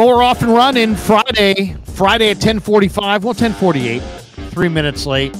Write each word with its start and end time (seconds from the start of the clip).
Well, 0.00 0.08
we're 0.08 0.22
off 0.22 0.40
and 0.40 0.54
running 0.54 0.96
Friday, 0.96 1.76
Friday 1.84 2.30
at 2.30 2.38
1045, 2.38 3.22
well, 3.22 3.34
1048, 3.34 4.00
three 4.50 4.70
minutes 4.70 5.04
late. 5.04 5.34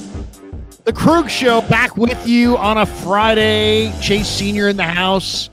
The 0.83 0.93
Krueg 0.93 1.29
Show 1.29 1.61
back 1.61 1.97
with 1.97 2.27
you 2.27 2.59
on 2.59 2.77
a 2.77 2.85
Friday. 2.85 3.91
Chase 4.03 4.27
Sr. 4.27 4.69
in 4.69 4.77
the 4.77 4.83
house. 4.83 5.49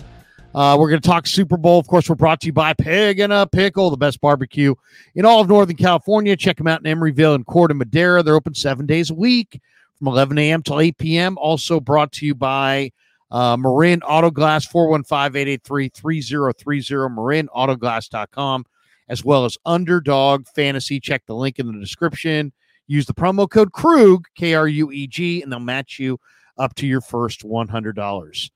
Uh, 0.54 0.76
we're 0.78 0.90
going 0.90 1.00
to 1.00 1.08
talk 1.08 1.26
Super 1.26 1.56
Bowl. 1.56 1.78
Of 1.78 1.86
course, 1.86 2.10
we're 2.10 2.16
brought 2.16 2.42
to 2.42 2.48
you 2.48 2.52
by 2.52 2.74
Pig 2.74 3.18
in 3.18 3.32
a 3.32 3.46
Pickle, 3.46 3.88
the 3.88 3.96
best 3.96 4.20
barbecue 4.20 4.74
in 5.14 5.24
all 5.24 5.40
of 5.40 5.48
Northern 5.48 5.76
California. 5.76 6.36
Check 6.36 6.58
them 6.58 6.66
out 6.66 6.84
in 6.84 6.98
Emeryville 6.98 7.34
and 7.34 7.46
Corte 7.46 7.74
Madera. 7.74 8.22
They're 8.22 8.34
open 8.34 8.54
seven 8.54 8.84
days 8.84 9.08
a 9.08 9.14
week 9.14 9.58
from 9.96 10.08
11 10.08 10.36
a.m. 10.36 10.62
till 10.62 10.80
8 10.80 10.98
p.m. 10.98 11.38
Also 11.38 11.80
brought 11.80 12.12
to 12.12 12.26
you 12.26 12.34
by 12.34 12.92
uh, 13.30 13.56
Marin 13.56 14.02
Auto 14.02 14.30
Glass, 14.30 14.66
415 14.66 15.34
883 15.34 15.88
3030, 15.88 17.14
marinautoglass.com 17.14 18.66
as 19.08 19.24
well 19.24 19.44
as 19.44 19.56
Underdog 19.64 20.46
Fantasy. 20.54 21.00
Check 21.00 21.24
the 21.26 21.34
link 21.34 21.58
in 21.58 21.66
the 21.66 21.78
description. 21.78 22.52
Use 22.86 23.06
the 23.06 23.14
promo 23.14 23.48
code 23.48 23.72
Krueg, 23.72 24.24
K 24.34 24.54
R 24.54 24.68
U 24.68 24.90
E 24.90 25.06
G, 25.06 25.42
and 25.42 25.52
they'll 25.52 25.60
match 25.60 25.98
you 25.98 26.18
up 26.58 26.74
to 26.76 26.86
your 26.86 27.00
first 27.00 27.42
$100. 27.42 28.50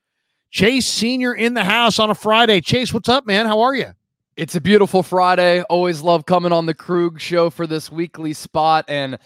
Chase 0.50 0.86
Sr. 0.86 1.34
in 1.34 1.54
the 1.54 1.64
house 1.64 1.98
on 1.98 2.10
a 2.10 2.14
Friday. 2.14 2.60
Chase, 2.60 2.92
what's 2.92 3.08
up, 3.08 3.26
man? 3.26 3.46
How 3.46 3.60
are 3.60 3.74
you? 3.74 3.92
It's 4.36 4.54
a 4.54 4.60
beautiful 4.60 5.02
Friday. 5.02 5.62
Always 5.64 6.00
love 6.00 6.26
coming 6.26 6.52
on 6.52 6.66
the 6.66 6.74
Krueg 6.74 7.18
show 7.18 7.50
for 7.50 7.66
this 7.66 7.92
weekly 7.92 8.32
spot. 8.32 8.84
And 8.88 9.18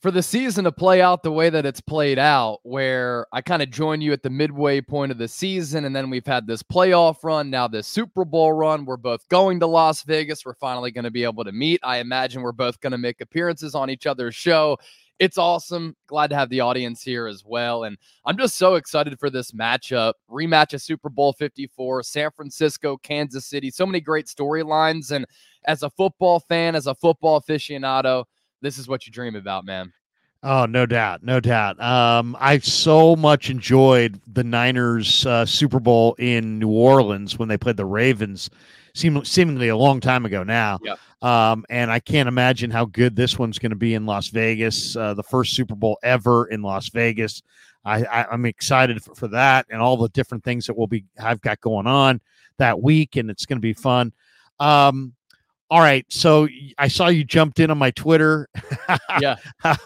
for 0.00 0.12
the 0.12 0.22
season 0.22 0.64
to 0.64 0.70
play 0.70 1.02
out 1.02 1.22
the 1.22 1.32
way 1.32 1.50
that 1.50 1.66
it's 1.66 1.80
played 1.80 2.18
out, 2.18 2.60
where 2.62 3.26
I 3.32 3.40
kind 3.40 3.62
of 3.62 3.70
join 3.70 4.00
you 4.00 4.12
at 4.12 4.22
the 4.22 4.30
midway 4.30 4.80
point 4.80 5.10
of 5.10 5.18
the 5.18 5.26
season, 5.26 5.84
and 5.84 5.94
then 5.94 6.08
we've 6.08 6.26
had 6.26 6.46
this 6.46 6.62
playoff 6.62 7.24
run, 7.24 7.50
now 7.50 7.66
this 7.66 7.88
Super 7.88 8.24
Bowl 8.24 8.52
run. 8.52 8.84
We're 8.84 8.96
both 8.96 9.28
going 9.28 9.58
to 9.60 9.66
Las 9.66 10.02
Vegas. 10.02 10.44
We're 10.46 10.54
finally 10.54 10.92
going 10.92 11.04
to 11.04 11.10
be 11.10 11.24
able 11.24 11.42
to 11.44 11.52
meet. 11.52 11.80
I 11.82 11.98
imagine 11.98 12.42
we're 12.42 12.52
both 12.52 12.80
going 12.80 12.92
to 12.92 12.98
make 12.98 13.20
appearances 13.20 13.74
on 13.74 13.90
each 13.90 14.06
other's 14.06 14.36
show. 14.36 14.78
It's 15.18 15.36
awesome. 15.36 15.96
Glad 16.06 16.30
to 16.30 16.36
have 16.36 16.48
the 16.48 16.60
audience 16.60 17.02
here 17.02 17.26
as 17.26 17.42
well. 17.44 17.82
And 17.82 17.98
I'm 18.24 18.38
just 18.38 18.56
so 18.56 18.76
excited 18.76 19.18
for 19.18 19.30
this 19.30 19.50
matchup. 19.50 20.12
Rematch 20.30 20.74
of 20.74 20.82
Super 20.82 21.08
Bowl 21.08 21.32
54, 21.32 22.04
San 22.04 22.30
Francisco, 22.30 22.96
Kansas 22.98 23.46
City. 23.46 23.68
So 23.72 23.84
many 23.84 24.00
great 24.00 24.26
storylines. 24.26 25.10
And 25.10 25.26
as 25.64 25.82
a 25.82 25.90
football 25.90 26.38
fan, 26.38 26.76
as 26.76 26.86
a 26.86 26.94
football 26.94 27.40
aficionado, 27.40 28.26
this 28.60 28.78
is 28.78 28.88
what 28.88 29.06
you 29.06 29.12
dream 29.12 29.36
about, 29.36 29.64
man. 29.64 29.92
Oh, 30.42 30.66
no 30.66 30.86
doubt, 30.86 31.24
no 31.24 31.40
doubt. 31.40 31.80
Um, 31.82 32.36
I 32.38 32.58
so 32.58 33.16
much 33.16 33.50
enjoyed 33.50 34.20
the 34.32 34.44
Niners 34.44 35.26
uh, 35.26 35.44
Super 35.44 35.80
Bowl 35.80 36.14
in 36.18 36.60
New 36.60 36.70
Orleans 36.70 37.38
when 37.38 37.48
they 37.48 37.58
played 37.58 37.76
the 37.76 37.84
Ravens, 37.84 38.48
seem, 38.94 39.24
seemingly 39.24 39.68
a 39.68 39.76
long 39.76 39.98
time 39.98 40.24
ago 40.24 40.44
now. 40.44 40.78
Yep. 40.84 40.98
Um, 41.22 41.64
and 41.68 41.90
I 41.90 41.98
can't 41.98 42.28
imagine 42.28 42.70
how 42.70 42.84
good 42.84 43.16
this 43.16 43.36
one's 43.36 43.58
going 43.58 43.70
to 43.70 43.76
be 43.76 43.94
in 43.94 44.06
Las 44.06 44.28
Vegas, 44.28 44.94
uh, 44.94 45.14
the 45.14 45.24
first 45.24 45.54
Super 45.54 45.74
Bowl 45.74 45.98
ever 46.04 46.46
in 46.46 46.62
Las 46.62 46.88
Vegas. 46.90 47.42
I, 47.84 48.04
I, 48.04 48.32
am 48.32 48.44
excited 48.44 49.02
for, 49.02 49.16
for 49.16 49.28
that 49.28 49.66
and 49.70 49.80
all 49.80 49.96
the 49.96 50.08
different 50.10 50.44
things 50.44 50.66
that 50.66 50.76
we'll 50.76 50.86
be 50.86 51.04
I've 51.20 51.40
got 51.40 51.60
going 51.60 51.88
on 51.88 52.20
that 52.58 52.80
week, 52.80 53.16
and 53.16 53.30
it's 53.30 53.46
going 53.46 53.56
to 53.56 53.60
be 53.60 53.72
fun. 53.72 54.12
Um, 54.60 55.14
all 55.70 55.80
right, 55.80 56.06
so 56.08 56.48
I 56.78 56.88
saw 56.88 57.08
you 57.08 57.24
jumped 57.24 57.60
in 57.60 57.70
on 57.70 57.78
my 57.78 57.90
Twitter. 57.90 58.48
yeah. 59.20 59.36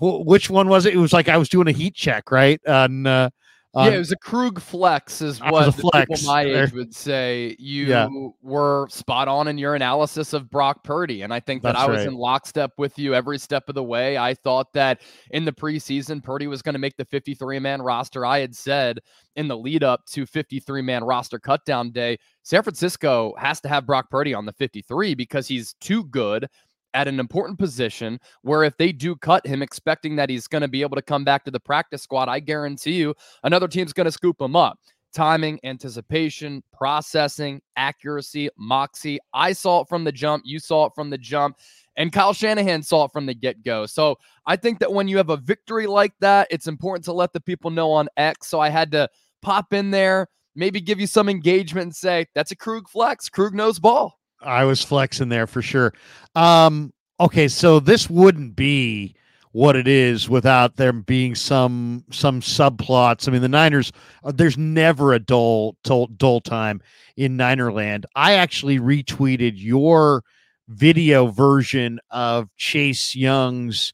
Which 0.00 0.48
one 0.48 0.68
was 0.68 0.86
it? 0.86 0.94
It 0.94 0.98
was 0.98 1.12
like 1.12 1.28
I 1.28 1.36
was 1.36 1.48
doing 1.48 1.68
a 1.68 1.72
heat 1.72 1.94
check, 1.94 2.30
right? 2.30 2.60
On 2.68 3.06
uh, 3.06 3.30
yeah, 3.74 3.82
um, 3.82 3.94
it 3.94 3.98
was 3.98 4.12
a 4.12 4.16
Krueg 4.16 4.60
flex, 4.60 5.22
is 5.22 5.40
what 5.40 5.74
flex. 5.74 6.06
people 6.20 6.30
my 6.30 6.42
age 6.42 6.72
would 6.72 6.94
say. 6.94 7.56
You 7.58 7.86
yeah. 7.86 8.08
were 8.42 8.86
spot 8.90 9.28
on 9.28 9.48
in 9.48 9.56
your 9.56 9.74
analysis 9.74 10.34
of 10.34 10.50
Brock 10.50 10.84
Purdy, 10.84 11.22
and 11.22 11.32
I 11.32 11.40
think 11.40 11.62
that 11.62 11.72
That's 11.72 11.84
I 11.84 11.90
was 11.90 11.98
right. 12.00 12.08
in 12.08 12.14
lockstep 12.14 12.72
with 12.76 12.98
you 12.98 13.14
every 13.14 13.38
step 13.38 13.70
of 13.70 13.74
the 13.74 13.82
way. 13.82 14.18
I 14.18 14.34
thought 14.34 14.74
that 14.74 15.00
in 15.30 15.46
the 15.46 15.52
preseason, 15.52 16.22
Purdy 16.22 16.46
was 16.48 16.60
going 16.60 16.74
to 16.74 16.78
make 16.78 16.98
the 16.98 17.06
53 17.06 17.60
man 17.60 17.80
roster. 17.80 18.26
I 18.26 18.40
had 18.40 18.54
said 18.54 18.98
in 19.36 19.48
the 19.48 19.56
lead 19.56 19.82
up 19.82 20.04
to 20.12 20.26
53 20.26 20.82
man 20.82 21.02
roster 21.02 21.38
cutdown 21.38 21.94
day, 21.94 22.18
San 22.42 22.62
Francisco 22.62 23.32
has 23.38 23.60
to 23.62 23.68
have 23.68 23.86
Brock 23.86 24.10
Purdy 24.10 24.34
on 24.34 24.44
the 24.44 24.52
53 24.52 25.14
because 25.14 25.48
he's 25.48 25.72
too 25.80 26.04
good 26.04 26.46
at 26.94 27.08
an 27.08 27.20
important 27.20 27.58
position 27.58 28.20
where 28.42 28.64
if 28.64 28.76
they 28.76 28.92
do 28.92 29.16
cut 29.16 29.46
him, 29.46 29.62
expecting 29.62 30.16
that 30.16 30.30
he's 30.30 30.46
going 30.46 30.62
to 30.62 30.68
be 30.68 30.82
able 30.82 30.96
to 30.96 31.02
come 31.02 31.24
back 31.24 31.44
to 31.44 31.50
the 31.50 31.60
practice 31.60 32.02
squad, 32.02 32.28
I 32.28 32.40
guarantee 32.40 32.94
you 32.94 33.14
another 33.44 33.68
team's 33.68 33.92
going 33.92 34.06
to 34.06 34.12
scoop 34.12 34.40
him 34.40 34.56
up. 34.56 34.78
Timing, 35.14 35.60
anticipation, 35.62 36.62
processing, 36.72 37.60
accuracy, 37.76 38.48
moxie. 38.56 39.18
I 39.34 39.52
saw 39.52 39.82
it 39.82 39.88
from 39.88 40.04
the 40.04 40.12
jump. 40.12 40.44
You 40.46 40.58
saw 40.58 40.86
it 40.86 40.92
from 40.94 41.10
the 41.10 41.18
jump. 41.18 41.58
And 41.96 42.10
Kyle 42.10 42.32
Shanahan 42.32 42.82
saw 42.82 43.04
it 43.04 43.12
from 43.12 43.26
the 43.26 43.34
get 43.34 43.62
go. 43.62 43.84
So 43.84 44.16
I 44.46 44.56
think 44.56 44.78
that 44.78 44.90
when 44.90 45.08
you 45.08 45.18
have 45.18 45.28
a 45.28 45.36
victory 45.36 45.86
like 45.86 46.14
that, 46.20 46.48
it's 46.50 46.66
important 46.66 47.04
to 47.04 47.12
let 47.12 47.34
the 47.34 47.40
people 47.40 47.70
know 47.70 47.92
on 47.92 48.08
X. 48.16 48.46
So 48.46 48.58
I 48.60 48.70
had 48.70 48.90
to 48.92 49.06
pop 49.42 49.74
in 49.74 49.90
there, 49.90 50.28
maybe 50.56 50.80
give 50.80 50.98
you 50.98 51.06
some 51.06 51.28
engagement 51.28 51.84
and 51.84 51.94
say, 51.94 52.24
that's 52.34 52.50
a 52.50 52.56
Krueg 52.56 52.88
flex. 52.88 53.28
Krueg 53.28 53.52
knows 53.52 53.78
ball. 53.78 54.18
I 54.42 54.64
was 54.64 54.82
flexing 54.82 55.28
there 55.28 55.46
for 55.46 55.62
sure. 55.62 55.92
Um, 56.34 56.92
okay, 57.20 57.48
so 57.48 57.80
this 57.80 58.10
wouldn't 58.10 58.56
be 58.56 59.14
what 59.52 59.76
it 59.76 59.86
is 59.86 60.28
without 60.28 60.76
there 60.76 60.92
being 60.92 61.34
some 61.34 62.04
some 62.10 62.40
subplots. 62.40 63.28
I 63.28 63.32
mean, 63.32 63.42
the 63.42 63.48
Niners. 63.48 63.92
Uh, 64.24 64.32
there's 64.32 64.58
never 64.58 65.12
a 65.12 65.18
dull 65.18 65.76
dull, 65.84 66.06
dull 66.08 66.40
time 66.40 66.80
in 67.16 67.36
Ninerland. 67.36 68.04
I 68.16 68.34
actually 68.34 68.78
retweeted 68.78 69.52
your 69.56 70.24
video 70.68 71.26
version 71.26 72.00
of 72.10 72.48
Chase 72.56 73.14
Young's 73.14 73.92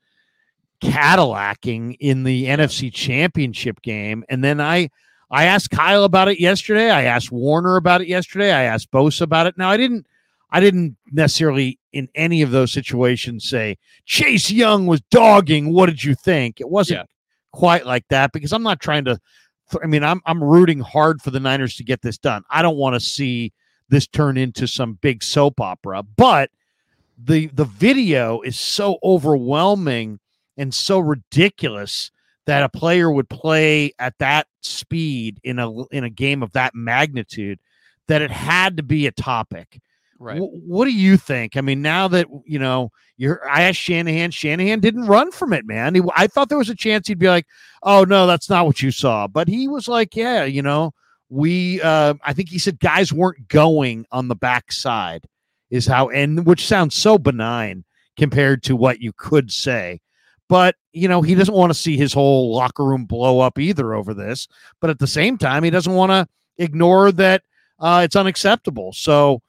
Cadillacing 0.81 1.95
in 1.95 2.23
the 2.23 2.47
NFC 2.47 2.93
Championship 2.93 3.83
game, 3.83 4.25
and 4.29 4.43
then 4.43 4.61
I. 4.61 4.91
I 5.31 5.45
asked 5.45 5.69
Kyle 5.69 6.05
about 6.05 6.29
it 6.29 6.41
yesterday. 6.41 6.91
I 6.91 7.03
asked 7.03 7.31
Warner 7.31 7.77
about 7.77 8.01
it 8.01 8.09
yesterday. 8.09 8.51
I 8.51 8.63
asked 8.63 8.91
Bosa 8.91 9.21
about 9.21 9.47
it. 9.47 9.59
Now 9.59 9.69
I 9.69 9.77
didn't 9.77 10.07
I 10.51 10.61
didn't 10.61 10.97
necessarily 11.13 11.79
in 11.93 12.09
any 12.15 12.43
of 12.43 12.51
those 12.51 12.73
situations 12.73 13.49
say 13.49 13.77
Chase 14.07 14.51
Young 14.51 14.87
was 14.87 15.01
dogging. 15.11 15.73
What 15.73 15.87
did 15.87 16.05
you 16.05 16.15
think? 16.15 16.61
It 16.61 16.69
wasn't 16.71 17.01
Yeah. 17.01 17.05
quite 17.53 17.87
like 17.87 18.05
that 18.09 18.33
because 18.33 18.53
I'm 18.53 18.63
not 18.63 18.81
trying 18.81 19.05
to. 19.07 19.19
I 19.83 19.87
mean, 19.87 20.03
I'm 20.03 20.21
I'm 20.25 20.43
rooting 20.43 20.81
hard 20.81 21.21
for 21.21 21.31
the 21.31 21.41
Niners 21.41 21.77
to 21.77 21.85
get 21.85 22.01
this 22.03 22.17
done. 22.19 22.43
I 22.51 22.63
don't 22.63 22.77
want 22.79 22.95
to 22.95 23.01
see 23.01 23.53
this 23.91 24.07
turn 24.07 24.37
into 24.39 24.67
some 24.67 24.95
big 24.95 25.23
soap 25.23 25.61
opera, 25.61 26.03
but 26.03 26.51
the 27.23 27.47
the 27.49 27.65
video 27.65 28.41
is 28.43 28.59
so 28.59 28.99
overwhelming 29.03 30.21
and 30.57 30.73
so 30.73 30.99
ridiculous 30.99 32.11
that 32.47 32.63
a 32.63 32.69
player 32.69 33.11
would 33.11 33.29
play 33.29 33.93
at 33.99 34.15
that 34.19 34.47
speed 34.63 35.39
in 35.45 35.59
a 35.59 35.85
in 35.89 36.05
a 36.05 36.11
game 36.11 36.43
of 36.43 36.53
that 36.53 36.75
magnitude 36.75 37.59
that 38.07 38.23
it 38.23 38.31
had 38.31 38.77
to 38.79 38.83
be 38.83 39.07
a 39.07 39.13
topic. 39.13 39.81
Right. 40.19 40.39
Wh- 40.39 40.69
what 40.69 40.85
do 40.87 40.93
you 40.93 41.17
think? 41.17 41.57
I 41.57 41.61
mean, 41.61 41.83
now 41.83 42.09
that 42.09 42.27
you 42.45 42.59
know, 42.59 42.91
you're. 43.17 43.49
I 43.49 43.63
asked 43.63 43.79
Shanahan. 43.79 44.31
Shanahan 44.31 44.81
didn't 44.81 45.07
run 45.07 45.31
from 45.31 45.53
it, 45.53 45.67
man. 45.67 45.95
He, 45.95 46.03
I 46.17 46.27
thought 46.27 46.49
there 46.49 46.59
was 46.59 46.71
a 46.71 46.75
chance 46.75 47.07
he'd 47.07 47.19
be 47.19 47.29
like, 47.29 47.47
"Oh 47.83 48.05
no, 48.05 48.27
that's 48.27 48.51
not 48.51 48.67
what 48.67 48.83
you 48.83 48.91
saw," 48.91 49.29
but 49.29 49.49
he 49.49 49.69
was 49.69 49.87
like, 49.87 50.17
"Yeah, 50.17 50.45
you 50.45 50.63
know, 50.63 50.93
we." 51.29 51.81
Uh, 51.81 52.15
I 52.23 52.33
think 52.33 52.49
he 52.49 52.59
said 52.59 52.81
guys 52.81 53.13
weren't 53.13 53.49
going 53.49 54.07
on 54.11 54.29
the 54.29 54.35
backside, 54.35 55.25
is 55.71 55.87
how, 55.87 56.09
and 56.09 56.45
which 56.45 56.67
sounds 56.67 56.97
so 56.97 57.17
benign 57.19 57.85
compared 58.17 58.65
to 58.65 58.77
what 58.77 59.01
you 59.01 59.13
could 59.17 59.53
say. 59.53 60.01
But 60.49 60.75
you 60.93 61.07
know, 61.07 61.23
he 61.23 61.37
doesn't 61.37 61.55
want 61.55 61.71
to 61.71 61.79
see 61.79 61.97
his 61.97 62.13
whole 62.13 62.55
locker 62.55 62.85
room 62.85 63.05
blow 63.05 63.39
up 63.39 63.59
either 63.59 63.95
over 63.95 64.15
this. 64.15 64.49
But 64.81 64.91
at 64.91 64.99
the 64.99 65.07
same 65.07 65.39
time, 65.39 65.63
he 65.63 65.71
doesn't 65.71 65.95
want 65.95 66.11
to 66.11 66.27
ignore 66.57 67.13
that 67.13 67.43
uh, 67.79 68.03
it's 68.05 68.17
unacceptable. 68.17 68.93
So 68.93 69.43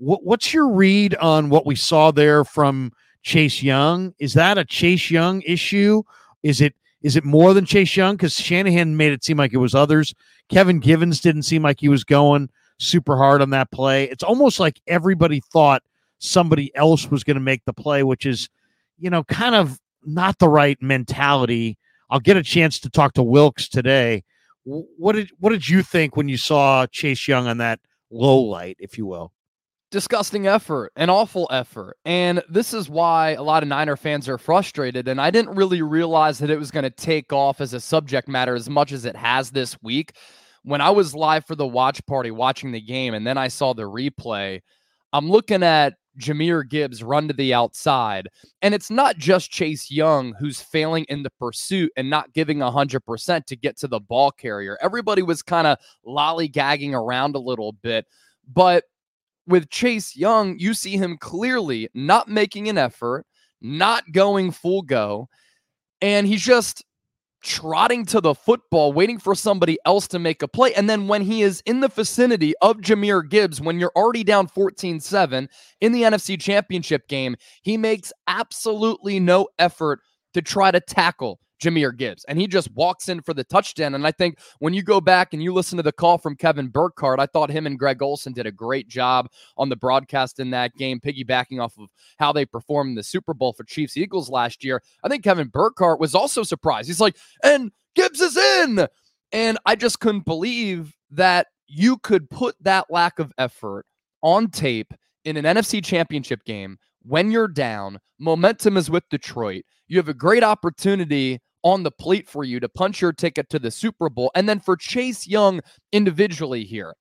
what, 0.00 0.24
what's 0.24 0.52
your 0.52 0.68
read 0.68 1.14
on 1.16 1.50
what 1.50 1.66
we 1.66 1.76
saw 1.76 2.10
there 2.10 2.44
from 2.44 2.92
Chase 3.22 3.62
Young? 3.62 4.14
Is 4.18 4.32
that 4.34 4.58
a 4.58 4.64
Chase 4.64 5.10
Young 5.10 5.42
issue? 5.42 6.02
Is 6.42 6.60
it 6.60 6.74
is 7.02 7.16
it 7.16 7.24
more 7.24 7.54
than 7.54 7.64
Chase 7.64 7.96
Young? 7.96 8.16
Because 8.16 8.34
Shanahan 8.34 8.96
made 8.96 9.12
it 9.12 9.24
seem 9.24 9.36
like 9.36 9.52
it 9.52 9.58
was 9.58 9.74
others. 9.74 10.14
Kevin 10.48 10.80
Givens 10.80 11.20
didn't 11.20 11.44
seem 11.44 11.62
like 11.62 11.80
he 11.80 11.88
was 11.88 12.04
going 12.04 12.50
super 12.78 13.16
hard 13.16 13.40
on 13.40 13.50
that 13.50 13.70
play. 13.70 14.04
It's 14.04 14.24
almost 14.24 14.58
like 14.60 14.80
everybody 14.86 15.40
thought 15.52 15.82
somebody 16.18 16.74
else 16.74 17.10
was 17.10 17.24
going 17.24 17.36
to 17.36 17.40
make 17.40 17.64
the 17.64 17.72
play, 17.72 18.02
which 18.02 18.26
is, 18.26 18.48
you 18.98 19.08
know, 19.08 19.24
kind 19.24 19.54
of 19.54 19.78
not 20.04 20.38
the 20.38 20.48
right 20.48 20.76
mentality. 20.82 21.78
I'll 22.10 22.20
get 22.20 22.36
a 22.36 22.42
chance 22.42 22.80
to 22.80 22.90
talk 22.90 23.14
to 23.14 23.22
Wilks 23.22 23.68
today. 23.68 24.24
What 24.64 25.12
did 25.12 25.30
what 25.38 25.50
did 25.50 25.68
you 25.68 25.82
think 25.82 26.16
when 26.16 26.28
you 26.28 26.36
saw 26.36 26.86
Chase 26.86 27.26
Young 27.26 27.46
on 27.46 27.58
that 27.58 27.80
low 28.10 28.40
light, 28.40 28.76
if 28.78 28.98
you 28.98 29.06
will? 29.06 29.32
Disgusting 29.90 30.46
effort, 30.46 30.92
an 30.96 31.10
awful 31.10 31.48
effort. 31.50 31.96
And 32.04 32.42
this 32.48 32.72
is 32.72 32.88
why 32.88 33.30
a 33.30 33.42
lot 33.42 33.62
of 33.62 33.68
Niner 33.68 33.96
fans 33.96 34.28
are 34.28 34.38
frustrated. 34.38 35.08
And 35.08 35.20
I 35.20 35.30
didn't 35.30 35.56
really 35.56 35.82
realize 35.82 36.38
that 36.38 36.50
it 36.50 36.58
was 36.58 36.70
going 36.70 36.84
to 36.84 36.90
take 36.90 37.32
off 37.32 37.60
as 37.60 37.74
a 37.74 37.80
subject 37.80 38.28
matter 38.28 38.54
as 38.54 38.70
much 38.70 38.92
as 38.92 39.04
it 39.04 39.16
has 39.16 39.50
this 39.50 39.80
week. 39.82 40.12
When 40.62 40.80
I 40.80 40.90
was 40.90 41.14
live 41.14 41.44
for 41.46 41.56
the 41.56 41.66
watch 41.66 42.04
party 42.06 42.30
watching 42.30 42.70
the 42.70 42.80
game 42.80 43.14
and 43.14 43.26
then 43.26 43.38
I 43.38 43.48
saw 43.48 43.72
the 43.72 43.82
replay, 43.82 44.60
I'm 45.12 45.28
looking 45.28 45.62
at 45.62 45.94
Jahmyr 46.18 46.68
Gibbs 46.68 47.02
run 47.02 47.28
to 47.28 47.34
the 47.34 47.54
outside. 47.54 48.28
And 48.62 48.74
it's 48.74 48.90
not 48.90 49.16
just 49.16 49.50
Chase 49.50 49.90
Young 49.90 50.34
who's 50.38 50.60
failing 50.60 51.04
in 51.08 51.22
the 51.22 51.30
pursuit 51.30 51.90
and 51.96 52.10
not 52.10 52.32
giving 52.32 52.58
100% 52.58 53.44
to 53.46 53.56
get 53.56 53.78
to 53.78 53.88
the 53.88 54.00
ball 54.00 54.30
carrier. 54.30 54.78
Everybody 54.80 55.22
was 55.22 55.42
kind 55.42 55.66
of 55.66 55.78
lollygagging 56.06 56.92
around 56.92 57.34
a 57.34 57.40
little 57.40 57.72
bit. 57.72 58.06
But 58.52 58.84
with 59.50 59.70
Chase 59.70 60.16
Young, 60.16 60.58
you 60.58 60.74
see 60.74 60.96
him 60.96 61.18
clearly 61.18 61.88
not 61.94 62.28
making 62.28 62.68
an 62.68 62.78
effort, 62.78 63.26
not 63.60 64.04
going 64.12 64.52
full 64.52 64.82
go. 64.82 65.28
And 66.00 66.26
he's 66.26 66.42
just 66.42 66.84
trotting 67.42 68.04
to 68.06 68.20
the 68.20 68.34
football, 68.34 68.92
waiting 68.92 69.18
for 69.18 69.34
somebody 69.34 69.78
else 69.86 70.06
to 70.08 70.18
make 70.18 70.42
a 70.42 70.48
play. 70.48 70.74
And 70.74 70.88
then 70.88 71.08
when 71.08 71.22
he 71.22 71.42
is 71.42 71.62
in 71.66 71.80
the 71.80 71.88
vicinity 71.88 72.54
of 72.62 72.78
Jahmyr 72.78 73.28
Gibbs, 73.28 73.60
when 73.60 73.78
you're 73.78 73.92
already 73.96 74.24
down 74.24 74.46
14 74.46 75.00
7 75.00 75.48
in 75.80 75.92
the 75.92 76.02
NFC 76.02 76.40
Championship 76.40 77.08
game, 77.08 77.36
he 77.62 77.76
makes 77.76 78.12
absolutely 78.26 79.20
no 79.20 79.48
effort 79.58 80.00
to 80.34 80.42
try 80.42 80.70
to 80.70 80.80
tackle 80.80 81.40
Jahmyr 81.60 81.96
Gibbs. 81.96 82.24
And 82.24 82.38
he 82.40 82.46
just 82.46 82.70
walks 82.72 83.08
in 83.08 83.22
for 83.22 83.34
the 83.34 83.44
touchdown. 83.44 83.94
And 83.94 84.06
I 84.06 84.12
think 84.12 84.38
when 84.58 84.74
you 84.74 84.82
go 84.82 85.00
back 85.00 85.32
and 85.32 85.42
you 85.42 85.52
listen 85.52 85.76
to 85.76 85.82
the 85.82 85.92
call 85.92 86.18
from 86.18 86.36
Kevin 86.36 86.68
Burkhardt, 86.68 87.20
I 87.20 87.26
thought 87.26 87.50
him 87.50 87.66
and 87.66 87.78
Greg 87.78 88.02
Olsen 88.02 88.32
did 88.32 88.46
a 88.46 88.52
great 88.52 88.88
job 88.88 89.28
on 89.56 89.68
the 89.68 89.76
broadcast 89.76 90.40
in 90.40 90.50
that 90.50 90.74
game, 90.76 91.00
piggybacking 91.00 91.62
off 91.62 91.78
of 91.78 91.88
how 92.18 92.32
they 92.32 92.44
performed 92.44 92.90
in 92.90 92.94
the 92.94 93.02
Super 93.02 93.34
Bowl 93.34 93.52
for 93.52 93.64
Chiefs 93.64 93.96
Eagles 93.96 94.28
last 94.28 94.64
year. 94.64 94.82
I 95.04 95.08
think 95.08 95.24
Kevin 95.24 95.48
Burkhardt 95.48 96.00
was 96.00 96.14
also 96.14 96.42
surprised. 96.42 96.88
He's 96.88 97.00
like, 97.00 97.16
and 97.44 97.70
Gibbs 97.94 98.20
is 98.20 98.36
in. 98.36 98.86
And 99.32 99.58
I 99.64 99.76
just 99.76 100.00
couldn't 100.00 100.24
believe 100.24 100.96
that 101.12 101.46
you 101.68 101.98
could 101.98 102.28
put 102.30 102.56
that 102.60 102.86
lack 102.90 103.18
of 103.18 103.32
effort 103.38 103.86
on 104.22 104.48
tape 104.48 104.92
in 105.24 105.36
an 105.36 105.44
NFC 105.44 105.84
championship 105.84 106.44
game 106.44 106.78
when 107.02 107.30
you're 107.30 107.48
down. 107.48 107.98
Momentum 108.18 108.76
is 108.76 108.90
with 108.90 109.08
Detroit. 109.08 109.64
You 109.88 109.96
have 109.98 110.08
a 110.08 110.14
great 110.14 110.44
opportunity 110.44 111.40
on 111.62 111.82
the 111.82 111.90
plate 111.90 112.28
for 112.28 112.44
you 112.44 112.60
to 112.60 112.68
punch 112.68 113.00
your 113.00 113.12
ticket 113.12 113.48
to 113.50 113.58
the 113.58 113.70
Super 113.70 114.08
Bowl. 114.08 114.30
And 114.34 114.48
then 114.48 114.60
for 114.60 114.76
Chase 114.76 115.26
Young 115.26 115.60
individually 115.92 116.64
here, 116.64 116.94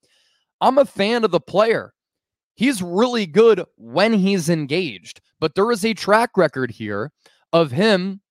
I'm 0.61 0.77
a 0.77 0.85
fan 0.85 1.23
of 1.23 1.31
the 1.31 1.39
player. 1.39 1.93
He's 2.55 2.81
really 2.81 3.25
good 3.25 3.63
when 3.77 4.11
he's 4.13 4.49
engaged, 4.49 5.21
but 5.39 5.55
there 5.55 5.71
is 5.71 5.85
a 5.85 5.93
track 5.93 6.31
record 6.35 6.71
here 6.71 7.11
of 7.53 7.71
him 7.71 8.21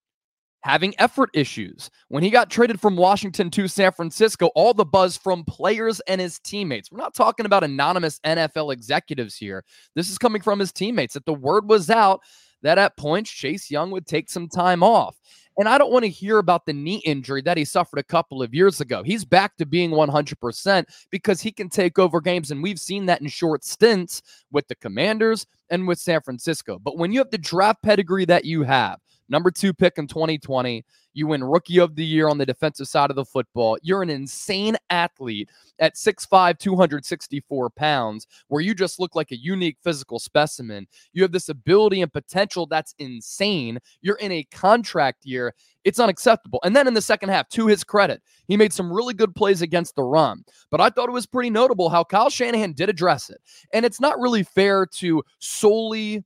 having 0.63 0.95
effort 0.99 1.31
issues. 1.33 1.89
When 2.09 2.23
he 2.23 2.31
got 2.31 2.51
traded 2.51 2.81
from 2.81 2.97
Washington 2.97 3.51
to 3.53 3.69
San 3.69 3.93
Francisco, 3.93 4.49
all 4.55 4.75
the 4.75 4.85
buzz 4.85 5.17
from 5.17 5.45
players 5.45 6.01
and 6.01 6.21
his 6.21 6.39
teammates. 6.41 6.91
We're 6.91 6.99
not 6.99 7.15
talking 7.15 7.47
about 7.47 7.65
anonymous 7.65 8.21
NFL 8.21 8.73
executives 8.73 9.37
here. 9.37 9.65
This 9.95 10.11
is 10.11 10.19
coming 10.19 10.43
from 10.43 10.59
his 10.59 10.73
teammates 10.73 11.15
that 11.15 11.25
the 11.25 11.33
word 11.33 11.69
was 11.69 11.89
out 11.89 12.21
that 12.63 12.79
at 12.79 12.97
points 12.97 13.31
Chase 13.31 13.71
Young 13.71 13.91
would 13.93 14.07
take 14.07 14.29
some 14.29 14.49
time 14.49 14.83
off. 14.83 15.17
And 15.59 15.69
I 15.69 15.77
don't 15.77 15.91
want 15.91 16.05
to 16.05 16.11
hear 16.11 16.39
about 16.39 16.67
the 16.67 16.73
knee 16.73 17.03
injury 17.05 17.43
that 17.43 17.57
he 17.57 17.65
suffered 17.65 17.99
a 17.99 18.05
couple 18.05 18.43
of 18.43 18.55
years 18.55 18.81
ago. 18.81 19.03
He's 19.03 19.25
back 19.25 19.57
to 19.57 19.67
being 19.67 19.91
100% 19.91 20.85
because 21.11 21.41
he 21.41 21.51
can 21.51 21.69
take 21.69 21.99
over 21.99 22.21
games. 22.21 22.53
And 22.53 22.63
we've 22.63 22.79
seen 22.79 23.07
that 23.07 23.21
in 23.21 23.27
short 23.27 23.65
stints 23.65 24.23
with 24.53 24.69
the 24.69 24.77
Commanders 24.77 25.47
and 25.69 25.89
with 25.89 25.99
San 25.99 26.21
Francisco. 26.21 26.79
But 26.79 26.97
when 26.97 27.13
you 27.13 27.19
have 27.19 27.31
the 27.31 27.39
draft 27.39 27.83
pedigree 27.83 28.25
that 28.27 28.45
you 28.45 28.63
have, 28.63 29.01
number 29.29 29.51
two 29.51 29.73
pick 29.73 29.99
in 29.99 30.07
2020. 30.07 30.85
You 31.15 31.27
win 31.27 31.43
rookie 31.43 31.79
of 31.79 31.97
the 31.97 32.05
year 32.05 32.29
on 32.29 32.39
the 32.39 32.47
defensive 32.47 32.87
side 32.87 33.11
of 33.11 33.17
the 33.17 33.25
football. 33.25 33.77
You're 33.83 34.03
an 34.03 34.11
insane 34.11 34.77
athlete 34.89 35.51
at 35.81 35.97
6'5, 35.97 36.59
264 36.59 37.71
pounds, 37.71 38.27
where 38.47 38.61
you 38.61 38.75
just 38.75 39.01
look 39.01 39.17
like 39.17 39.33
a 39.33 39.37
unique 39.37 39.79
physical 39.83 40.21
specimen. 40.21 40.87
You 41.13 41.23
have 41.23 41.33
this 41.33 41.49
ability 41.49 42.03
and 42.03 42.13
potential 42.13 42.67
that's 42.67 42.95
insane. 42.99 43.79
You're 44.01 44.17
in 44.17 44.31
a 44.31 44.45
contract 44.45 45.25
year. 45.25 45.55
It's 45.85 45.99
unacceptable. 45.99 46.61
And 46.63 46.77
then 46.77 46.87
in 46.87 46.95
the 46.95 47.03
second 47.03 47.31
half, 47.31 47.49
to 47.51 47.67
his 47.67 47.83
credit, 47.83 48.23
he 48.47 48.57
made 48.57 48.73
some 48.73 48.93
really 48.93 49.15
good 49.15 49.35
plays 49.35 49.63
against 49.63 49.97
the 49.97 50.05
run. 50.05 50.45
But 50.71 50.81
I 50.81 50.91
thought 50.91 51.09
it 51.09 51.13
was 51.13 51.27
pretty 51.27 51.51
notable 51.51 51.89
how 51.89 52.05
Kyle 52.05 52.31
Shanahan 52.31 52.75
did 52.75 52.89
address 52.89 53.31
it. 53.31 53.41
And 53.73 53.85
it's 53.85 54.01
not 54.01 54.21
really 54.21 54.43
fair 54.43 54.87
to 54.99 55.23
solely 55.39 56.25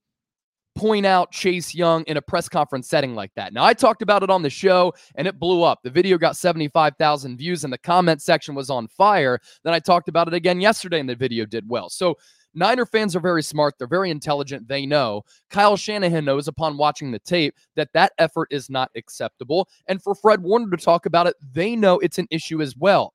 point 0.75 1.07
out 1.07 1.31
Chase 1.31 1.75
Young 1.75 2.03
in 2.05 2.17
a 2.17 2.23
press 2.23 2.49
conference 2.49 2.89
setting 2.89 3.15
like 3.15 3.33
that. 3.35 3.53
Now, 3.53 3.65
I 3.65 3.75
talked 3.75 4.03
about 4.03 4.23
it 4.23 4.31
on 4.31 4.43
the 4.43 4.51
show 4.51 4.93
and 5.15 5.27
it 5.27 5.39
blew 5.39 5.63
up. 5.63 5.81
The 5.83 5.91
video 5.91 6.19
got 6.19 6.37
75,000 6.37 7.37
views 7.37 7.65
and 7.65 7.73
the 7.73 7.79
comment 7.79 8.23
section 8.23 8.55
was 8.55 8.71
on 8.71 8.89
fire. 8.89 9.41
Then 9.65 9.75
I 9.75 9.79
talked 9.79 10.09
about 10.09 10.29
it 10.29 10.35
again 10.35 10.61
yesterday 10.61 11.01
and 11.01 11.09
the 11.09 11.15
video 11.15 11.45
did 11.47 11.69
well. 11.69 11.89
So, 11.89 12.17
Niner 12.55 12.85
fans 12.85 13.17
are 13.17 13.21
very 13.21 13.43
smart. 13.43 13.77
They're 13.79 13.87
very 13.87 14.11
intelligent. 14.11 14.69
They 14.69 14.85
know. 14.85 15.23
Kyle 15.49 15.77
Shanahan 15.77 16.25
knows 16.25 16.49
upon 16.49 16.77
watching 16.77 17.11
the 17.11 17.19
tape 17.19 17.55
that 17.77 17.89
that 17.95 18.13
effort 18.19 18.49
is 18.51 18.69
not 18.69 18.91
acceptable. 18.95 19.69
And 19.87 20.03
for 20.03 20.15
Fred 20.15 20.43
Warner 20.43 20.71
to 20.77 20.83
talk 20.83 21.07
about 21.07 21.27
it, 21.27 21.35
they 21.53 21.77
know 21.77 21.99
it's 22.01 22.19
an 22.19 22.29
issue 22.31 22.61
as 22.61 22.77
well. 22.77 23.15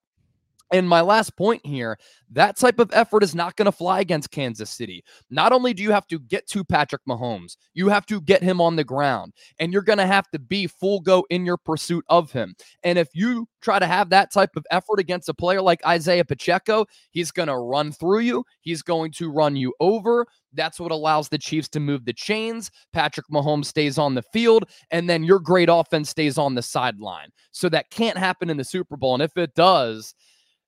And 0.72 0.88
my 0.88 1.02
last 1.02 1.36
point 1.38 1.66
here 1.66 1.98
that 2.31 2.58
type 2.58 2.80
of 2.80 2.90
effort 2.94 3.24
is 3.24 3.34
not 3.34 3.56
going 3.56 3.68
to 3.68 3.72
fly 3.72 4.02
against 4.02 4.31
Kansas 4.31 4.69
City. 4.69 5.04
Not 5.30 5.54
only 5.54 5.74
do 5.74 5.81
you 5.81 5.92
have 5.92 6.08
to 6.08 6.19
get 6.19 6.46
to 6.48 6.64
Patrick 6.64 7.02
Mahomes, 7.08 7.56
you 7.74 7.88
have 7.88 8.06
to 8.08 8.19
get 8.19 8.44
him 8.44 8.60
on 8.60 8.75
the 8.75 8.84
ground, 8.84 9.34
and 9.60 9.72
you're 9.72 9.81
going 9.81 9.98
to 9.98 10.06
have 10.06 10.30
to 10.31 10.40
be 10.40 10.68
full 10.68 11.00
go 11.00 11.25
in 11.30 11.46
your 11.46 11.58
pursuit 11.58 12.04
of 12.10 12.31
him. 12.31 12.54
And 12.84 13.00
if 13.00 13.08
you 13.14 13.48
try 13.62 13.80
to 13.80 13.88
have 13.88 14.10
that 14.10 14.31
type 14.34 14.56
of 14.56 14.66
effort 14.72 15.00
against 15.00 15.30
a 15.30 15.34
player 15.34 15.62
like 15.62 15.86
Isaiah 15.86 16.25
Pacheco, 16.25 16.86
he's 17.12 17.31
going 17.31 17.48
to 17.48 17.58
run 17.58 17.92
through 17.92 18.19
you, 18.19 18.44
he's 18.62 18.81
going 18.81 19.12
to 19.14 19.31
run 19.31 19.56
you 19.56 19.74
over. 19.80 20.25
That's 20.54 20.80
what 20.80 20.92
allows 20.92 21.30
the 21.30 21.38
Chiefs 21.38 21.69
to 21.69 21.80
move 21.80 22.04
the 22.04 22.14
chains. 22.14 22.72
Patrick 22.92 23.28
Mahomes 23.31 23.66
stays 23.66 23.98
on 23.98 24.16
the 24.16 24.24
field, 24.24 24.66
and 24.92 25.10
then 25.10 25.24
your 25.24 25.40
great 25.40 25.69
offense 25.72 26.10
stays 26.10 26.38
on 26.38 26.56
the 26.56 26.62
sideline. 26.62 27.30
So 27.52 27.69
that 27.69 27.90
can't 27.90 28.18
happen 28.18 28.50
in 28.50 28.58
the 28.58 28.64
Super 28.64 28.98
Bowl. 28.98 29.14
And 29.14 29.24
if 29.24 29.38
it 29.38 29.54
does, 29.54 30.16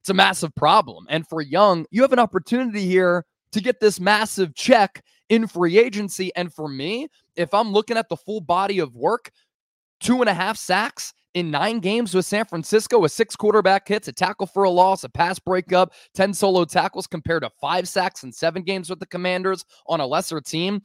it's 0.10 0.12
a 0.12 0.16
massive 0.16 0.56
problem. 0.56 1.06
And 1.08 1.28
for 1.28 1.40
Young, 1.40 1.86
you 1.92 2.02
have 2.02 2.14
an 2.14 2.18
opportunity 2.18 2.84
here 2.84 3.26
to 3.52 3.62
get 3.62 3.80
this 3.80 4.00
massive 4.00 4.56
check 4.56 5.04
in 5.30 5.46
free 5.46 5.78
agency. 5.78 6.32
And 6.36 6.52
for 6.52 6.68
me, 6.68 7.10
if 7.36 7.54
I'm 7.54 7.72
looking 7.72 7.96
at 7.96 8.10
the 8.10 8.18
full 8.18 8.42
body 8.42 8.80
of 8.80 8.96
work, 8.96 9.30
two 10.00 10.20
and 10.22 10.28
a 10.28 10.34
half 10.34 10.58
sacks 10.58 11.14
in 11.36 11.52
nine 11.52 11.80
games 11.80 12.16
with 12.16 12.26
San 12.26 12.46
Francisco, 12.46 12.98
with 12.98 13.12
six 13.12 13.36
quarterback 13.36 13.88
hits, 13.88 14.08
a 14.08 14.12
tackle 14.12 14.48
for 14.48 14.64
a 14.64 14.70
loss, 14.72 15.04
a 15.04 15.10
pass 15.10 15.38
breakup, 15.38 15.94
10 16.16 16.34
solo 16.34 16.66
tackles 16.66 17.06
compared 17.06 17.44
to 17.44 17.52
five 17.62 17.88
sacks 17.88 18.24
in 18.24 18.32
seven 18.32 18.64
games 18.64 18.90
with 18.90 19.00
the 19.00 19.06
Commanders 19.06 19.64
on 19.86 20.00
a 20.00 20.08
lesser 20.08 20.42
team 20.42 20.82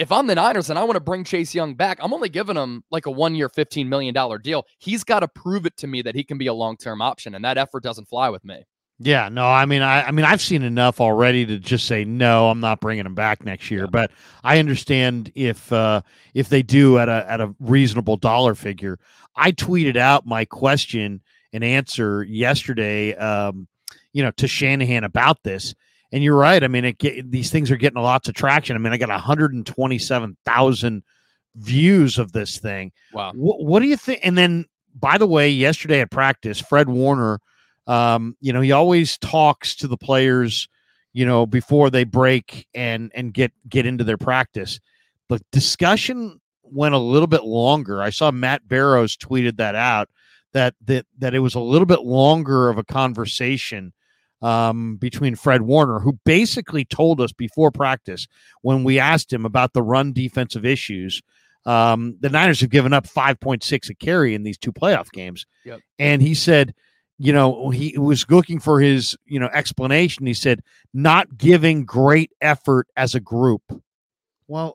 if 0.00 0.10
I'm 0.10 0.26
the 0.26 0.34
Niners 0.34 0.70
and 0.70 0.78
I 0.78 0.84
want 0.84 0.96
to 0.96 1.00
bring 1.00 1.24
Chase 1.24 1.54
Young 1.54 1.74
back, 1.74 1.98
I'm 2.00 2.14
only 2.14 2.30
giving 2.30 2.56
him 2.56 2.82
like 2.90 3.04
a 3.04 3.10
one 3.10 3.34
year, 3.34 3.50
$15 3.50 3.86
million 3.86 4.14
deal. 4.42 4.64
He's 4.78 5.04
got 5.04 5.20
to 5.20 5.28
prove 5.28 5.66
it 5.66 5.76
to 5.76 5.86
me 5.86 6.00
that 6.00 6.14
he 6.14 6.24
can 6.24 6.38
be 6.38 6.46
a 6.46 6.54
long 6.54 6.78
term 6.78 7.02
option, 7.02 7.34
and 7.34 7.44
that 7.44 7.58
effort 7.58 7.82
doesn't 7.82 8.08
fly 8.08 8.30
with 8.30 8.42
me. 8.42 8.64
Yeah, 8.98 9.28
no, 9.28 9.46
I 9.46 9.66
mean, 9.66 9.82
I, 9.82 10.04
I 10.04 10.10
mean, 10.10 10.24
I've 10.24 10.40
seen 10.40 10.62
enough 10.62 11.02
already 11.02 11.44
to 11.46 11.58
just 11.58 11.86
say 11.86 12.04
no. 12.04 12.48
I'm 12.48 12.60
not 12.60 12.80
bringing 12.80 13.04
him 13.04 13.14
back 13.14 13.44
next 13.44 13.70
year. 13.70 13.82
Yeah. 13.82 13.90
But 13.90 14.10
I 14.42 14.58
understand 14.58 15.32
if 15.34 15.70
uh, 15.70 16.00
if 16.32 16.48
they 16.48 16.62
do 16.62 16.98
at 16.98 17.10
a 17.10 17.26
at 17.30 17.42
a 17.42 17.54
reasonable 17.60 18.16
dollar 18.16 18.54
figure. 18.54 18.98
I 19.36 19.52
tweeted 19.52 19.96
out 19.96 20.26
my 20.26 20.44
question 20.44 21.20
and 21.52 21.62
answer 21.62 22.24
yesterday, 22.24 23.14
um, 23.14 23.68
you 24.12 24.22
know, 24.22 24.30
to 24.32 24.48
Shanahan 24.48 25.04
about 25.04 25.42
this, 25.44 25.74
and 26.12 26.24
you're 26.24 26.36
right. 26.36 26.62
I 26.62 26.68
mean, 26.68 26.84
it 26.84 26.98
get, 26.98 27.30
these 27.30 27.50
things 27.50 27.70
are 27.70 27.76
getting 27.76 28.02
lots 28.02 28.28
of 28.28 28.34
traction. 28.34 28.76
I 28.76 28.78
mean, 28.78 28.92
I 28.92 28.96
got 28.96 29.08
127,000 29.08 31.02
views 31.56 32.18
of 32.18 32.32
this 32.32 32.58
thing. 32.58 32.92
Wow. 33.12 33.32
What, 33.34 33.64
what 33.64 33.80
do 33.80 33.86
you 33.86 33.96
think? 33.96 34.20
And 34.22 34.36
then, 34.36 34.66
by 34.98 35.18
the 35.18 35.26
way, 35.26 35.48
yesterday 35.50 36.00
at 36.00 36.10
practice, 36.10 36.58
Fred 36.58 36.88
Warner, 36.88 37.40
um, 37.86 38.36
you 38.40 38.52
know, 38.52 38.60
he 38.60 38.72
always 38.72 39.18
talks 39.18 39.76
to 39.76 39.88
the 39.88 39.96
players, 39.96 40.68
you 41.12 41.24
know, 41.24 41.46
before 41.46 41.90
they 41.90 42.04
break 42.04 42.66
and 42.74 43.10
and 43.14 43.32
get 43.32 43.52
get 43.68 43.86
into 43.86 44.04
their 44.04 44.18
practice. 44.18 44.80
The 45.28 45.40
discussion 45.52 46.40
went 46.62 46.94
a 46.94 46.98
little 46.98 47.26
bit 47.26 47.44
longer. 47.44 48.02
I 48.02 48.10
saw 48.10 48.30
Matt 48.30 48.66
Barrows 48.68 49.16
tweeted 49.16 49.56
that 49.56 49.74
out 49.74 50.08
that 50.52 50.74
that 50.86 51.06
that 51.18 51.34
it 51.34 51.40
was 51.40 51.54
a 51.54 51.60
little 51.60 51.86
bit 51.86 52.02
longer 52.02 52.68
of 52.68 52.78
a 52.78 52.84
conversation 52.84 53.92
um, 54.42 54.96
between 54.96 55.36
Fred 55.36 55.62
Warner, 55.62 55.98
who 55.98 56.18
basically 56.24 56.84
told 56.84 57.20
us 57.20 57.32
before 57.32 57.70
practice 57.70 58.26
when 58.62 58.84
we 58.84 58.98
asked 58.98 59.32
him 59.32 59.44
about 59.44 59.72
the 59.72 59.82
run 59.82 60.12
defensive 60.12 60.64
issues. 60.64 61.22
Um, 61.66 62.16
the 62.20 62.30
Niners 62.30 62.60
have 62.62 62.70
given 62.70 62.92
up 62.92 63.06
5.6 63.06 63.90
a 63.90 63.94
carry 63.94 64.34
in 64.34 64.42
these 64.42 64.56
two 64.56 64.72
playoff 64.72 65.10
games. 65.12 65.44
Yep. 65.64 65.80
And 65.98 66.22
he 66.22 66.34
said, 66.34 66.74
you 67.18 67.34
know, 67.34 67.68
he 67.68 67.98
was 67.98 68.24
looking 68.30 68.58
for 68.58 68.80
his, 68.80 69.14
you 69.26 69.38
know, 69.38 69.50
explanation. 69.52 70.24
He 70.24 70.32
said, 70.32 70.62
not 70.94 71.36
giving 71.36 71.84
great 71.84 72.32
effort 72.40 72.86
as 72.96 73.14
a 73.14 73.20
group. 73.20 73.62
Well, 74.48 74.74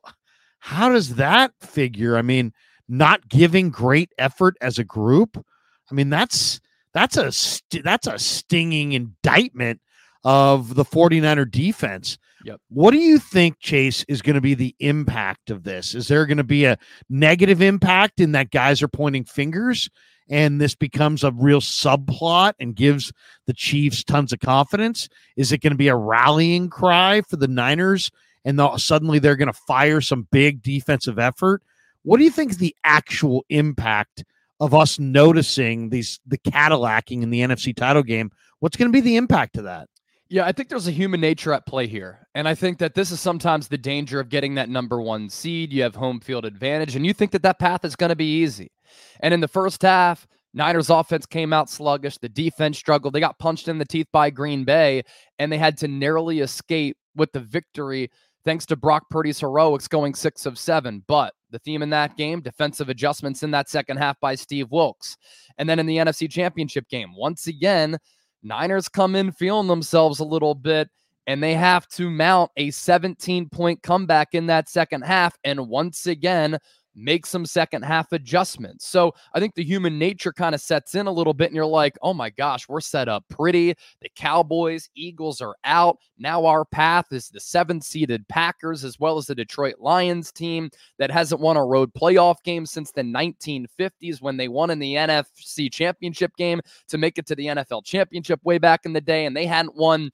how 0.60 0.88
does 0.90 1.16
that 1.16 1.52
figure? 1.60 2.16
I 2.16 2.22
mean, 2.22 2.52
not 2.88 3.28
giving 3.28 3.70
great 3.70 4.12
effort 4.16 4.56
as 4.60 4.78
a 4.78 4.84
group. 4.84 5.44
I 5.90 5.94
mean, 5.94 6.08
that's 6.08 6.60
that's 6.96 7.16
a 7.18 7.30
st- 7.30 7.84
that's 7.84 8.06
a 8.06 8.18
stinging 8.18 8.92
indictment 8.92 9.80
of 10.24 10.74
the 10.74 10.84
49er 10.84 11.50
defense. 11.50 12.18
Yep. 12.44 12.60
What 12.68 12.92
do 12.92 12.98
you 12.98 13.18
think, 13.18 13.58
Chase, 13.60 14.04
is 14.08 14.22
going 14.22 14.34
to 14.34 14.40
be 14.40 14.54
the 14.54 14.74
impact 14.78 15.50
of 15.50 15.62
this? 15.62 15.94
Is 15.94 16.08
there 16.08 16.26
going 16.26 16.38
to 16.38 16.44
be 16.44 16.64
a 16.64 16.78
negative 17.10 17.60
impact 17.60 18.18
in 18.18 18.32
that 18.32 18.50
guys 18.50 18.82
are 18.82 18.88
pointing 18.88 19.24
fingers 19.24 19.90
and 20.28 20.60
this 20.60 20.74
becomes 20.74 21.22
a 21.22 21.32
real 21.32 21.60
subplot 21.60 22.54
and 22.58 22.74
gives 22.74 23.12
the 23.46 23.52
Chiefs 23.52 24.02
tons 24.02 24.32
of 24.32 24.40
confidence? 24.40 25.08
Is 25.36 25.52
it 25.52 25.58
going 25.58 25.72
to 25.72 25.76
be 25.76 25.88
a 25.88 25.96
rallying 25.96 26.70
cry 26.70 27.20
for 27.20 27.36
the 27.36 27.48
Niners 27.48 28.10
and 28.44 28.58
the, 28.58 28.78
suddenly 28.78 29.18
they're 29.18 29.36
going 29.36 29.52
to 29.52 29.60
fire 29.66 30.00
some 30.00 30.28
big 30.30 30.62
defensive 30.62 31.18
effort? 31.18 31.62
What 32.04 32.18
do 32.18 32.24
you 32.24 32.30
think 32.30 32.52
is 32.52 32.58
the 32.58 32.74
actual 32.84 33.44
impact 33.48 34.24
of 34.60 34.74
us 34.74 34.98
noticing 34.98 35.90
these 35.90 36.20
the 36.26 36.38
Cadillacing 36.38 37.22
in 37.22 37.30
the 37.30 37.40
NFC 37.40 37.74
title 37.74 38.02
game? 38.02 38.30
What's 38.60 38.76
going 38.76 38.90
to 38.90 38.96
be 38.96 39.00
the 39.00 39.16
impact 39.16 39.56
of 39.56 39.64
that? 39.64 39.88
Yeah, 40.28 40.44
I 40.44 40.52
think 40.52 40.68
there's 40.68 40.88
a 40.88 40.92
human 40.92 41.20
nature 41.20 41.52
at 41.52 41.66
play 41.66 41.86
here. 41.86 42.26
And 42.34 42.48
I 42.48 42.54
think 42.54 42.78
that 42.78 42.94
this 42.94 43.12
is 43.12 43.20
sometimes 43.20 43.68
the 43.68 43.78
danger 43.78 44.18
of 44.18 44.28
getting 44.28 44.56
that 44.56 44.68
number 44.68 45.00
one 45.00 45.28
seed. 45.28 45.72
You 45.72 45.82
have 45.82 45.94
home 45.94 46.18
field 46.20 46.44
advantage, 46.44 46.96
and 46.96 47.06
you 47.06 47.12
think 47.12 47.30
that 47.30 47.42
that 47.42 47.60
path 47.60 47.84
is 47.84 47.94
going 47.94 48.10
to 48.10 48.16
be 48.16 48.42
easy. 48.42 48.72
And 49.20 49.32
in 49.32 49.40
the 49.40 49.48
first 49.48 49.82
half, 49.82 50.26
Niners 50.52 50.90
offense 50.90 51.26
came 51.26 51.52
out 51.52 51.70
sluggish. 51.70 52.18
The 52.18 52.28
defense 52.28 52.78
struggled. 52.78 53.12
They 53.12 53.20
got 53.20 53.38
punched 53.38 53.68
in 53.68 53.78
the 53.78 53.84
teeth 53.84 54.08
by 54.10 54.30
Green 54.30 54.64
Bay, 54.64 55.02
and 55.38 55.52
they 55.52 55.58
had 55.58 55.76
to 55.78 55.88
narrowly 55.88 56.40
escape 56.40 56.96
with 57.14 57.30
the 57.32 57.40
victory 57.40 58.10
thanks 58.46 58.64
to 58.64 58.76
Brock 58.76 59.10
Purdy's 59.10 59.40
heroics 59.40 59.88
going 59.88 60.14
six 60.14 60.46
of 60.46 60.58
seven. 60.58 61.02
But 61.06 61.34
the 61.50 61.58
theme 61.58 61.82
in 61.82 61.90
that 61.90 62.16
game, 62.16 62.40
defensive 62.40 62.88
adjustments 62.88 63.42
in 63.42 63.50
that 63.50 63.68
second 63.68 63.98
half 63.98 64.18
by 64.20 64.36
Steve 64.36 64.70
Wilks. 64.70 65.18
And 65.58 65.68
then 65.68 65.78
in 65.78 65.86
the 65.86 65.98
NFC 65.98 66.30
Championship 66.30 66.88
game, 66.88 67.14
once 67.14 67.48
again, 67.48 67.98
Niners 68.42 68.88
come 68.88 69.16
in 69.16 69.32
feeling 69.32 69.66
themselves 69.66 70.20
a 70.20 70.24
little 70.24 70.54
bit 70.54 70.88
and 71.26 71.42
they 71.42 71.54
have 71.54 71.88
to 71.88 72.08
mount 72.08 72.52
a 72.56 72.70
17 72.70 73.48
point 73.48 73.82
comeback 73.82 74.28
in 74.32 74.46
that 74.46 74.68
second 74.68 75.02
half. 75.02 75.36
And 75.42 75.68
once 75.68 76.06
again, 76.06 76.56
make 76.96 77.26
some 77.26 77.44
second 77.44 77.82
half 77.82 78.10
adjustments. 78.12 78.86
So 78.88 79.14
I 79.34 79.40
think 79.40 79.54
the 79.54 79.64
human 79.64 79.98
nature 79.98 80.32
kind 80.32 80.54
of 80.54 80.60
sets 80.60 80.94
in 80.94 81.06
a 81.06 81.12
little 81.12 81.34
bit, 81.34 81.46
and 81.46 81.54
you're 81.54 81.66
like, 81.66 81.96
oh 82.02 82.14
my 82.14 82.30
gosh, 82.30 82.68
we're 82.68 82.80
set 82.80 83.08
up 83.08 83.24
pretty. 83.28 83.74
The 84.00 84.08
Cowboys, 84.16 84.88
Eagles 84.94 85.40
are 85.40 85.54
out. 85.64 85.98
Now 86.18 86.46
our 86.46 86.64
path 86.64 87.06
is 87.12 87.28
the 87.28 87.40
seven 87.40 87.80
seeded 87.80 88.26
Packers, 88.28 88.82
as 88.82 88.98
well 88.98 89.18
as 89.18 89.26
the 89.26 89.34
Detroit 89.34 89.76
Lions 89.78 90.32
team 90.32 90.70
that 90.98 91.10
hasn't 91.10 91.40
won 91.40 91.56
a 91.56 91.64
road 91.64 91.92
playoff 91.92 92.42
game 92.42 92.64
since 92.64 92.90
the 92.90 93.02
1950s 93.02 94.22
when 94.22 94.36
they 94.38 94.48
won 94.48 94.70
in 94.70 94.78
the 94.78 94.94
NFC 94.94 95.70
championship 95.70 96.34
game 96.36 96.60
to 96.88 96.98
make 96.98 97.18
it 97.18 97.26
to 97.26 97.34
the 97.34 97.46
NFL 97.46 97.84
championship 97.84 98.40
way 98.42 98.58
back 98.58 98.86
in 98.86 98.94
the 98.94 99.00
day. 99.00 99.26
And 99.26 99.36
they 99.36 99.46
hadn't 99.46 99.76
won 99.76 100.10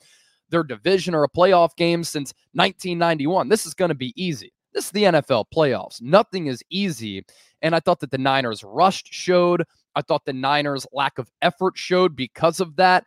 their 0.50 0.62
division 0.62 1.14
or 1.14 1.24
a 1.24 1.28
playoff 1.28 1.74
game 1.76 2.04
since 2.04 2.34
1991. 2.52 3.48
This 3.48 3.66
is 3.66 3.74
going 3.74 3.88
to 3.88 3.94
be 3.94 4.12
easy. 4.22 4.52
This 4.74 4.86
is 4.86 4.90
the 4.90 5.04
NFL 5.04 5.46
playoffs. 5.54 6.00
Nothing 6.00 6.46
is 6.46 6.62
easy. 6.70 7.24
And 7.60 7.74
I 7.74 7.80
thought 7.80 8.00
that 8.00 8.10
the 8.10 8.18
Niners 8.18 8.64
rushed 8.64 9.12
showed. 9.12 9.64
I 9.94 10.02
thought 10.02 10.24
the 10.24 10.32
Niners' 10.32 10.86
lack 10.92 11.18
of 11.18 11.30
effort 11.42 11.76
showed 11.76 12.16
because 12.16 12.60
of 12.60 12.76
that. 12.76 13.04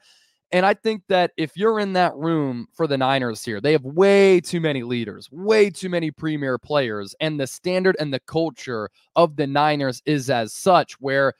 And 0.51 0.65
I 0.65 0.75
think 0.75 1.01
that 1.09 1.31
if 1.37 1.57
you're 1.57 1.79
in 1.79 1.93
that 1.93 2.15
room 2.15 2.67
for 2.73 2.87
the 2.87 2.97
Niners 2.97 3.43
here, 3.43 3.59
they 3.59 3.71
have 3.71 3.83
way 3.83 4.39
too 4.39 4.61
many 4.61 4.83
leaders, 4.83 5.27
way 5.31 5.69
too 5.69 5.89
many 5.89 6.11
premier 6.11 6.57
players. 6.57 7.15
And 7.19 7.39
the 7.39 7.47
standard 7.47 7.97
and 7.99 8.13
the 8.13 8.19
culture 8.21 8.89
of 9.15 9.35
the 9.35 9.47
Niners 9.47 10.01
is 10.05 10.29
as 10.29 10.53
such, 10.53 10.93
where 11.01 11.33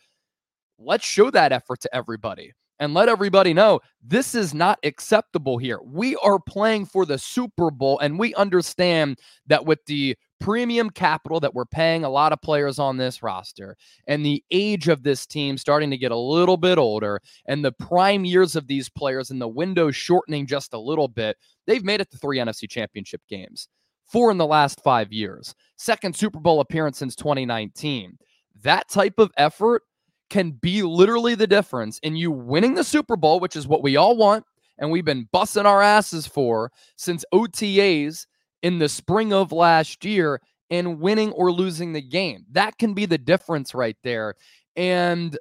let's 0.80 1.06
show 1.06 1.30
that 1.32 1.52
effort 1.52 1.82
to 1.82 1.96
everybody 1.96 2.52
and 2.80 2.94
let 2.94 3.10
everybody 3.10 3.54
know 3.54 3.80
this 4.04 4.36
is 4.36 4.54
not 4.54 4.80
acceptable 4.84 5.58
here. 5.58 5.80
We 5.84 6.16
are 6.18 6.40
playing 6.40 6.88
for 6.88 7.06
the 7.06 7.18
Super 7.18 7.72
Bowl, 7.72 8.00
and 8.00 8.20
we 8.20 8.34
understand 8.36 9.20
that 9.48 9.66
with 9.66 9.80
the 9.86 10.16
premium 10.40 10.90
capital 10.90 11.40
that 11.40 11.54
we're 11.54 11.66
paying 11.66 12.04
a 12.04 12.10
lot 12.10 12.34
of 12.34 12.42
players 12.42 12.78
on 12.78 12.98
this 12.98 13.24
roster 13.24 13.76
and 14.08 14.26
the 14.26 14.44
age 14.52 14.90
of 14.90 15.02
this 15.04 15.26
team 15.26 15.58
starting 15.58 15.90
to 15.90 15.98
get 15.98 16.12
a 16.12 16.18
little 16.18 16.58
bit 16.58 16.78
older 16.78 17.22
and 17.48 17.64
the 17.64 17.72
prime 17.72 18.26
years 18.26 18.56
of 18.56 18.68
these 18.68 18.90
players 18.90 19.32
and 19.32 19.42
the 19.42 19.48
window 19.48 19.90
shortening 19.92 20.46
just 20.46 20.74
a 20.74 20.80
little 20.80 21.08
bit, 21.08 21.38
they've 21.66 21.86
made 21.86 22.02
it 22.02 22.12
to 22.12 22.18
three 22.18 22.38
NFC 22.38 22.70
championship 22.70 23.22
games, 23.30 23.70
four 24.06 24.30
in 24.30 24.38
the 24.38 24.46
last 24.46 24.82
five 24.84 25.12
years, 25.14 25.56
second 25.78 26.16
Super 26.16 26.40
Bowl 26.40 26.60
appearance 26.60 26.98
since 26.98 27.16
2019. 27.16 28.18
That 28.62 28.90
type 28.90 29.16
of 29.18 29.32
effort 29.38 29.84
can 30.30 30.52
be 30.52 30.82
literally 30.82 31.36
the 31.36 31.48
difference 31.48 32.00
in 32.00 32.16
you 32.16 32.32
winning 32.32 32.76
the 32.76 32.84
Super 32.84 33.16
Bowl, 33.16 33.40
which 33.40 33.56
is 33.56 33.68
what 33.68 33.84
we 33.84 33.96
all 33.96 34.18
want 34.18 34.44
and 34.78 34.92
we've 34.92 35.06
been 35.06 35.28
busting 35.32 35.66
our 35.66 35.82
asses 35.82 36.28
for 36.28 36.72
since 36.98 37.26
OTAs 37.34 38.28
in 38.62 38.80
the 38.80 38.90
spring 38.90 39.34
of 39.34 39.52
last 39.52 40.04
year 40.04 40.42
and 40.70 41.00
winning 41.00 41.32
or 41.34 41.52
losing 41.52 41.94
the 41.94 42.02
game. 42.02 42.46
That 42.52 42.78
can 42.78 42.94
be 42.94 43.06
the 43.06 43.18
difference 43.18 43.74
right 43.74 43.98
there. 44.04 44.36
And 44.76 45.38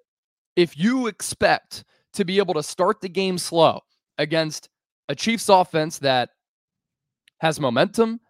if 0.57 0.79
you 0.79 1.07
expect 1.07 1.85
to 2.13 2.25
be 2.25 2.39
able 2.39 2.55
to 2.55 2.63
start 2.63 3.01
the 3.01 3.09
game 3.09 3.39
slow 3.39 3.81
against 4.19 4.69
a 5.09 5.15
Chiefs 5.15 5.49
offense 5.49 5.99
that 5.99 6.31
has 7.39 7.59
momentum, 7.59 8.21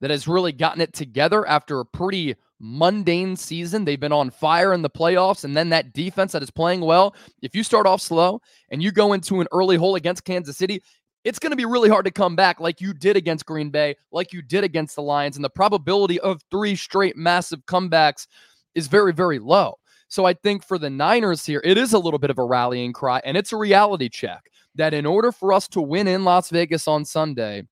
that 0.00 0.10
has 0.10 0.26
really 0.26 0.52
gotten 0.52 0.80
it 0.80 0.92
together 0.92 1.46
after 1.46 1.80
a 1.80 1.86
pretty 1.86 2.36
mundane 2.60 3.36
season. 3.36 3.84
They've 3.84 4.00
been 4.00 4.12
on 4.12 4.30
fire 4.30 4.72
in 4.72 4.82
the 4.82 4.90
playoffs, 4.90 5.44
and 5.44 5.56
then 5.56 5.70
that 5.70 5.92
defense 5.92 6.32
that 6.32 6.42
is 6.42 6.50
playing 6.50 6.80
well. 6.80 7.14
If 7.42 7.54
you 7.54 7.62
start 7.62 7.86
off 7.86 8.00
slow 8.00 8.40
and 8.70 8.82
you 8.82 8.92
go 8.92 9.12
into 9.12 9.40
an 9.40 9.48
early 9.52 9.76
hole 9.76 9.96
against 9.96 10.24
Kansas 10.24 10.56
City, 10.56 10.82
it's 11.24 11.38
going 11.38 11.50
to 11.50 11.56
be 11.56 11.64
really 11.64 11.88
hard 11.88 12.04
to 12.04 12.10
come 12.10 12.36
back 12.36 12.60
like 12.60 12.80
you 12.80 12.92
did 12.92 13.16
against 13.16 13.46
Green 13.46 13.70
Bay, 13.70 13.96
like 14.12 14.32
you 14.32 14.42
did 14.42 14.62
against 14.62 14.94
the 14.94 15.02
Lions. 15.02 15.36
And 15.36 15.44
the 15.44 15.50
probability 15.50 16.20
of 16.20 16.42
three 16.50 16.76
straight 16.76 17.16
massive 17.16 17.64
comebacks 17.66 18.26
is 18.74 18.88
very, 18.88 19.12
very 19.12 19.38
low. 19.38 19.78
So 20.08 20.26
I 20.26 20.34
think 20.34 20.62
for 20.62 20.78
the 20.78 20.90
Niners 20.90 21.44
here, 21.44 21.62
it 21.64 21.78
is 21.78 21.92
a 21.92 21.98
little 21.98 22.18
bit 22.18 22.30
of 22.30 22.38
a 22.38 22.44
rallying 22.44 22.92
cry, 22.92 23.20
and 23.24 23.36
it's 23.36 23.52
a 23.52 23.56
reality 23.56 24.08
check 24.08 24.44
that 24.74 24.94
in 24.94 25.06
order 25.06 25.32
for 25.32 25.52
us 25.52 25.66
to 25.68 25.80
win 25.80 26.06
in 26.06 26.24
Las 26.24 26.50
Vegas 26.50 26.86
on 26.86 27.04
Sunday, 27.04 27.64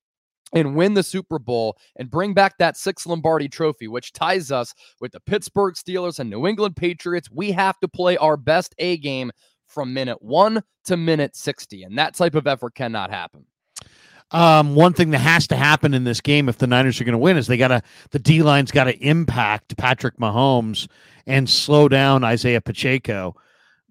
and 0.52 0.76
win 0.76 0.94
the 0.94 1.02
Super 1.02 1.38
Bowl 1.38 1.76
and 1.96 2.10
bring 2.10 2.34
back 2.34 2.58
that 2.58 2.76
six 2.76 3.06
Lombardi 3.06 3.48
trophy, 3.48 3.88
which 3.88 4.12
ties 4.12 4.52
us 4.52 4.74
with 5.00 5.12
the 5.12 5.20
Pittsburgh 5.20 5.74
Steelers 5.74 6.18
and 6.18 6.30
New 6.30 6.46
England 6.46 6.76
Patriots. 6.76 7.30
We 7.30 7.52
have 7.52 7.78
to 7.80 7.88
play 7.88 8.16
our 8.16 8.36
best 8.36 8.74
A 8.78 8.96
game 8.98 9.32
from 9.66 9.94
minute 9.94 10.20
one 10.20 10.62
to 10.84 10.96
minute 10.96 11.34
60. 11.34 11.84
And 11.84 11.98
that 11.98 12.14
type 12.14 12.34
of 12.34 12.46
effort 12.46 12.74
cannot 12.74 13.10
happen. 13.10 13.46
Um, 14.30 14.74
one 14.74 14.94
thing 14.94 15.10
that 15.10 15.18
has 15.18 15.46
to 15.48 15.56
happen 15.56 15.92
in 15.92 16.04
this 16.04 16.22
game 16.22 16.48
if 16.48 16.56
the 16.56 16.66
Niners 16.66 17.00
are 17.00 17.04
going 17.04 17.12
to 17.12 17.18
win 17.18 17.36
is 17.36 17.46
they 17.46 17.58
got 17.58 17.68
to 17.68 17.82
the 18.12 18.18
D 18.18 18.42
line's 18.42 18.70
got 18.70 18.84
to 18.84 18.98
impact 18.98 19.76
Patrick 19.76 20.16
Mahomes 20.16 20.88
and 21.26 21.48
slow 21.48 21.86
down 21.86 22.24
Isaiah 22.24 22.62
Pacheco 22.62 23.36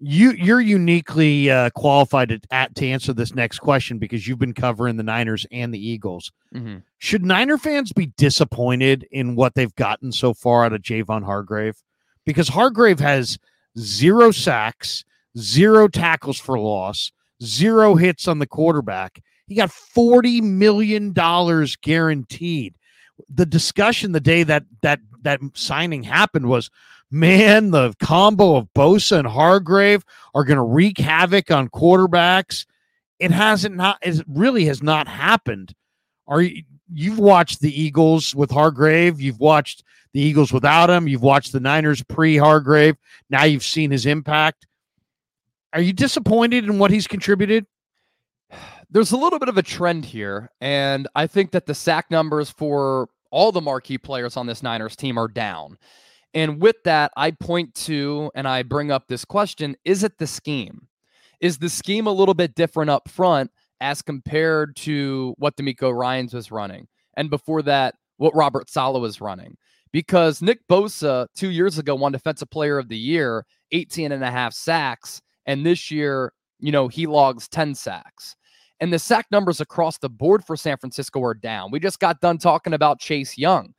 you 0.04 0.32
you're 0.32 0.60
uniquely 0.60 1.48
uh, 1.48 1.70
qualified 1.70 2.30
to, 2.30 2.40
at, 2.50 2.74
to 2.74 2.86
answer 2.88 3.12
this 3.12 3.34
next 3.34 3.60
question 3.60 3.98
because 3.98 4.26
you've 4.26 4.38
been 4.38 4.52
covering 4.52 4.96
the 4.96 5.04
Niners 5.04 5.46
and 5.52 5.72
the 5.72 5.78
Eagles. 5.78 6.32
Mm-hmm. 6.52 6.78
Should 6.98 7.24
Niner 7.24 7.56
fans 7.56 7.92
be 7.92 8.06
disappointed 8.06 9.06
in 9.12 9.36
what 9.36 9.54
they've 9.54 9.74
gotten 9.76 10.10
so 10.10 10.34
far 10.34 10.64
out 10.64 10.72
of 10.72 10.82
Javon 10.82 11.24
Hargrave? 11.24 11.76
Because 12.26 12.48
Hargrave 12.48 12.98
has 12.98 13.38
zero 13.78 14.32
sacks, 14.32 15.04
zero 15.38 15.86
tackles 15.86 16.38
for 16.38 16.58
loss, 16.58 17.12
zero 17.40 17.94
hits 17.94 18.26
on 18.26 18.40
the 18.40 18.46
quarterback. 18.46 19.22
He 19.46 19.54
got 19.54 19.70
forty 19.70 20.40
million 20.40 21.12
dollars 21.12 21.76
guaranteed. 21.76 22.74
The 23.32 23.46
discussion 23.46 24.10
the 24.10 24.20
day 24.20 24.42
that 24.42 24.64
that 24.82 24.98
that 25.22 25.40
signing 25.54 26.02
happened 26.02 26.48
was 26.48 26.70
man, 27.12 27.70
the 27.70 27.94
combo 28.00 28.56
of 28.56 28.72
Bosa 28.74 29.18
and 29.18 29.28
Hargrave 29.28 30.04
are 30.34 30.44
going 30.44 30.56
to 30.56 30.62
wreak 30.62 30.98
havoc 30.98 31.50
on 31.50 31.68
quarterbacks. 31.68 32.66
It 33.18 33.30
hasn't 33.30 33.76
not 33.76 33.98
it 34.02 34.24
really 34.26 34.64
has 34.64 34.82
not 34.82 35.06
happened. 35.06 35.74
Are 36.26 36.40
you 36.40 36.62
you've 36.92 37.18
watched 37.18 37.60
the 37.60 37.80
Eagles 37.80 38.34
with 38.34 38.50
Hargrave, 38.50 39.20
you've 39.20 39.40
watched 39.40 39.84
the 40.12 40.20
Eagles 40.20 40.52
without 40.52 40.90
him, 40.90 41.08
you've 41.08 41.22
watched 41.22 41.52
the 41.52 41.60
Niners 41.60 42.02
pre 42.02 42.36
Hargrave, 42.36 42.96
now 43.30 43.44
you've 43.44 43.64
seen 43.64 43.90
his 43.90 44.06
impact. 44.06 44.66
Are 45.72 45.80
you 45.80 45.92
disappointed 45.92 46.64
in 46.64 46.78
what 46.78 46.90
he's 46.90 47.06
contributed? 47.06 47.66
There's 48.90 49.12
a 49.12 49.16
little 49.16 49.38
bit 49.38 49.48
of 49.48 49.56
a 49.56 49.62
trend 49.62 50.04
here, 50.04 50.50
and 50.60 51.08
I 51.14 51.26
think 51.26 51.52
that 51.52 51.64
the 51.64 51.74
sack 51.74 52.10
numbers 52.10 52.50
for 52.50 53.08
all 53.30 53.52
the 53.52 53.62
marquee 53.62 53.96
players 53.96 54.36
on 54.36 54.46
this 54.46 54.62
Niners 54.62 54.96
team 54.96 55.18
are 55.18 55.28
down. 55.28 55.78
And 56.34 56.60
with 56.60 56.76
that, 56.84 57.12
I 57.16 57.32
point 57.32 57.74
to 57.74 58.30
and 58.34 58.48
I 58.48 58.62
bring 58.62 58.90
up 58.90 59.06
this 59.08 59.24
question 59.24 59.76
Is 59.84 60.02
it 60.02 60.18
the 60.18 60.26
scheme? 60.26 60.88
Is 61.40 61.58
the 61.58 61.68
scheme 61.68 62.06
a 62.06 62.12
little 62.12 62.34
bit 62.34 62.54
different 62.54 62.90
up 62.90 63.08
front 63.08 63.50
as 63.80 64.00
compared 64.00 64.76
to 64.76 65.34
what 65.38 65.56
DeMeco 65.56 65.92
Ryans 65.92 66.32
was 66.34 66.52
running? 66.52 66.86
And 67.16 67.28
before 67.30 67.62
that, 67.62 67.96
what 68.16 68.34
Robert 68.34 68.70
Saleh 68.70 69.00
was 69.00 69.20
running? 69.20 69.56
Because 69.92 70.40
Nick 70.40 70.60
Bosa 70.68 71.26
two 71.34 71.50
years 71.50 71.78
ago 71.78 71.94
won 71.94 72.12
Defensive 72.12 72.48
Player 72.50 72.78
of 72.78 72.88
the 72.88 72.96
Year, 72.96 73.44
18 73.72 74.12
and 74.12 74.24
a 74.24 74.30
half 74.30 74.54
sacks. 74.54 75.20
And 75.44 75.66
this 75.66 75.90
year, 75.90 76.32
you 76.60 76.72
know, 76.72 76.88
he 76.88 77.06
logs 77.06 77.48
10 77.48 77.74
sacks. 77.74 78.36
And 78.80 78.92
the 78.92 78.98
sack 78.98 79.26
numbers 79.30 79.60
across 79.60 79.98
the 79.98 80.08
board 80.08 80.44
for 80.44 80.56
San 80.56 80.76
Francisco 80.76 81.22
are 81.22 81.34
down. 81.34 81.70
We 81.70 81.78
just 81.78 82.00
got 82.00 82.20
done 82.20 82.38
talking 82.38 82.72
about 82.72 83.00
Chase 83.00 83.36
Young. 83.36 83.74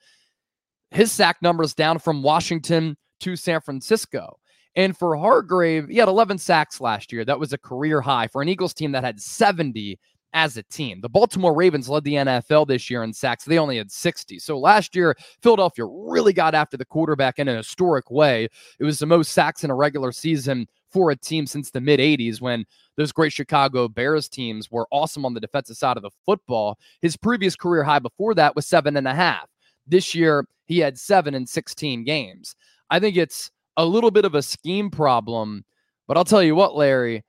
His 0.94 1.12
sack 1.12 1.38
numbers 1.42 1.74
down 1.74 1.98
from 1.98 2.22
Washington 2.22 2.96
to 3.22 3.36
San 3.36 3.62
Francisco. 3.62 4.38
And 4.76 4.96
for 4.96 5.16
Hargrave, 5.16 5.90
he 5.90 5.98
had 5.98 6.08
11 6.08 6.38
sacks 6.38 6.80
last 6.80 7.12
year. 7.12 7.26
That 7.26 7.40
was 7.40 7.52
a 7.52 7.58
career 7.58 8.00
high 8.00 8.28
for 8.28 8.44
an 8.44 8.50
Eagles 8.50 8.76
team 8.76 8.92
that 8.92 9.04
had 9.04 9.20
70 9.20 10.00
as 10.34 10.56
a 10.56 10.64
team. 10.64 11.02
The 11.02 11.10
Baltimore 11.10 11.56
Ravens 11.56 11.90
led 11.90 12.04
the 12.04 12.14
NFL 12.14 12.68
this 12.68 12.92
year 12.92 13.04
in 13.04 13.12
sacks. 13.12 13.44
They 13.44 13.58
only 13.58 13.78
had 13.78 13.92
60. 13.92 14.38
So 14.38 14.60
last 14.60 14.96
year, 14.96 15.16
Philadelphia 15.42 15.86
really 15.86 16.34
got 16.34 16.54
after 16.54 16.78
the 16.78 16.86
quarterback 16.86 17.40
in 17.40 17.48
an 17.48 17.58
historic 17.58 18.12
way. 18.12 18.48
It 18.80 18.84
was 18.84 19.00
the 19.00 19.08
most 19.08 19.32
sacks 19.32 19.64
in 19.64 19.72
a 19.72 19.76
regular 19.76 20.12
season 20.12 20.68
for 20.92 21.10
a 21.10 21.16
team 21.16 21.48
since 21.48 21.72
the 21.72 21.82
mid 21.82 22.00
80s 22.00 22.40
when 22.40 22.66
those 22.98 23.12
great 23.12 23.34
Chicago 23.34 23.88
Bears 23.88 24.30
teams 24.30 24.70
were 24.70 24.88
awesome 24.92 25.26
on 25.26 25.34
the 25.34 25.40
defensive 25.40 25.78
side 25.78 25.98
of 25.98 26.04
the 26.04 26.12
football. 26.24 26.78
His 27.02 27.18
previous 27.18 27.56
career 27.56 27.84
high 27.84 28.00
before 28.00 28.36
that 28.36 28.56
was 28.56 28.68
seven 28.68 28.96
and 28.96 29.08
a 29.08 29.16
half. 29.16 29.50
This 29.88 30.16
year, 30.16 30.46
he 30.66 30.80
had 30.80 30.98
seven 30.98 31.34
in 31.34 31.46
16 31.46 32.04
games. 32.04 32.56
I 32.90 33.00
think 33.00 33.18
it's 33.18 33.52
a 33.78 33.86
little 33.86 34.12
bit 34.12 34.26
of 34.26 34.36
a 34.36 34.42
scheme 34.42 34.90
problem, 34.90 35.66
but 36.08 36.18
I'll 36.18 36.26
tell 36.26 36.44
you 36.44 36.56
what, 36.56 36.76
Larry, 36.76 37.24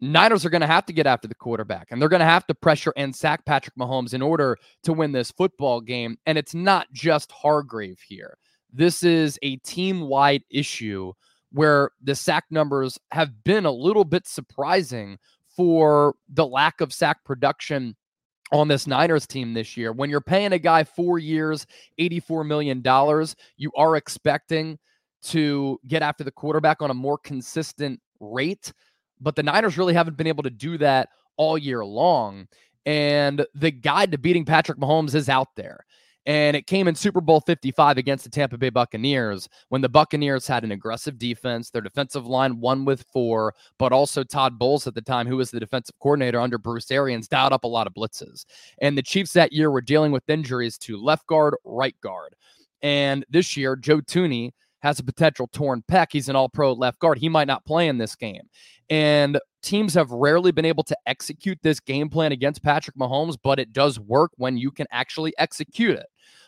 Niners 0.00 0.44
are 0.44 0.50
going 0.50 0.60
to 0.60 0.66
have 0.66 0.84
to 0.86 0.92
get 0.92 1.06
after 1.06 1.28
the 1.28 1.34
quarterback 1.34 1.88
and 1.90 2.00
they're 2.00 2.08
going 2.08 2.20
to 2.20 2.26
have 2.26 2.46
to 2.48 2.54
pressure 2.54 2.92
and 2.96 3.14
sack 3.14 3.44
Patrick 3.46 3.74
Mahomes 3.76 4.12
in 4.12 4.20
order 4.20 4.58
to 4.82 4.92
win 4.92 5.12
this 5.12 5.30
football 5.30 5.80
game. 5.80 6.18
And 6.26 6.36
it's 6.36 6.54
not 6.54 6.92
just 6.92 7.32
Hargrave 7.32 8.00
here. 8.06 8.36
This 8.72 9.02
is 9.02 9.38
a 9.42 9.56
team 9.58 10.02
wide 10.02 10.42
issue 10.50 11.12
where 11.52 11.92
the 12.02 12.16
sack 12.16 12.44
numbers 12.50 12.98
have 13.12 13.44
been 13.44 13.64
a 13.64 13.70
little 13.70 14.04
bit 14.04 14.26
surprising 14.26 15.18
for 15.48 16.16
the 16.28 16.46
lack 16.46 16.80
of 16.80 16.92
sack 16.92 17.24
production 17.24 17.94
on 18.52 18.68
this 18.68 18.86
Niners 18.86 19.26
team 19.26 19.54
this 19.54 19.76
year. 19.76 19.92
When 19.92 20.10
you're 20.10 20.20
paying 20.20 20.52
a 20.52 20.58
guy 20.58 20.84
four 20.84 21.18
years, 21.18 21.66
$84 21.98 22.46
million, 22.46 22.82
you 23.56 23.70
are 23.76 23.96
expecting 23.96 24.78
to 25.24 25.80
get 25.86 26.02
after 26.02 26.24
the 26.24 26.30
quarterback 26.30 26.82
on 26.82 26.90
a 26.90 26.94
more 26.94 27.18
consistent 27.18 28.00
rate. 28.20 28.72
But 29.20 29.36
the 29.36 29.42
Niners 29.42 29.78
really 29.78 29.94
haven't 29.94 30.16
been 30.16 30.26
able 30.26 30.42
to 30.42 30.50
do 30.50 30.76
that 30.78 31.08
all 31.36 31.56
year 31.56 31.84
long. 31.84 32.46
And 32.86 33.46
the 33.54 33.70
guide 33.70 34.12
to 34.12 34.18
beating 34.18 34.44
Patrick 34.44 34.78
Mahomes 34.78 35.14
is 35.14 35.28
out 35.28 35.48
there. 35.56 35.86
And 36.26 36.56
it 36.56 36.66
came 36.66 36.88
in 36.88 36.94
Super 36.94 37.20
Bowl 37.20 37.40
55 37.40 37.98
against 37.98 38.24
the 38.24 38.30
Tampa 38.30 38.56
Bay 38.56 38.70
Buccaneers 38.70 39.48
when 39.68 39.82
the 39.82 39.88
Buccaneers 39.88 40.46
had 40.46 40.64
an 40.64 40.72
aggressive 40.72 41.18
defense. 41.18 41.70
Their 41.70 41.82
defensive 41.82 42.26
line 42.26 42.60
won 42.60 42.84
with 42.84 43.04
four, 43.12 43.54
but 43.78 43.92
also 43.92 44.24
Todd 44.24 44.58
Bowles 44.58 44.86
at 44.86 44.94
the 44.94 45.02
time, 45.02 45.26
who 45.26 45.36
was 45.36 45.50
the 45.50 45.60
defensive 45.60 45.98
coordinator 46.00 46.40
under 46.40 46.56
Bruce 46.56 46.90
Arians, 46.90 47.28
dialed 47.28 47.52
up 47.52 47.64
a 47.64 47.68
lot 47.68 47.86
of 47.86 47.94
blitzes. 47.94 48.46
And 48.80 48.96
the 48.96 49.02
Chiefs 49.02 49.32
that 49.34 49.52
year 49.52 49.70
were 49.70 49.82
dealing 49.82 50.12
with 50.12 50.28
injuries 50.30 50.78
to 50.78 50.96
left 50.96 51.26
guard, 51.26 51.54
right 51.64 51.98
guard. 52.00 52.34
And 52.82 53.24
this 53.28 53.56
year, 53.56 53.76
Joe 53.76 54.00
Thuney 54.00 54.52
has 54.80 54.98
a 54.98 55.04
potential 55.04 55.48
torn 55.52 55.82
pec. 55.90 56.08
He's 56.12 56.28
an 56.28 56.36
all 56.36 56.48
pro 56.48 56.72
left 56.72 56.98
guard. 56.98 57.18
He 57.18 57.28
might 57.28 57.48
not 57.48 57.64
play 57.64 57.88
in 57.88 57.98
this 57.98 58.14
game. 58.14 58.42
And 58.90 59.40
teams 59.62 59.94
have 59.94 60.10
rarely 60.10 60.52
been 60.52 60.66
able 60.66 60.84
to 60.84 60.96
execute 61.06 61.58
this 61.62 61.80
game 61.80 62.10
plan 62.10 62.32
against 62.32 62.62
Patrick 62.62 62.96
Mahomes, 62.96 63.38
but 63.42 63.58
it 63.58 63.72
does 63.72 63.98
work 63.98 64.30
when 64.36 64.58
you 64.58 64.70
can 64.70 64.86
actually 64.90 65.32
execute 65.38 65.96
it. 65.96 66.06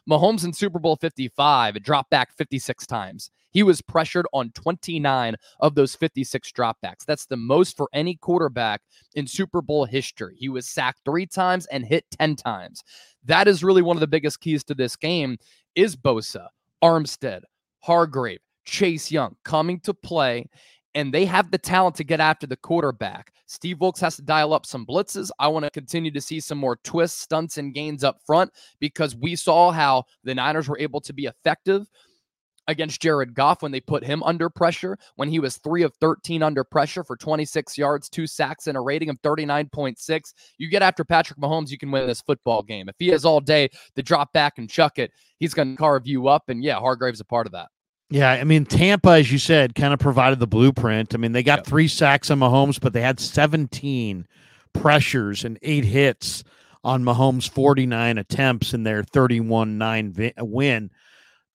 Mahomes 0.09 0.45
in 0.45 0.53
Super 0.53 0.79
Bowl 0.79 0.97
55 0.97 1.83
dropped 1.83 2.11
back 2.11 2.33
56 2.37 2.87
times. 2.87 3.31
He 3.51 3.63
was 3.63 3.81
pressured 3.81 4.27
on 4.35 4.51
29 4.51 5.35
of 5.61 5.75
those 5.75 5.95
56 5.95 6.53
dropbacks. 6.53 7.05
That's 7.07 7.27
the 7.27 7.39
most 7.39 7.77
for 7.77 7.89
any 7.95 8.17
quarterback 8.17 8.83
in 9.15 9.27
Super 9.27 9.63
Bowl 9.63 9.87
history. 9.87 10.37
He 10.39 10.49
was 10.49 10.67
sacked 10.67 11.01
three 11.05 11.27
times 11.27 11.65
and 11.67 11.85
hit 11.85 12.05
10 12.19 12.37
times. 12.37 12.85
That 13.25 13.49
is 13.49 13.65
really 13.65 13.83
one 13.83 13.97
of 13.97 14.03
the 14.03 14.07
biggest 14.07 14.41
keys 14.41 14.63
to 14.65 14.75
this 14.75 14.95
game 14.95 15.39
is 15.75 15.97
Bosa, 15.97 16.49
Armstead, 16.83 17.43
Hargrave, 17.81 18.41
Chase 18.67 19.11
Young 19.11 19.37
coming 19.45 19.81
to 19.81 19.95
play, 19.95 20.49
and 20.97 21.13
they 21.13 21.27
have 21.27 21.51
the 21.51 21.59
talent 21.59 21.95
to 21.95 22.05
get 22.05 22.21
after 22.21 22.47
the 22.47 22.57
quarterback. 22.57 23.35
Steve 23.45 23.81
Wilks 23.81 24.01
has 24.01 24.17
to 24.17 24.23
dial 24.23 24.55
up 24.55 24.65
some 24.65 24.87
blitzes. 24.87 25.31
I 25.39 25.47
want 25.47 25.67
to 25.67 25.71
continue 25.71 26.11
to 26.11 26.21
see 26.23 26.41
some 26.41 26.57
more 26.57 26.77
twists, 26.83 27.21
stunts, 27.21 27.59
and 27.59 27.75
gains 27.75 28.03
up 28.03 28.19
front 28.27 28.51
because 28.81 29.15
we 29.15 29.37
saw 29.37 29.71
how 29.71 30.05
the 30.25 30.35
Niners 30.35 30.69
were 30.69 30.79
able 30.79 31.03
to 31.03 31.13
be 31.13 31.27
effective 31.27 31.87
against 32.67 33.01
Jared 33.03 33.35
Goff 33.35 33.63
when 33.63 33.73
they 33.73 33.81
put 33.81 34.05
him 34.05 34.23
under 34.23 34.49
pressure, 34.49 34.99
when 35.17 35.29
he 35.29 35.39
was 35.39 35.59
three 35.59 35.83
of 35.83 35.95
13 36.01 36.43
under 36.43 36.65
pressure 36.65 37.05
for 37.05 37.15
26 37.15 37.77
yards, 37.77 38.09
two 38.09 38.27
sacks, 38.27 38.67
and 38.67 38.77
a 38.77 38.81
rating 38.81 39.11
of 39.11 39.21
39.6. 39.21 40.33
You 40.57 40.71
get 40.71 40.81
after 40.81 41.05
Patrick 41.05 41.39
Mahomes, 41.39 41.71
you 41.71 41.77
can 41.79 41.91
win 41.91 42.07
this 42.07 42.23
football 42.23 42.63
game. 42.63 42.89
If 42.89 42.97
he 42.99 43.09
has 43.09 43.27
all 43.27 43.41
day 43.41 43.69
to 43.97 44.03
drop 44.03 44.33
back 44.33 44.55
and 44.57 44.69
chuck 44.69 44.99
it, 44.99 45.13
he's 45.39 45.53
going 45.53 45.73
to 45.73 45.77
carve 45.77 46.07
you 46.07 46.29
up. 46.29 46.49
And 46.49 46.65
yeah, 46.65 46.81
Hargrave's 46.81 47.21
a 47.21 47.25
part 47.25 47.47
of 47.47 47.53
that. 47.53 47.69
Yeah, 48.09 48.31
I 48.31 48.45
mean 48.45 48.65
Tampa, 48.65 49.11
as 49.11 49.33
you 49.33 49.39
said, 49.39 49.75
kind 49.75 49.93
of 49.93 49.99
provided 49.99 50.39
the 50.39 50.47
blueprint. 50.47 51.15
I 51.15 51.19
mean, 51.19 51.33
they 51.33 51.43
got 51.43 51.61
yep. 51.61 51.67
three 51.67 51.89
sacks 51.89 52.31
on 52.31 52.39
Mahomes, 52.39 52.81
but 52.81 52.93
they 52.93 53.01
had 53.01 53.19
17 53.19 54.27
pressures 54.73 55.45
and 55.45 55.59
eight 55.63 55.85
hits 55.85 56.45
on 56.85 57.03
Mahomes' 57.03 57.49
49 57.49 58.19
attempts 58.19 58.73
in 58.73 58.85
their 58.85 59.03
31-9 59.03 60.33
uh, 60.41 60.45
win. 60.45 60.91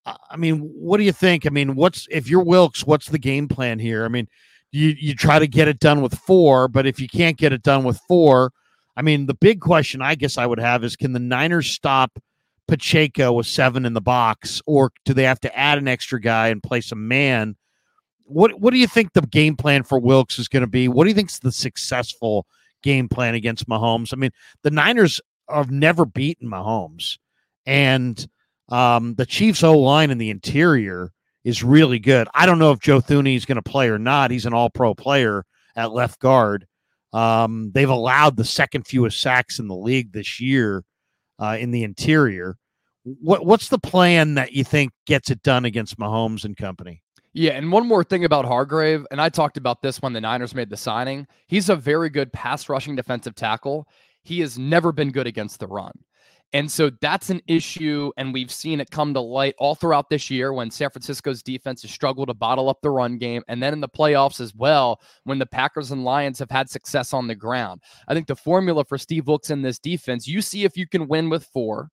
I 0.06 0.36
mean, 0.36 0.60
what 0.60 0.98
do 0.98 1.04
you 1.04 1.14
think? 1.14 1.46
I 1.46 1.50
mean, 1.50 1.76
what's 1.76 2.08
if 2.10 2.28
you're 2.28 2.44
Wilks, 2.44 2.86
what's 2.86 3.08
the 3.08 3.20
game 3.20 3.48
plan 3.48 3.80
here? 3.80 4.04
I 4.04 4.08
mean, 4.08 4.28
you 4.72 4.96
you 5.00 5.16
try 5.16 5.40
to 5.40 5.48
get 5.48 5.68
it 5.68 5.80
done 5.80 6.02
with 6.02 6.18
four, 6.18 6.68
but 6.68 6.86
if 6.86 7.00
you 7.00 7.08
can't 7.08 7.38
get 7.38 7.54
it 7.54 7.62
done 7.62 7.84
with 7.84 8.00
four, 8.08 8.52
I 8.98 9.04
mean, 9.04 9.28
the 9.28 9.36
big 9.36 9.62
question 9.62 10.02
I 10.02 10.16
guess 10.16 10.38
I 10.38 10.46
would 10.46 10.60
have 10.60 10.84
is 10.84 10.96
can 10.96 11.14
the 11.14 11.20
Niners 11.20 11.70
stop 11.70 12.20
Pacheco 12.72 13.34
with 13.34 13.48
seven 13.48 13.86
in 13.86 13.92
the 13.92 14.00
box, 14.00 14.62
or 14.66 14.94
do 15.04 15.14
they 15.14 15.24
have 15.24 15.42
to 15.42 15.54
add 15.54 15.78
an 15.78 15.90
extra 15.90 16.22
guy 16.22 16.48
and 16.48 16.64
place 16.64 16.94
a 16.94 16.96
man? 16.96 17.58
What 18.24 18.62
What 18.62 18.72
do 18.72 18.80
you 18.80 18.88
think 18.88 19.12
the 19.12 19.24
game 19.24 19.58
plan 19.58 19.84
for 19.84 20.00
Wilks 20.00 20.40
is 20.40 20.48
going 20.48 20.62
to 20.62 20.68
be? 20.68 20.88
What 20.88 21.04
do 21.04 21.10
you 21.10 21.14
think 21.14 21.30
is 21.30 21.40
the 21.40 21.52
successful 21.52 22.46
game 22.82 23.10
plan 23.10 23.36
against 23.36 23.68
Mahomes? 23.68 24.14
I 24.14 24.16
mean, 24.16 24.32
the 24.64 24.72
Niners 24.72 25.20
have 25.50 25.70
never 25.70 26.06
beaten 26.06 26.50
Mahomes, 26.50 27.18
and 27.66 28.26
um, 28.70 29.16
the 29.16 29.26
Chiefs' 29.26 29.64
O 29.64 29.78
line 29.78 30.10
in 30.10 30.18
the 30.18 30.30
interior 30.30 31.12
is 31.44 31.66
really 31.66 32.00
good. 32.00 32.30
I 32.34 32.46
don't 32.46 32.60
know 32.60 32.72
if 32.72 32.80
Joe 32.80 33.02
Thuney 33.02 33.36
is 33.36 33.44
going 33.44 33.62
to 33.62 33.70
play 33.70 33.90
or 33.90 34.00
not. 34.00 34.32
He's 34.32 34.46
an 34.46 34.54
All 34.54 34.70
Pro 34.70 34.96
player 34.96 35.44
at 35.76 35.92
left 35.92 36.22
guard. 36.22 36.66
Um, 37.12 37.72
they've 37.74 37.90
allowed 37.90 38.38
the 38.38 38.46
second 38.46 38.88
fewest 38.88 39.20
sacks 39.20 39.60
in 39.60 39.68
the 39.68 39.76
league 39.76 40.14
this 40.14 40.40
year 40.40 40.86
uh, 41.38 41.58
in 41.60 41.72
the 41.72 41.84
interior. 41.84 42.56
What 43.04 43.46
what's 43.46 43.70
the 43.70 43.80
plan 43.80 44.36
that 44.36 44.54
you 44.54 44.64
think 44.64 44.92
gets 45.08 45.32
it 45.32 45.42
done 45.44 45.66
against 45.66 45.98
Mahomes 45.98 46.46
and 46.46 46.56
company? 46.56 47.02
Yeah, 47.34 47.54
and 47.54 47.72
one 47.72 47.88
more 47.88 48.04
thing 48.04 48.26
about 48.26 48.46
Hargrave, 48.46 49.08
and 49.10 49.22
I 49.22 49.30
talked 49.30 49.56
about 49.56 49.82
this 49.82 50.02
when 50.02 50.12
the 50.12 50.20
Niners 50.20 50.54
made 50.54 50.70
the 50.70 50.78
signing. 50.78 51.26
He's 51.48 51.70
a 51.70 51.76
very 51.76 52.10
good 52.10 52.32
pass 52.34 52.68
rushing 52.68 52.96
defensive 52.96 53.36
tackle. 53.36 53.88
He 54.24 54.42
has 54.42 54.60
never 54.60 54.92
been 54.92 55.12
good 55.12 55.28
against 55.28 55.60
the 55.60 55.68
run. 55.68 55.94
And 56.54 56.70
so 56.70 56.92
that's 57.00 57.30
an 57.30 57.42
issue. 57.48 58.12
And 58.18 58.34
we've 58.34 58.52
seen 58.52 58.82
it 58.82 58.92
come 58.92 59.14
to 59.14 59.22
light 59.22 59.56
all 59.58 59.76
throughout 59.76 60.10
this 60.10 60.30
year 60.30 60.52
when 60.52 60.70
San 60.70 60.90
Francisco's 60.90 61.42
defense 61.42 61.82
has 61.84 61.92
struggled 61.92 62.28
to 62.28 62.34
bottle 62.34 62.68
up 62.68 62.82
the 62.82 62.90
run 62.90 63.18
game. 63.18 63.42
And 63.48 63.64
then 63.64 63.72
in 63.72 63.80
the 63.80 63.88
playoffs 63.88 64.42
as 64.42 64.54
well, 64.54 65.00
when 65.24 65.40
the 65.40 65.46
Packers 65.46 65.92
and 65.92 66.04
Lions 66.04 66.40
have 66.40 66.52
had 66.52 66.70
success 66.70 67.14
on 67.14 67.28
the 67.28 67.36
ground. 67.36 67.82
I 68.10 68.14
think 68.14 68.28
the 68.28 68.36
formula 68.36 68.84
for 68.84 68.98
Steve 68.98 69.28
Wilks 69.28 69.50
in 69.50 69.62
this 69.62 69.80
defense, 69.80 70.28
you 70.28 70.42
see 70.42 70.66
if 70.66 70.76
you 70.76 70.86
can 70.86 71.08
win 71.08 71.30
with 71.30 71.46
four 71.46 71.90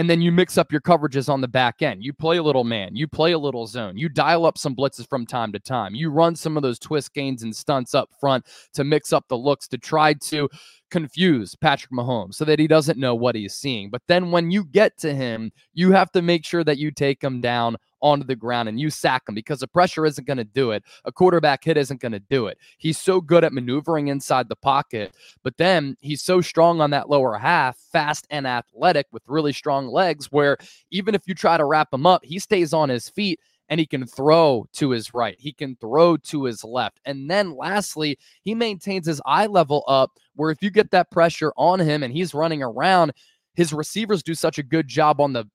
and 0.00 0.08
then 0.08 0.22
you 0.22 0.32
mix 0.32 0.56
up 0.56 0.72
your 0.72 0.80
coverages 0.80 1.28
on 1.28 1.42
the 1.42 1.46
back 1.46 1.82
end. 1.82 2.02
You 2.02 2.14
play 2.14 2.38
a 2.38 2.42
little 2.42 2.64
man, 2.64 2.96
you 2.96 3.06
play 3.06 3.32
a 3.32 3.38
little 3.38 3.66
zone, 3.66 3.98
you 3.98 4.08
dial 4.08 4.46
up 4.46 4.56
some 4.56 4.74
blitzes 4.74 5.06
from 5.06 5.26
time 5.26 5.52
to 5.52 5.58
time, 5.58 5.94
you 5.94 6.08
run 6.08 6.34
some 6.34 6.56
of 6.56 6.62
those 6.62 6.78
twist 6.78 7.12
gains 7.12 7.42
and 7.42 7.54
stunts 7.54 7.94
up 7.94 8.08
front 8.18 8.46
to 8.72 8.82
mix 8.82 9.12
up 9.12 9.28
the 9.28 9.36
looks 9.36 9.68
to 9.68 9.76
try 9.76 10.14
to 10.14 10.48
confuse 10.90 11.54
Patrick 11.54 11.92
Mahomes 11.92 12.34
so 12.34 12.44
that 12.44 12.58
he 12.58 12.66
doesn't 12.66 12.98
know 12.98 13.14
what 13.14 13.34
he's 13.34 13.54
seeing. 13.54 13.90
But 13.90 14.02
then 14.08 14.30
when 14.30 14.50
you 14.50 14.64
get 14.64 14.96
to 14.98 15.14
him, 15.14 15.52
you 15.72 15.92
have 15.92 16.10
to 16.12 16.22
make 16.22 16.44
sure 16.44 16.64
that 16.64 16.78
you 16.78 16.90
take 16.90 17.22
him 17.22 17.40
down 17.40 17.76
onto 18.02 18.26
the 18.26 18.36
ground 18.36 18.68
and 18.68 18.80
you 18.80 18.90
sack 18.90 19.22
him 19.28 19.34
because 19.34 19.60
the 19.60 19.68
pressure 19.68 20.06
isn't 20.06 20.26
going 20.26 20.38
to 20.38 20.44
do 20.44 20.70
it. 20.70 20.82
A 21.04 21.12
quarterback 21.12 21.62
hit 21.64 21.76
isn't 21.76 22.00
going 22.00 22.12
to 22.12 22.20
do 22.20 22.46
it. 22.46 22.58
He's 22.78 22.98
so 22.98 23.20
good 23.20 23.44
at 23.44 23.52
maneuvering 23.52 24.08
inside 24.08 24.48
the 24.48 24.56
pocket, 24.56 25.14
but 25.42 25.56
then 25.58 25.96
he's 26.00 26.22
so 26.22 26.40
strong 26.40 26.80
on 26.80 26.90
that 26.90 27.10
lower 27.10 27.36
half, 27.36 27.76
fast 27.92 28.26
and 28.30 28.46
athletic 28.46 29.06
with 29.12 29.22
really 29.26 29.52
strong 29.52 29.88
legs, 29.88 30.32
where 30.32 30.56
even 30.90 31.14
if 31.14 31.22
you 31.26 31.34
try 31.34 31.56
to 31.56 31.64
wrap 31.64 31.92
him 31.92 32.06
up, 32.06 32.24
he 32.24 32.38
stays 32.38 32.72
on 32.72 32.88
his 32.88 33.08
feet 33.08 33.38
and 33.70 33.78
he 33.78 33.86
can 33.86 34.04
throw 34.04 34.66
to 34.74 34.90
his 34.90 35.14
right. 35.14 35.36
He 35.38 35.52
can 35.52 35.76
throw 35.76 36.16
to 36.16 36.44
his 36.44 36.64
left. 36.64 36.98
And 37.04 37.30
then 37.30 37.56
lastly, 37.56 38.18
he 38.42 38.54
maintains 38.54 39.06
his 39.06 39.22
eye 39.24 39.46
level 39.46 39.84
up 39.86 40.10
where 40.34 40.50
if 40.50 40.60
you 40.60 40.70
get 40.70 40.90
that 40.90 41.10
pressure 41.12 41.52
on 41.56 41.78
him 41.78 42.02
and 42.02 42.12
he's 42.12 42.34
running 42.34 42.62
around, 42.62 43.12
his 43.54 43.72
receivers 43.72 44.24
do 44.24 44.34
such 44.34 44.58
a 44.58 44.64
good 44.64 44.88
job 44.88 45.20
on 45.20 45.32
the 45.32 45.48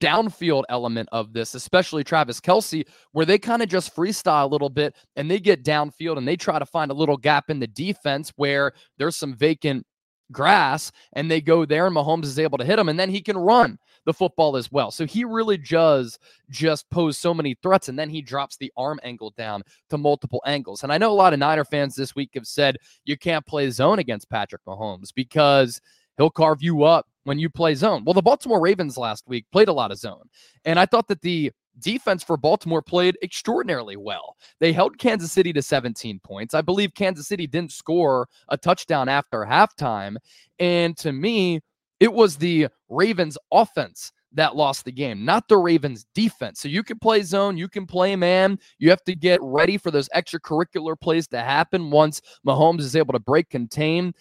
downfield 0.00 0.64
element 0.68 1.08
of 1.10 1.32
this, 1.32 1.54
especially 1.54 2.04
Travis 2.04 2.40
Kelce, 2.40 2.86
where 3.12 3.26
they 3.26 3.38
kind 3.38 3.62
of 3.62 3.68
just 3.68 3.96
freestyle 3.96 4.44
a 4.44 4.48
little 4.48 4.70
bit 4.70 4.94
and 5.16 5.30
they 5.30 5.40
get 5.40 5.64
downfield 5.64 6.18
and 6.18 6.28
they 6.28 6.36
try 6.36 6.58
to 6.58 6.66
find 6.66 6.90
a 6.90 6.94
little 6.94 7.16
gap 7.16 7.50
in 7.50 7.58
the 7.58 7.66
defense 7.66 8.32
where 8.36 8.72
there's 8.98 9.16
some 9.16 9.34
vacant 9.34 9.84
grass 10.30 10.92
and 11.14 11.30
they 11.30 11.40
go 11.40 11.64
there 11.64 11.86
and 11.86 11.96
Mahomes 11.96 12.24
is 12.24 12.38
able 12.38 12.58
to 12.58 12.64
hit 12.64 12.78
him 12.78 12.88
and 12.90 13.00
then 13.00 13.08
he 13.08 13.22
can 13.22 13.36
run 13.36 13.78
the 14.08 14.14
football 14.14 14.56
as 14.56 14.72
well. 14.72 14.90
So 14.90 15.04
he 15.04 15.22
really 15.22 15.58
does 15.58 16.18
just 16.48 16.88
pose 16.88 17.18
so 17.18 17.34
many 17.34 17.54
threats 17.62 17.90
and 17.90 17.98
then 17.98 18.08
he 18.08 18.22
drops 18.22 18.56
the 18.56 18.72
arm 18.74 18.98
angle 19.02 19.34
down 19.36 19.62
to 19.90 19.98
multiple 19.98 20.42
angles. 20.46 20.82
And 20.82 20.90
I 20.90 20.96
know 20.96 21.10
a 21.10 21.12
lot 21.12 21.34
of 21.34 21.38
Niner 21.38 21.66
fans 21.66 21.94
this 21.94 22.14
week 22.14 22.30
have 22.32 22.46
said 22.46 22.78
you 23.04 23.18
can't 23.18 23.44
play 23.44 23.68
zone 23.68 23.98
against 23.98 24.30
Patrick 24.30 24.64
Mahomes 24.66 25.12
because 25.14 25.82
he'll 26.16 26.30
carve 26.30 26.62
you 26.62 26.84
up 26.84 27.06
when 27.24 27.38
you 27.38 27.50
play 27.50 27.74
zone. 27.74 28.02
Well, 28.02 28.14
the 28.14 28.22
Baltimore 28.22 28.62
Ravens 28.62 28.96
last 28.96 29.28
week 29.28 29.44
played 29.52 29.68
a 29.68 29.74
lot 29.74 29.92
of 29.92 29.98
zone. 29.98 30.24
And 30.64 30.80
I 30.80 30.86
thought 30.86 31.08
that 31.08 31.20
the 31.20 31.52
defense 31.78 32.24
for 32.24 32.38
Baltimore 32.38 32.80
played 32.80 33.18
extraordinarily 33.22 33.96
well. 33.96 34.38
They 34.58 34.72
held 34.72 34.96
Kansas 34.96 35.32
City 35.32 35.52
to 35.52 35.60
17 35.60 36.18
points. 36.20 36.54
I 36.54 36.62
believe 36.62 36.94
Kansas 36.94 37.28
City 37.28 37.46
didn't 37.46 37.72
score 37.72 38.26
a 38.48 38.56
touchdown 38.56 39.10
after 39.10 39.40
halftime. 39.44 40.16
And 40.58 40.96
to 40.96 41.12
me, 41.12 41.60
it 42.00 42.12
was 42.12 42.36
the 42.36 42.68
Ravens 42.88 43.36
offense 43.52 44.12
that 44.32 44.56
lost 44.56 44.84
the 44.84 44.92
game, 44.92 45.24
not 45.24 45.48
the 45.48 45.56
Ravens 45.56 46.06
defense. 46.14 46.60
So 46.60 46.68
you 46.68 46.82
can 46.82 46.98
play 46.98 47.22
zone, 47.22 47.56
you 47.56 47.68
can 47.68 47.86
play 47.86 48.14
man. 48.14 48.58
You 48.78 48.90
have 48.90 49.02
to 49.04 49.14
get 49.14 49.40
ready 49.42 49.78
for 49.78 49.90
those 49.90 50.08
extracurricular 50.10 51.00
plays 51.00 51.26
to 51.28 51.40
happen 51.40 51.90
once 51.90 52.20
Mahomes 52.46 52.80
is 52.80 52.96
able 52.96 53.14
to 53.14 53.18
break 53.18 53.48
contain. 53.48 54.12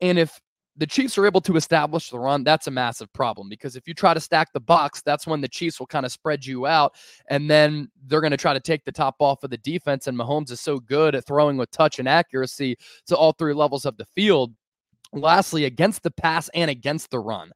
And 0.00 0.18
if 0.18 0.40
the 0.76 0.86
Chiefs 0.86 1.18
are 1.18 1.26
able 1.26 1.42
to 1.42 1.56
establish 1.56 2.10
the 2.10 2.18
run, 2.18 2.44
that's 2.44 2.66
a 2.66 2.70
massive 2.70 3.12
problem 3.12 3.48
because 3.48 3.76
if 3.76 3.86
you 3.86 3.94
try 3.94 4.14
to 4.14 4.20
stack 4.20 4.52
the 4.52 4.60
box, 4.60 5.02
that's 5.02 5.26
when 5.26 5.40
the 5.40 5.48
Chiefs 5.48 5.78
will 5.78 5.86
kind 5.86 6.06
of 6.06 6.12
spread 6.12 6.44
you 6.44 6.66
out. 6.66 6.94
And 7.28 7.48
then 7.48 7.90
they're 8.06 8.22
going 8.22 8.30
to 8.30 8.36
try 8.36 8.54
to 8.54 8.60
take 8.60 8.84
the 8.84 8.92
top 8.92 9.16
off 9.20 9.44
of 9.44 9.50
the 9.50 9.58
defense. 9.58 10.06
And 10.06 10.18
Mahomes 10.18 10.50
is 10.50 10.60
so 10.60 10.80
good 10.80 11.14
at 11.14 11.26
throwing 11.26 11.56
with 11.56 11.70
touch 11.70 11.98
and 11.98 12.08
accuracy 12.08 12.76
to 13.06 13.16
all 13.16 13.32
three 13.32 13.54
levels 13.54 13.84
of 13.84 13.96
the 13.96 14.06
field. 14.06 14.54
Lastly, 15.12 15.64
against 15.64 16.02
the 16.02 16.10
pass 16.10 16.48
and 16.54 16.70
against 16.70 17.10
the 17.10 17.18
run. 17.18 17.52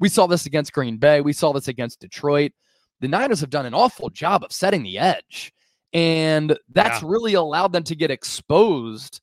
We 0.00 0.08
saw 0.08 0.26
this 0.26 0.46
against 0.46 0.72
Green 0.72 0.96
Bay. 0.96 1.20
We 1.20 1.32
saw 1.32 1.52
this 1.52 1.68
against 1.68 2.00
Detroit. 2.00 2.52
The 3.00 3.08
Niners 3.08 3.40
have 3.40 3.50
done 3.50 3.66
an 3.66 3.74
awful 3.74 4.10
job 4.10 4.44
of 4.44 4.52
setting 4.52 4.82
the 4.82 4.98
edge. 4.98 5.52
And 5.92 6.58
that's 6.72 7.02
yeah. 7.02 7.08
really 7.08 7.34
allowed 7.34 7.72
them 7.72 7.84
to 7.84 7.94
get 7.94 8.10
exposed 8.10 9.20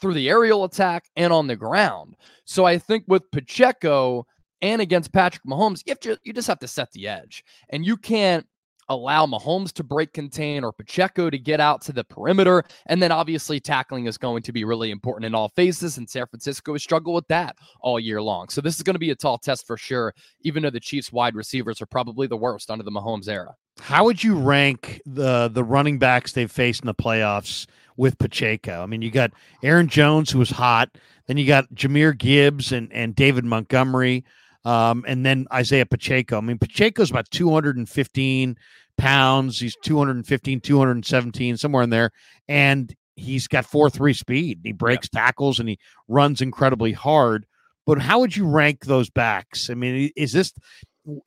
through 0.00 0.14
the 0.14 0.28
aerial 0.28 0.64
attack 0.64 1.06
and 1.16 1.32
on 1.32 1.46
the 1.46 1.56
ground. 1.56 2.16
So 2.44 2.64
I 2.64 2.78
think 2.78 3.04
with 3.06 3.30
Pacheco 3.30 4.26
and 4.60 4.82
against 4.82 5.12
Patrick 5.12 5.44
Mahomes, 5.44 5.82
you 5.86 5.90
have 5.90 6.00
to 6.00 6.18
you 6.24 6.32
just 6.32 6.48
have 6.48 6.58
to 6.58 6.68
set 6.68 6.92
the 6.92 7.08
edge. 7.08 7.42
And 7.70 7.86
you 7.86 7.96
can't 7.96 8.46
allow 8.88 9.26
Mahomes 9.26 9.72
to 9.72 9.84
break 9.84 10.12
contain 10.12 10.64
or 10.64 10.72
Pacheco 10.72 11.30
to 11.30 11.38
get 11.38 11.60
out 11.60 11.80
to 11.82 11.92
the 11.92 12.04
perimeter. 12.04 12.64
And 12.86 13.02
then 13.02 13.12
obviously 13.12 13.60
tackling 13.60 14.06
is 14.06 14.18
going 14.18 14.42
to 14.42 14.52
be 14.52 14.64
really 14.64 14.90
important 14.90 15.26
in 15.26 15.34
all 15.34 15.48
phases. 15.48 15.98
And 15.98 16.08
San 16.08 16.26
Francisco 16.26 16.72
has 16.72 16.82
struggled 16.82 17.14
with 17.14 17.28
that 17.28 17.56
all 17.80 17.98
year 17.98 18.22
long. 18.22 18.48
So 18.48 18.60
this 18.60 18.76
is 18.76 18.82
going 18.82 18.94
to 18.94 19.00
be 19.00 19.10
a 19.10 19.16
tall 19.16 19.38
test 19.38 19.66
for 19.66 19.76
sure, 19.76 20.14
even 20.42 20.62
though 20.62 20.70
the 20.70 20.80
Chiefs 20.80 21.12
wide 21.12 21.34
receivers 21.34 21.82
are 21.82 21.86
probably 21.86 22.26
the 22.26 22.36
worst 22.36 22.70
under 22.70 22.84
the 22.84 22.90
Mahomes 22.90 23.28
era. 23.28 23.54
How 23.80 24.04
would 24.04 24.24
you 24.24 24.36
rank 24.36 25.02
the 25.04 25.48
the 25.48 25.62
running 25.62 25.98
backs 25.98 26.32
they've 26.32 26.50
faced 26.50 26.80
in 26.80 26.86
the 26.86 26.94
playoffs? 26.94 27.66
with 27.96 28.18
Pacheco. 28.18 28.82
I 28.82 28.86
mean, 28.86 29.02
you 29.02 29.10
got 29.10 29.32
Aaron 29.62 29.88
Jones, 29.88 30.30
who 30.30 30.38
was 30.38 30.50
hot. 30.50 30.90
Then 31.26 31.36
you 31.36 31.46
got 31.46 31.72
Jahmyr 31.74 32.16
Gibbs 32.16 32.72
and, 32.72 32.92
and 32.92 33.14
David 33.14 33.44
Montgomery. 33.44 34.24
Um, 34.66 35.04
and 35.06 35.24
then 35.24 35.46
Isaiah 35.52 35.86
Pacheco. 35.86 36.38
I 36.38 36.40
mean, 36.40 36.58
Pacheco's 36.58 37.10
about 37.10 37.30
215 37.30 38.56
pounds. 38.98 39.60
He's 39.60 39.76
215, 39.84 40.60
217, 40.60 41.56
somewhere 41.56 41.84
in 41.84 41.90
there. 41.90 42.10
And 42.48 42.92
he's 43.14 43.46
got 43.46 43.64
4 43.64 43.88
3 43.88 44.12
speed. 44.12 44.60
He 44.64 44.72
breaks 44.72 45.08
yeah. 45.12 45.20
tackles 45.20 45.60
and 45.60 45.68
he 45.68 45.78
runs 46.08 46.40
incredibly 46.40 46.92
hard. 46.92 47.46
But 47.86 48.00
how 48.00 48.18
would 48.18 48.36
you 48.36 48.44
rank 48.44 48.86
those 48.86 49.08
backs? 49.08 49.70
I 49.70 49.74
mean, 49.74 50.10
is 50.16 50.32
this 50.32 50.52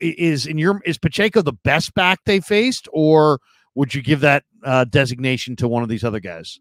is 0.02 0.46
in 0.46 0.58
your 0.58 0.82
is 0.86 0.98
Pacheco 0.98 1.42
the 1.42 1.54
best 1.54 1.94
back 1.94 2.20
they 2.26 2.42
faced, 2.42 2.90
or 2.92 3.40
would 3.76 3.96
you 3.96 4.02
give 4.02 4.20
that 4.20 4.44
uh, 4.66 4.84
designation 4.84 5.56
to 5.56 5.70
one 5.70 5.84
of 5.84 5.88
these 5.88 6.04
other 6.04 6.20
guys? 6.20 6.60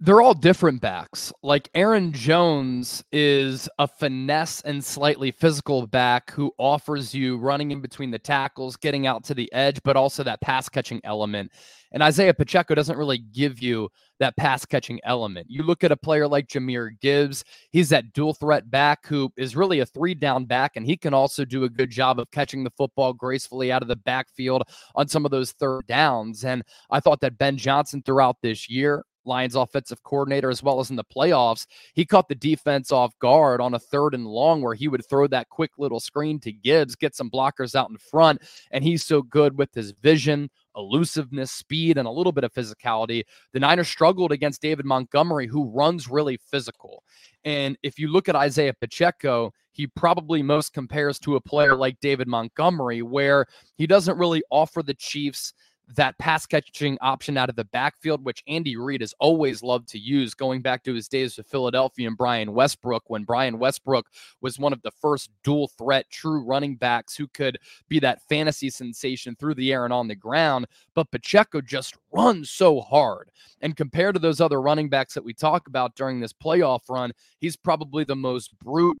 They're 0.00 0.20
all 0.20 0.34
different 0.34 0.80
backs. 0.80 1.32
Like 1.42 1.68
Aaron 1.74 2.12
Jones 2.12 3.02
is 3.10 3.68
a 3.80 3.88
finesse 3.88 4.60
and 4.60 4.84
slightly 4.84 5.32
physical 5.32 5.88
back 5.88 6.30
who 6.30 6.52
offers 6.56 7.12
you 7.12 7.36
running 7.36 7.72
in 7.72 7.80
between 7.80 8.12
the 8.12 8.18
tackles, 8.20 8.76
getting 8.76 9.08
out 9.08 9.24
to 9.24 9.34
the 9.34 9.52
edge, 9.52 9.82
but 9.82 9.96
also 9.96 10.22
that 10.22 10.40
pass 10.40 10.68
catching 10.68 11.00
element. 11.02 11.50
And 11.90 12.00
Isaiah 12.00 12.32
Pacheco 12.32 12.76
doesn't 12.76 12.96
really 12.96 13.18
give 13.18 13.60
you 13.60 13.88
that 14.20 14.36
pass 14.36 14.64
catching 14.64 15.00
element. 15.02 15.46
You 15.48 15.64
look 15.64 15.82
at 15.82 15.90
a 15.90 15.96
player 15.96 16.28
like 16.28 16.46
Jahmyr 16.46 16.90
Gibbs, 17.00 17.42
he's 17.70 17.88
that 17.88 18.12
dual 18.12 18.34
threat 18.34 18.70
back 18.70 19.04
who 19.04 19.32
is 19.36 19.56
really 19.56 19.80
a 19.80 19.86
three 19.86 20.14
down 20.14 20.44
back, 20.44 20.76
and 20.76 20.86
he 20.86 20.96
can 20.96 21.12
also 21.12 21.44
do 21.44 21.64
a 21.64 21.68
good 21.68 21.90
job 21.90 22.20
of 22.20 22.30
catching 22.30 22.62
the 22.62 22.70
football 22.76 23.12
gracefully 23.12 23.72
out 23.72 23.82
of 23.82 23.88
the 23.88 23.96
backfield 23.96 24.62
on 24.94 25.08
some 25.08 25.24
of 25.24 25.32
those 25.32 25.50
third 25.52 25.88
downs. 25.88 26.44
And 26.44 26.62
I 26.88 27.00
thought 27.00 27.20
that 27.22 27.38
Ben 27.38 27.56
Johnson 27.56 28.02
throughout 28.04 28.36
this 28.42 28.68
year 28.70 29.04
Lions 29.28 29.54
offensive 29.54 30.02
coordinator, 30.02 30.50
as 30.50 30.62
well 30.62 30.80
as 30.80 30.90
in 30.90 30.96
the 30.96 31.04
playoffs. 31.04 31.66
He 31.94 32.04
caught 32.04 32.28
the 32.28 32.34
defense 32.34 32.90
off 32.90 33.16
guard 33.20 33.60
on 33.60 33.74
a 33.74 33.78
third 33.78 34.14
and 34.14 34.26
long 34.26 34.62
where 34.62 34.74
he 34.74 34.88
would 34.88 35.08
throw 35.08 35.28
that 35.28 35.48
quick 35.48 35.72
little 35.78 36.00
screen 36.00 36.40
to 36.40 36.52
Gibbs, 36.52 36.96
get 36.96 37.14
some 37.14 37.30
blockers 37.30 37.74
out 37.74 37.90
in 37.90 37.98
front. 37.98 38.42
And 38.72 38.82
he's 38.82 39.04
so 39.04 39.22
good 39.22 39.56
with 39.56 39.72
his 39.74 39.92
vision, 39.92 40.50
elusiveness, 40.76 41.52
speed, 41.52 41.98
and 41.98 42.08
a 42.08 42.10
little 42.10 42.32
bit 42.32 42.44
of 42.44 42.52
physicality. 42.52 43.24
The 43.52 43.60
Niners 43.60 43.88
struggled 43.88 44.32
against 44.32 44.62
David 44.62 44.86
Montgomery, 44.86 45.46
who 45.46 45.70
runs 45.70 46.08
really 46.08 46.38
physical. 46.50 47.04
And 47.44 47.76
if 47.82 47.98
you 47.98 48.08
look 48.08 48.28
at 48.28 48.36
Isaiah 48.36 48.74
Pacheco, 48.74 49.52
he 49.72 49.86
probably 49.86 50.42
most 50.42 50.72
compares 50.72 51.18
to 51.20 51.36
a 51.36 51.40
player 51.40 51.76
like 51.76 52.00
David 52.00 52.26
Montgomery, 52.26 53.02
where 53.02 53.46
he 53.76 53.86
doesn't 53.86 54.18
really 54.18 54.42
offer 54.50 54.82
the 54.82 54.94
Chiefs 54.94 55.54
that 55.96 56.18
pass 56.18 56.44
catching 56.46 56.98
option 57.00 57.36
out 57.36 57.48
of 57.48 57.56
the 57.56 57.64
backfield, 57.64 58.24
which 58.24 58.42
Andy 58.46 58.76
Reid 58.76 59.00
has 59.00 59.14
always 59.18 59.62
loved 59.62 59.88
to 59.88 59.98
use, 59.98 60.34
going 60.34 60.60
back 60.60 60.84
to 60.84 60.94
his 60.94 61.08
days 61.08 61.36
with 61.36 61.46
Philadelphia 61.46 62.08
and 62.08 62.16
Brian 62.16 62.52
Westbrook, 62.52 63.04
when 63.06 63.24
Brian 63.24 63.58
Westbrook 63.58 64.06
was 64.40 64.58
one 64.58 64.72
of 64.72 64.82
the 64.82 64.90
first 64.90 65.30
dual 65.42 65.68
threat 65.68 66.08
true 66.10 66.44
running 66.44 66.76
backs 66.76 67.16
who 67.16 67.26
could 67.28 67.58
be 67.88 67.98
that 68.00 68.20
fantasy 68.28 68.68
sensation 68.70 69.34
through 69.36 69.54
the 69.54 69.72
air 69.72 69.84
and 69.84 69.92
on 69.92 70.08
the 70.08 70.14
ground. 70.14 70.66
But 70.94 71.10
Pacheco 71.10 71.60
just 71.60 71.96
runs 72.12 72.50
so 72.50 72.80
hard. 72.80 73.30
And 73.60 73.76
compared 73.76 74.14
to 74.14 74.20
those 74.20 74.40
other 74.40 74.60
running 74.60 74.88
backs 74.88 75.14
that 75.14 75.24
we 75.24 75.32
talk 75.32 75.68
about 75.68 75.96
during 75.96 76.20
this 76.20 76.32
playoff 76.32 76.82
run, 76.88 77.12
he's 77.40 77.56
probably 77.56 78.04
the 78.04 78.16
most 78.16 78.58
brute 78.58 78.98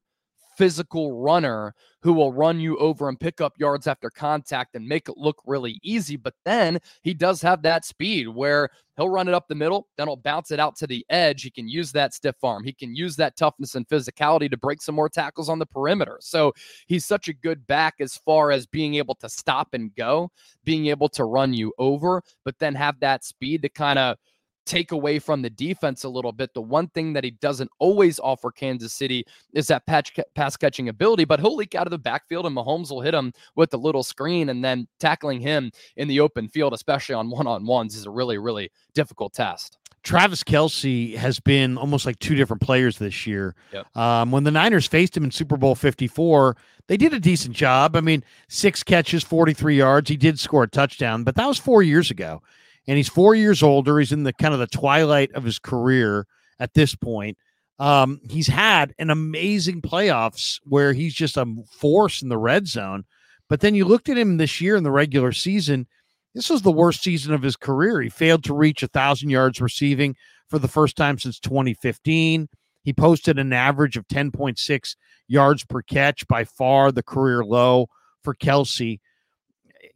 physical 0.58 1.22
runner 1.22 1.72
who 2.02 2.12
will 2.12 2.32
run 2.32 2.58
you 2.58 2.76
over 2.78 3.08
and 3.08 3.18
pick 3.18 3.40
up 3.40 3.54
yards 3.58 3.86
after 3.86 4.10
contact 4.10 4.74
and 4.74 4.86
make 4.86 5.08
it 5.08 5.16
look 5.16 5.40
really 5.46 5.78
easy. 5.82 6.16
But 6.16 6.34
then 6.44 6.80
he 7.02 7.14
does 7.14 7.40
have 7.42 7.62
that 7.62 7.84
speed 7.84 8.28
where 8.28 8.68
he'll 8.96 9.08
run 9.08 9.28
it 9.28 9.34
up 9.34 9.46
the 9.48 9.54
middle, 9.54 9.86
then 9.96 10.08
he'll 10.08 10.16
bounce 10.16 10.50
it 10.50 10.58
out 10.58 10.76
to 10.76 10.86
the 10.86 11.06
edge. 11.10 11.42
He 11.42 11.50
can 11.50 11.68
use 11.68 11.92
that 11.92 12.12
stiff 12.12 12.36
arm. 12.42 12.64
He 12.64 12.72
can 12.72 12.94
use 12.94 13.14
that 13.16 13.36
toughness 13.36 13.76
and 13.76 13.86
physicality 13.88 14.50
to 14.50 14.56
break 14.56 14.82
some 14.82 14.96
more 14.96 15.08
tackles 15.08 15.48
on 15.48 15.60
the 15.60 15.66
perimeter. 15.66 16.18
So 16.20 16.52
he's 16.86 17.06
such 17.06 17.28
a 17.28 17.32
good 17.32 17.66
back 17.66 17.94
as 18.00 18.16
far 18.16 18.50
as 18.50 18.66
being 18.66 18.96
able 18.96 19.14
to 19.16 19.28
stop 19.28 19.68
and 19.74 19.94
go, 19.94 20.30
being 20.64 20.86
able 20.86 21.08
to 21.10 21.24
run 21.24 21.54
you 21.54 21.72
over, 21.78 22.22
but 22.44 22.58
then 22.58 22.74
have 22.74 22.98
that 23.00 23.24
speed 23.24 23.62
to 23.62 23.68
kind 23.68 23.98
of 23.98 24.18
take 24.68 24.92
away 24.92 25.18
from 25.18 25.42
the 25.42 25.50
defense 25.50 26.04
a 26.04 26.08
little 26.08 26.32
bit. 26.32 26.52
The 26.54 26.60
one 26.60 26.88
thing 26.88 27.14
that 27.14 27.24
he 27.24 27.30
doesn't 27.30 27.70
always 27.78 28.20
offer 28.20 28.50
Kansas 28.50 28.92
City 28.92 29.24
is 29.52 29.66
that 29.68 29.86
patch, 29.86 30.18
pass 30.34 30.56
catching 30.56 30.88
ability, 30.88 31.24
but 31.24 31.40
he'll 31.40 31.56
leak 31.56 31.74
out 31.74 31.86
of 31.86 31.90
the 31.90 31.98
backfield 31.98 32.46
and 32.46 32.54
Mahomes 32.54 32.90
will 32.90 33.00
hit 33.00 33.14
him 33.14 33.32
with 33.56 33.70
the 33.70 33.78
little 33.78 34.02
screen 34.02 34.50
and 34.50 34.62
then 34.62 34.86
tackling 35.00 35.40
him 35.40 35.72
in 35.96 36.06
the 36.06 36.20
open 36.20 36.48
field, 36.48 36.74
especially 36.74 37.14
on 37.14 37.30
one 37.30 37.46
on 37.46 37.66
ones, 37.66 37.96
is 37.96 38.06
a 38.06 38.10
really, 38.10 38.38
really 38.38 38.70
difficult 38.94 39.32
test. 39.32 39.78
Travis 40.02 40.44
Kelce 40.44 41.16
has 41.16 41.40
been 41.40 41.76
almost 41.76 42.06
like 42.06 42.18
two 42.18 42.34
different 42.34 42.62
players 42.62 42.98
this 42.98 43.26
year. 43.26 43.54
Yep. 43.72 43.96
Um, 43.96 44.30
when 44.30 44.44
the 44.44 44.50
Niners 44.50 44.86
faced 44.86 45.16
him 45.16 45.24
in 45.24 45.30
Super 45.30 45.56
Bowl 45.56 45.74
54, 45.74 46.56
they 46.86 46.96
did 46.96 47.12
a 47.12 47.20
decent 47.20 47.54
job. 47.54 47.96
I 47.96 48.00
mean, 48.00 48.22
six 48.48 48.82
catches, 48.82 49.22
43 49.24 49.76
yards. 49.76 50.08
He 50.08 50.16
did 50.16 50.38
score 50.38 50.62
a 50.62 50.68
touchdown, 50.68 51.24
but 51.24 51.34
that 51.34 51.46
was 51.46 51.58
four 51.58 51.82
years 51.82 52.10
ago 52.10 52.42
and 52.88 52.96
he's 52.96 53.08
four 53.08 53.34
years 53.34 53.62
older. 53.62 53.98
He's 53.98 54.12
in 54.12 54.24
the 54.24 54.32
kind 54.32 54.54
of 54.54 54.60
the 54.60 54.66
twilight 54.66 55.30
of 55.34 55.44
his 55.44 55.58
career 55.58 56.26
at 56.58 56.72
this 56.72 56.94
point. 56.94 57.36
Um, 57.78 58.20
he's 58.28 58.48
had 58.48 58.94
an 58.98 59.10
amazing 59.10 59.82
playoffs 59.82 60.58
where 60.64 60.94
he's 60.94 61.14
just 61.14 61.36
a 61.36 61.46
force 61.70 62.22
in 62.22 62.30
the 62.30 62.38
red 62.38 62.66
zone. 62.66 63.04
But 63.48 63.60
then 63.60 63.74
you 63.74 63.84
looked 63.84 64.08
at 64.08 64.18
him 64.18 64.38
this 64.38 64.60
year 64.60 64.74
in 64.74 64.82
the 64.82 64.90
regular 64.90 65.32
season. 65.32 65.86
This 66.34 66.50
was 66.50 66.62
the 66.62 66.72
worst 66.72 67.02
season 67.02 67.34
of 67.34 67.42
his 67.42 67.56
career. 67.56 68.00
He 68.00 68.08
failed 68.08 68.42
to 68.44 68.54
reach 68.54 68.82
a 68.82 68.88
thousand 68.88 69.30
yards 69.30 69.60
receiving 69.60 70.16
for 70.48 70.58
the 70.58 70.66
first 70.66 70.96
time 70.96 71.18
since 71.18 71.38
2015. 71.38 72.48
He 72.82 72.92
posted 72.94 73.38
an 73.38 73.52
average 73.52 73.96
of 73.96 74.08
10.6 74.08 74.96
yards 75.28 75.64
per 75.64 75.82
catch, 75.82 76.26
by 76.26 76.44
far 76.44 76.90
the 76.90 77.02
career 77.02 77.44
low 77.44 77.88
for 78.24 78.34
Kelce 78.34 78.98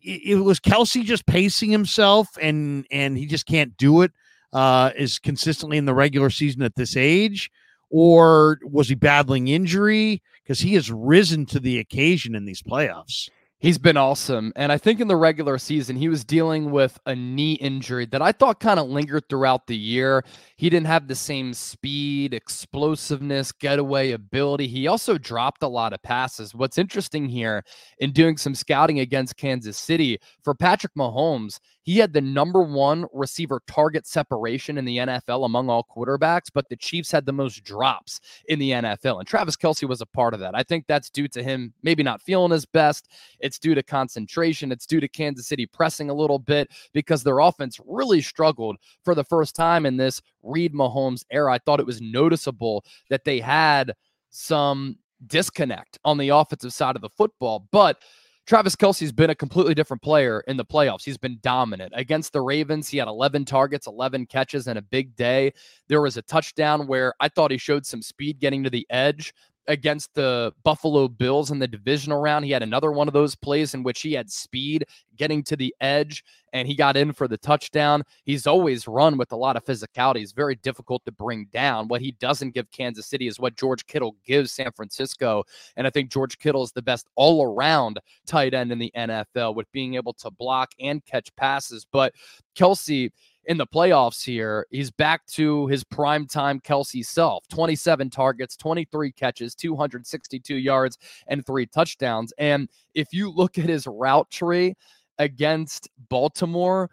it, 0.03 0.37
was 0.37 0.61
Kelce 0.61 1.05
just 1.05 1.27
pacing 1.27 1.71
himself 1.71 2.29
and 2.41 2.87
and 2.91 3.17
he 3.17 3.27
just 3.27 3.47
can't 3.47 3.77
do 3.77 4.03
it 4.03 4.13
uh, 4.53 4.91
as 4.99 5.19
consistently 5.19 5.79
in 5.79 5.87
the 5.87 5.95
regular 5.95 6.31
season 6.31 6.63
at 6.63 6.75
this 6.75 6.97
age, 6.97 7.51
or 7.91 8.59
was 8.63 8.89
he 8.89 8.95
battling 8.95 9.49
injury? 9.49 10.23
Because 10.43 10.61
he 10.61 10.75
has 10.75 10.91
risen 10.91 11.47
to 11.47 11.61
the 11.61 11.79
occasion 11.79 12.35
in 12.35 12.45
these 12.45 12.63
playoffs. 12.63 13.29
He's 13.63 13.79
been 13.79 13.97
awesome. 13.97 14.53
And 14.57 14.73
I 14.73 14.77
think 14.77 14.99
in 14.99 15.07
the 15.07 15.15
regular 15.15 15.57
season, 15.57 15.95
he 15.95 16.09
was 16.09 16.25
dealing 16.25 16.73
with 16.73 16.99
a 17.07 17.15
knee 17.15 17.53
injury 17.53 18.07
that 18.07 18.21
I 18.21 18.33
thought 18.33 18.59
kind 18.59 18.81
of 18.81 18.89
lingered 18.89 19.29
throughout 19.29 19.69
the 19.69 19.77
year. 19.77 20.25
He 20.57 20.69
didn't 20.69 20.89
have 20.89 21.07
the 21.07 21.15
same 21.15 21.55
speed, 21.55 22.35
explosiveness, 22.35 23.53
getaway 23.53 24.11
ability. 24.11 24.67
He 24.67 24.89
also 24.89 25.17
dropped 25.17 25.63
a 25.63 25.69
lot 25.69 25.93
of 25.93 26.03
passes. 26.03 26.57
What's 26.57 26.77
interesting 26.77 27.29
here 27.29 27.63
in 27.99 28.11
doing 28.11 28.37
some 28.37 28.57
scouting 28.57 28.99
against 28.99 29.37
Kansas 29.37 29.79
City 29.79 30.19
for 30.43 30.57
Patrick 30.57 30.95
Mahomes, 30.99 31.61
he 31.83 31.99
had 31.99 32.13
the 32.13 32.21
number 32.21 32.63
one 32.63 33.07
receiver 33.13 33.61
target 33.67 34.07
separation 34.07 34.79
in 34.79 34.85
the 34.85 34.99
NFL 34.99 35.45
among 35.45 35.69
all 35.69 35.87
quarterbacks, 35.95 36.47
but 36.53 36.69
the 36.69 36.77
Chiefs 36.77 37.11
had 37.11 37.27
the 37.27 37.33
most 37.33 37.65
drops 37.65 38.21
in 38.49 38.59
the 38.59 38.71
NFL. 38.71 39.19
And 39.19 39.27
Travis 39.27 39.57
Kelce 39.57 39.89
was 39.89 40.01
a 40.01 40.07
part 40.07 40.35
of 40.35 40.41
that. 40.41 40.55
I 40.55 40.63
think 40.63 40.87
that's 40.87 41.11
due 41.11 41.29
to 41.29 41.43
him 41.43 41.73
maybe 41.83 42.03
not 42.03 42.23
feeling 42.23 42.53
his 42.53 42.67
best. 42.67 43.09
It's 43.41 43.59
due 43.59 43.75
to 43.75 43.83
concentration. 43.83 44.73
It's 44.73 44.87
due 44.87 45.01
to 45.01 45.09
Kansas 45.09 45.49
City 45.49 45.67
pressing 45.67 46.11
a 46.11 46.15
little 46.15 46.39
bit 46.39 46.71
because 46.93 47.23
their 47.23 47.41
offense 47.41 47.81
really 47.87 48.21
struggled 48.21 48.77
for 49.05 49.15
the 49.15 49.25
first 49.25 49.57
time 49.57 49.87
in 49.87 49.97
this 49.97 50.23
Reid 50.43 50.75
Mahomes 50.75 51.25
era. 51.31 51.53
I 51.53 51.59
thought 51.59 51.81
it 51.81 51.87
was 51.87 52.01
noticeable 52.01 52.85
that 53.11 53.25
they 53.25 53.41
had 53.41 53.93
some 54.31 54.97
disconnect 55.27 55.99
on 56.05 56.19
the 56.19 56.31
offensive 56.31 56.73
side 56.73 56.97
of 56.97 57.03
the 57.03 57.09
football. 57.09 57.69
But 57.71 58.03
Travis 58.47 58.75
Kelce's 58.75 59.13
been 59.13 59.31
a 59.31 59.35
completely 59.35 59.75
different 59.75 60.03
player 60.03 60.43
in 60.49 60.57
the 60.57 60.65
playoffs. 60.65 61.05
He's 61.05 61.17
been 61.17 61.39
dominant. 61.43 61.93
Against 61.95 62.33
the 62.33 62.41
Ravens, 62.41 62.89
he 62.89 62.99
had 62.99 63.07
11 63.07 63.45
targets, 63.45 63.87
11 63.87 64.27
catches, 64.27 64.67
and 64.67 64.79
a 64.79 64.83
big 64.83 65.15
day. 65.15 65.53
There 65.89 66.01
was 66.01 66.17
a 66.17 66.23
touchdown 66.23 66.89
where 66.89 67.15
I 67.21 67.29
thought 67.29 67.53
he 67.53 67.59
showed 67.59 67.87
some 67.87 68.03
speed 68.03 68.41
getting 68.41 68.65
to 68.65 68.71
the 68.71 68.87
edge 68.91 69.33
against 69.69 70.13
the 70.15 70.53
Buffalo 70.65 71.09
Bills 71.09 71.51
in 71.51 71.59
the 71.59 71.69
divisional 71.69 72.21
round. 72.21 72.45
He 72.45 72.51
had 72.51 72.63
another 72.63 72.93
one 72.93 73.09
of 73.09 73.15
those 73.15 73.35
plays 73.35 73.75
in 73.75 73.83
which 73.83 74.01
he 74.01 74.13
had 74.13 74.31
speed 74.31 74.85
getting 75.17 75.43
to 75.45 75.57
the 75.57 75.75
edge 75.81 76.25
and 76.53 76.69
he 76.69 76.75
got 76.75 76.97
in 76.97 77.13
for 77.13 77.29
the 77.29 77.39
touchdown. 77.39 78.03
He's 78.25 78.47
always 78.47 78.87
run 78.87 79.17
with 79.17 79.33
a 79.33 79.37
lot 79.37 79.57
of 79.57 79.65
physicality. 79.65 80.19
He's 80.19 80.33
very 80.33 80.57
difficult 80.57 81.05
to 81.05 81.13
bring 81.13 81.47
down. 81.53 81.89
What 81.89 82.01
he 82.01 82.13
doesn't 82.13 82.55
give 82.55 82.71
Kansas 82.71 83.07
City 83.07 83.27
is 83.27 83.39
what 83.39 83.57
George 83.57 83.87
Kittle 83.87 84.17
gives 84.27 84.53
San 84.53 84.73
Francisco. 84.73 85.45
And 85.77 85.87
I 85.87 85.91
think 85.91 86.11
George 86.11 86.39
Kittle 86.39 86.63
is 86.63 86.73
the 86.73 86.83
best 86.83 87.09
all 87.15 87.45
around 87.45 88.01
tight 88.27 88.55
end 88.55 88.73
in 88.73 88.79
the 88.79 88.93
NFL 88.97 89.55
with 89.55 89.71
being 89.73 89.95
able 89.95 90.13
to 90.15 90.31
block 90.31 90.73
and 90.81 91.05
catch 91.05 91.35
passes. 91.37 91.87
But 91.91 92.15
Kelce, 92.57 93.11
in 93.47 93.57
the 93.57 93.67
playoffs 93.67 94.25
here, 94.25 94.67
he's 94.71 94.91
back 94.91 95.27
to 95.27 95.67
his 95.67 95.85
prime-time 95.85 96.61
Kelce 96.61 97.05
self 97.05 97.47
27 97.49 98.11
targets, 98.11 98.57
23 98.57 99.13
catches, 99.13 99.55
262 99.55 100.57
yards, 100.57 100.99
and 101.27 101.45
three 101.45 101.67
touchdowns. 101.67 102.33
And 102.39 102.69
if 102.95 103.13
you 103.13 103.31
look 103.31 103.59
at 103.59 103.69
his 103.69 103.87
route 103.87 104.31
tree 104.31 104.75
against 105.19 105.89
Baltimore, 106.09 106.91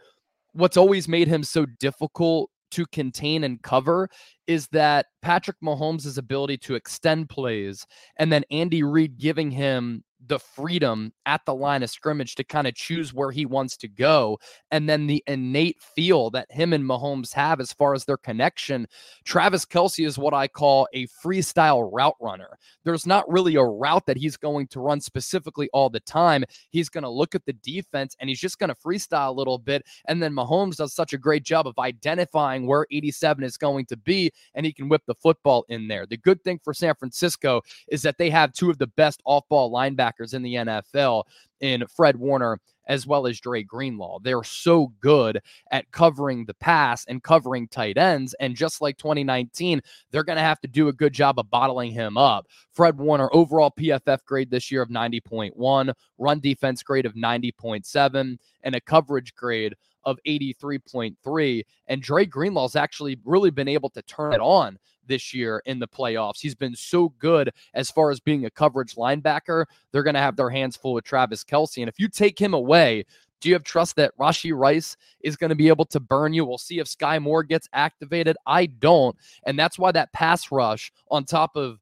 what's 0.53 0.77
always 0.77 1.07
made 1.07 1.27
him 1.27 1.43
so 1.43 1.65
difficult 1.79 2.49
to 2.71 2.85
contain 2.87 3.43
and 3.43 3.61
cover 3.61 4.09
is 4.47 4.67
that 4.67 5.07
Patrick 5.21 5.57
Mahomes' 5.63 6.17
ability 6.17 6.57
to 6.57 6.75
extend 6.75 7.29
plays 7.29 7.85
and 8.17 8.31
then 8.31 8.43
Andy 8.51 8.83
Reid 8.83 9.17
giving 9.17 9.49
him 9.49 10.03
the 10.27 10.39
freedom 10.39 11.11
at 11.29 11.45
the 11.45 11.53
line 11.53 11.83
of 11.83 11.91
scrimmage 11.91 12.33
to 12.33 12.43
kind 12.43 12.65
of 12.65 12.73
choose 12.73 13.13
where 13.13 13.29
he 13.29 13.45
wants 13.45 13.77
to 13.77 13.87
go. 13.87 14.39
And 14.71 14.89
then 14.89 15.05
the 15.05 15.23
innate 15.27 15.79
feel 15.79 16.31
that 16.31 16.51
him 16.51 16.73
and 16.73 16.83
Mahomes 16.83 17.31
have 17.35 17.59
as 17.59 17.71
far 17.71 17.93
as 17.93 18.03
their 18.03 18.17
connection. 18.17 18.87
Travis 19.25 19.63
Kelce 19.63 20.07
is 20.07 20.17
what 20.17 20.33
I 20.33 20.47
call 20.47 20.87
a 20.91 21.05
freestyle 21.23 21.87
route 21.93 22.15
runner. 22.19 22.57
There's 22.83 23.05
not 23.05 23.29
really 23.29 23.57
a 23.57 23.63
route 23.63 24.07
that 24.07 24.17
he's 24.17 24.37
going 24.37 24.65
to 24.69 24.79
run 24.79 24.99
specifically 25.01 25.69
all 25.71 25.91
the 25.91 25.99
time. 25.99 26.45
He's 26.71 26.89
going 26.89 27.03
to 27.03 27.09
look 27.09 27.35
at 27.35 27.45
the 27.45 27.53
defense 27.53 28.15
and 28.19 28.27
he's 28.27 28.39
just 28.39 28.57
going 28.57 28.69
to 28.69 28.75
freestyle 28.75 29.29
a 29.29 29.37
little 29.37 29.59
bit. 29.59 29.85
And 30.07 30.23
then 30.23 30.33
Mahomes 30.33 30.77
does 30.77 30.95
such 30.95 31.13
a 31.13 31.17
great 31.19 31.43
job 31.43 31.67
of 31.67 31.77
identifying 31.77 32.65
where 32.65 32.87
87 32.89 33.43
is 33.43 33.55
going 33.55 33.85
to 33.85 33.97
be 33.97 34.31
and 34.55 34.65
he 34.65 34.73
can 34.73 34.89
whip 34.89 35.03
the 35.05 35.13
football 35.13 35.63
in 35.69 35.87
there. 35.87 36.07
The 36.07 36.17
good 36.17 36.43
thing 36.43 36.59
for 36.63 36.73
San 36.73 36.95
Francisco 36.95 37.61
is 37.89 38.01
that 38.01 38.17
they 38.17 38.31
have 38.31 38.51
two 38.51 38.71
of 38.71 38.79
the 38.79 38.87
best 38.87 39.21
off 39.25 39.47
ball 39.47 39.71
linebackers 39.71 39.99
linebackers 39.99 40.33
in 40.33 40.41
the 40.41 40.55
NFL 40.55 41.18
in 41.61 41.85
Fred 41.87 42.15
Warner 42.15 42.59
as 42.89 43.05
well 43.05 43.27
as 43.27 43.39
Dre 43.39 43.63
Greenlaw. 43.63 44.19
They're 44.19 44.43
so 44.43 44.91
good 44.99 45.39
at 45.71 45.89
covering 45.91 46.43
the 46.45 46.55
pass 46.55 47.05
and 47.05 47.23
covering 47.23 47.67
tight 47.67 47.97
ends. 47.97 48.33
And 48.39 48.55
just 48.55 48.81
like 48.81 48.97
2019, 48.97 49.79
they're 50.11 50.23
going 50.23 50.37
to 50.37 50.41
have 50.41 50.59
to 50.61 50.67
do 50.67 50.87
a 50.87 50.93
good 50.93 51.13
job 51.13 51.39
of 51.39 51.49
bottling 51.51 51.91
him 51.91 52.17
up. 52.17 52.47
Fred 52.73 52.97
Warner, 52.97 53.29
overall 53.31 53.71
PFF 53.79 54.25
grade 54.25 54.49
this 54.49 54.71
year 54.71 54.81
of 54.81 54.89
90.1, 54.89 55.93
run 56.17 56.39
defense 56.39 56.81
grade 56.81 57.05
of 57.05 57.13
90.7, 57.13 58.37
and 58.63 58.75
a 58.75 58.81
coverage 58.81 59.35
grade 59.35 59.75
of 60.03 60.17
83.3. 60.27 61.63
And 61.87 62.01
Dre 62.01 62.25
Greenlaw's 62.25 62.75
actually 62.75 63.19
really 63.23 63.51
been 63.51 63.67
able 63.67 63.91
to 63.91 64.01
turn 64.01 64.33
it 64.33 64.41
on 64.41 64.79
this 65.09 65.33
year 65.33 65.61
in 65.65 65.79
the 65.79 65.87
playoffs. 65.87 66.39
He's 66.39 66.55
been 66.55 66.75
so 66.75 67.09
good 67.19 67.51
as 67.73 67.91
far 67.91 68.11
as 68.11 68.21
being 68.21 68.45
a 68.45 68.49
coverage 68.49 68.95
linebacker. 68.95 69.65
They're 69.91 70.03
going 70.03 70.13
to 70.13 70.21
have 70.21 70.37
their 70.37 70.49
hands 70.49 70.77
full 70.77 70.93
with 70.93 71.03
Travis 71.03 71.43
Kelce. 71.43 71.81
And 71.81 71.89
if 71.89 71.99
you 71.99 72.07
take 72.07 72.39
him 72.39 72.53
away, 72.53 73.03
do 73.41 73.49
you 73.49 73.55
have 73.55 73.63
trust 73.63 73.95
that 73.95 74.17
Rashee 74.17 74.57
Rice 74.57 74.95
is 75.21 75.35
going 75.35 75.49
to 75.49 75.55
be 75.55 75.67
able 75.67 75.85
to 75.85 75.99
burn 75.99 76.33
you? 76.33 76.45
We'll 76.45 76.57
see 76.57 76.79
if 76.79 76.87
Skyy 76.87 77.21
Moore 77.21 77.43
gets 77.43 77.67
activated. 77.73 78.37
I 78.45 78.67
don't. 78.67 79.15
And 79.45 79.57
that's 79.57 79.79
why 79.79 79.91
that 79.91 80.13
pass 80.13 80.51
rush 80.51 80.91
on 81.09 81.25
top 81.25 81.55
of 81.55 81.79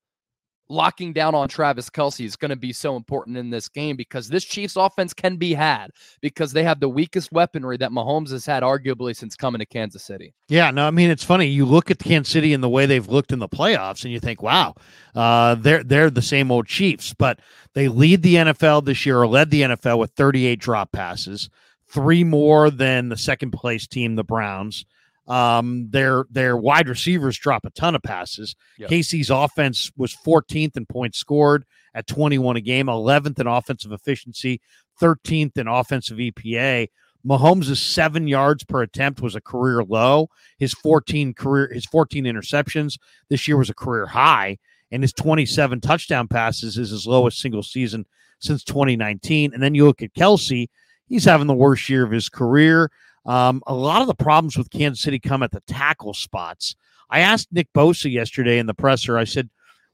locking 0.70 1.14
down 1.14 1.36
on 1.36 1.48
Travis 1.48 1.90
Kelce 1.90 2.26
is 2.26 2.36
going 2.36 2.50
to 2.50 2.56
be 2.56 2.74
so 2.74 2.96
important 2.96 3.38
in 3.38 3.50
this 3.50 3.70
game 3.70 3.96
because 3.96 4.28
this 4.28 4.44
Chiefs 4.44 4.76
offense 4.76 5.14
can 5.14 5.38
be 5.38 5.54
had 5.54 5.92
because 6.22 6.52
they 6.52 6.64
have 6.64 6.80
the 6.80 6.90
weakest 6.90 7.32
weaponry 7.32 7.78
that 7.78 7.92
Mahomes 7.92 8.32
has 8.32 8.46
had 8.46 8.64
arguably 8.64 9.16
since 9.16 9.36
coming 9.36 9.60
to 9.60 9.66
Kansas 9.66 10.04
City. 10.04 10.34
Yeah, 10.48 10.72
no, 10.72 10.88
I 10.88 10.92
mean 10.92 11.10
it's 11.10 11.24
funny. 11.24 11.46
You 11.46 11.66
look 11.66 11.92
at 11.92 12.00
Kansas 12.00 12.32
City 12.32 12.54
and 12.54 12.64
the 12.64 12.70
way 12.70 12.86
they've 12.86 13.08
looked 13.08 13.32
in 13.32 13.40
the 13.40 13.50
playoffs, 13.50 14.04
and 14.04 14.12
you 14.12 14.20
think, 14.20 14.42
wow, 14.42 14.76
uh, 15.16 15.56
they're 15.56 15.84
they're 15.84 16.10
the 16.10 16.22
same 16.22 16.52
old 16.52 16.68
Chiefs, 16.68 17.14
but 17.14 17.40
they 17.74 17.88
lead 17.88 18.24
the 18.24 18.36
NFL 18.36 18.86
this 18.86 19.06
year 19.06 19.22
or 19.22 19.28
led 19.28 19.52
the 19.52 19.62
NFL 19.62 20.00
with 20.00 20.12
38 20.12 20.60
drop 20.60 20.92
passes, 20.92 21.50
three 21.88 22.24
more 22.24 22.70
than 22.70 23.10
the 23.10 23.18
second 23.18 23.52
place 23.52 23.88
team, 23.88 24.16
the 24.16 24.24
Browns. 24.24 24.86
Um, 25.28 25.90
their 25.90 26.26
their 26.30 26.56
wide 26.56 26.88
receivers 26.88 27.38
drop 27.38 27.66
a 27.66 27.70
ton 27.72 27.96
of 27.96 28.02
passes. 28.02 28.56
Yep. 28.78 28.90
KC's 28.90 29.30
offense 29.30 29.92
was 29.98 30.16
14th 30.16 30.78
in 30.78 30.86
points 30.86 31.18
scored 31.18 31.66
at 31.94 32.08
21 32.08 32.56
a 32.56 32.62
game, 32.62 32.86
11th 32.86 33.40
in 33.40 33.48
offensive 33.48 33.92
efficiency, 33.92 34.62
13th 35.02 35.58
in 35.58 35.68
offensive 35.68 36.18
EPA. 36.18 36.88
Mahomes' 37.28 37.76
seven 37.78 38.28
yards 38.28 38.64
per 38.64 38.82
attempt 38.82 39.22
was 39.22 39.36
a 39.36 39.42
career 39.42 39.84
low. 39.84 40.30
His 40.60 40.74
14 40.74 41.34
career 41.34 41.70
his 41.74 41.86
14 41.86 42.24
interceptions 42.24 42.98
this 43.30 43.48
year 43.48 43.58
was 43.58 43.70
a 43.70 43.74
career 43.74 44.06
high, 44.06 44.58
and 44.92 45.04
his 45.04 45.14
27 45.14 45.82
touchdown 45.82 46.28
passes 46.28 46.78
is 46.78 46.92
his 46.92 47.06
lowest 47.06 47.40
single 47.40 47.64
season 47.64 48.06
since 48.40 48.64
2019. 48.64 49.54
And 49.54 49.62
then 49.62 49.76
you 49.76 49.86
look 49.86 50.02
at 50.02 50.14
Kelce; 50.14 50.70
he's 51.08 51.26
having 51.26 51.48
the 51.48 51.54
worst 51.54 51.90
year 51.90 52.06
of 52.06 52.12
his 52.12 52.30
career. 52.30 52.92
Um, 53.28 53.62
a 53.68 53.74
lot 53.74 54.02
of 54.02 54.08
the 54.08 54.16
problems 54.16 54.58
with 54.58 54.72
Kansas 54.72 55.04
City 55.04 55.20
come 55.20 55.44
at 55.44 55.52
the 55.52 55.62
tackle 55.68 56.14
spots. 56.14 56.76
I 57.10 57.20
asked 57.20 57.50
Nick 57.52 57.68
Bosa 57.74 58.12
yesterday 58.12 58.58
in 58.58 58.66
the 58.66 58.74
presser, 58.74 59.18
I 59.18 59.26
said, 59.26 59.50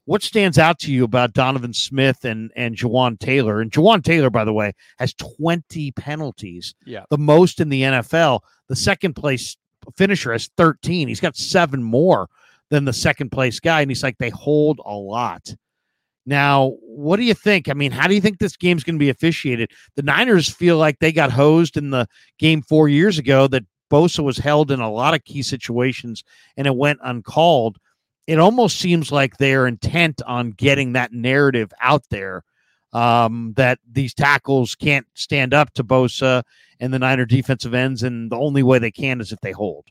what 0.06 0.22
stands 0.22 0.58
out 0.58 0.80
to 0.80 0.92
you 0.92 1.04
about 1.06 1.34
Donovan 1.34 1.74
Smith 1.74 2.26
and 2.26 2.52
and 2.56 2.76
Jawaan 2.76 3.18
Taylor? 3.18 3.62
And 3.62 3.72
Jawaan 3.72 4.04
Taylor, 4.04 4.30
by 4.30 4.44
the 4.44 4.54
way, 4.54 4.74
has 5.00 5.14
20 5.14 5.92
penalties. 5.92 6.76
Yeah. 6.86 7.04
The 7.10 7.18
most 7.18 7.62
in 7.62 7.70
the 7.70 7.84
NFL. 7.84 8.42
The 8.68 8.76
second 8.76 9.14
place 9.14 9.56
finisher 9.96 10.32
has 10.34 10.50
13. 10.58 11.08
He's 11.08 11.22
got 11.22 11.38
seven 11.38 11.82
more 11.82 12.28
than 12.70 12.86
the 12.86 12.94
second 12.94 13.30
place 13.30 13.60
guy. 13.60 13.82
And 13.82 13.90
he's 13.90 14.04
like, 14.04 14.18
they 14.18 14.30
hold 14.30 14.82
a 14.86 14.94
lot. 14.94 15.56
Now, 16.26 16.76
what 16.82 17.18
do 17.18 17.24
you 17.24 17.34
think? 17.34 17.70
I 17.70 17.74
mean, 17.74 17.92
how 17.92 18.08
do 18.08 18.16
you 18.16 18.22
think 18.22 18.40
this 18.40 18.56
game's 18.56 18.84
going 18.84 18.96
to 18.96 19.00
be 19.00 19.10
officiated? 19.10 19.72
The 19.96 20.04
Niners 20.04 20.50
feel 20.50 20.78
like 20.78 21.00
they 21.00 21.12
got 21.12 21.32
hosed 21.32 21.76
in 21.76 21.90
the 21.90 22.08
game 22.40 22.62
four 22.62 22.88
years 22.88 23.18
ago 23.18 23.48
that 23.48 23.66
Bosa 23.92 24.24
was 24.24 24.38
held 24.38 24.72
in 24.72 24.80
a 24.80 24.92
lot 24.92 25.14
of 25.14 25.24
key 25.24 25.44
situations 25.44 26.24
and 26.56 26.66
it 26.66 26.76
went 26.76 27.00
uncalled. 27.04 27.78
It 28.26 28.40
almost 28.40 28.80
seems 28.80 29.12
like 29.12 29.38
they're 29.38 29.68
intent 29.68 30.22
on 30.26 30.52
getting 30.52 30.94
that 30.94 31.12
narrative 31.12 31.72
out 31.82 32.04
there 32.10 32.44
um, 32.94 33.54
that 33.58 33.80
these 33.92 34.14
tackles 34.14 34.76
can't 34.76 35.06
stand 35.14 35.54
up 35.54 35.74
to 35.74 35.84
Bosa 35.84 36.44
and 36.80 36.94
the 36.94 37.00
Niner 37.00 37.26
defensive 37.26 37.74
ends, 37.74 38.04
and 38.04 38.32
the 38.32 38.38
only 38.38 38.64
way 38.64 38.80
they 38.80 38.92
can 38.92 39.20
is 39.22 39.32
if 39.32 39.40
they 39.42 39.52
hold. 39.52 39.86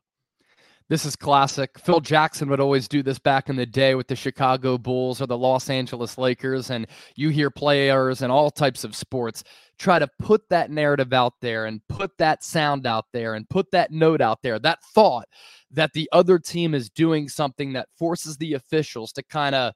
This 0.92 1.07
is 1.07 1.16
classic. 1.16 1.78
Phil 1.78 2.00
Jackson 2.00 2.50
would 2.50 2.61
always 2.61 2.87
do 2.87 3.02
this 3.02 3.18
back 3.18 3.48
in 3.48 3.57
the 3.57 3.64
day 3.64 3.94
with 3.94 4.09
the 4.09 4.14
Chicago 4.14 4.76
Bulls 4.76 5.22
or 5.22 5.26
the 5.26 5.38
Los 5.38 5.70
Angeles 5.70 6.18
Lakers. 6.18 6.68
And 6.68 6.87
you 7.16 7.31
hear 7.31 7.48
players 7.48 8.20
in 8.20 8.31
all 8.31 8.50
types 8.50 8.85
of 8.85 8.94
sports 8.94 9.42
try 9.78 9.98
to 9.98 10.07
put 10.18 10.46
that 10.50 10.70
narrative 10.70 11.14
out 11.14 11.33
there 11.40 11.64
and 11.64 11.81
put 11.88 12.11
that 12.18 12.44
sound 12.44 12.87
out 12.87 13.07
there 13.14 13.33
and 13.33 13.48
put 13.48 13.70
that 13.70 13.90
note 13.90 14.20
out 14.20 14.42
there, 14.42 14.59
that 14.59 14.81
thought 14.94 15.24
that 15.70 15.94
the 15.94 16.11
other 16.12 16.38
team 16.38 16.74
is 16.74 16.90
doing 16.90 17.26
something 17.26 17.72
that 17.72 17.88
forces 17.98 18.37
the 18.37 18.52
officials 18.52 19.12
to 19.12 19.22
kind 19.22 19.55
of 19.55 19.72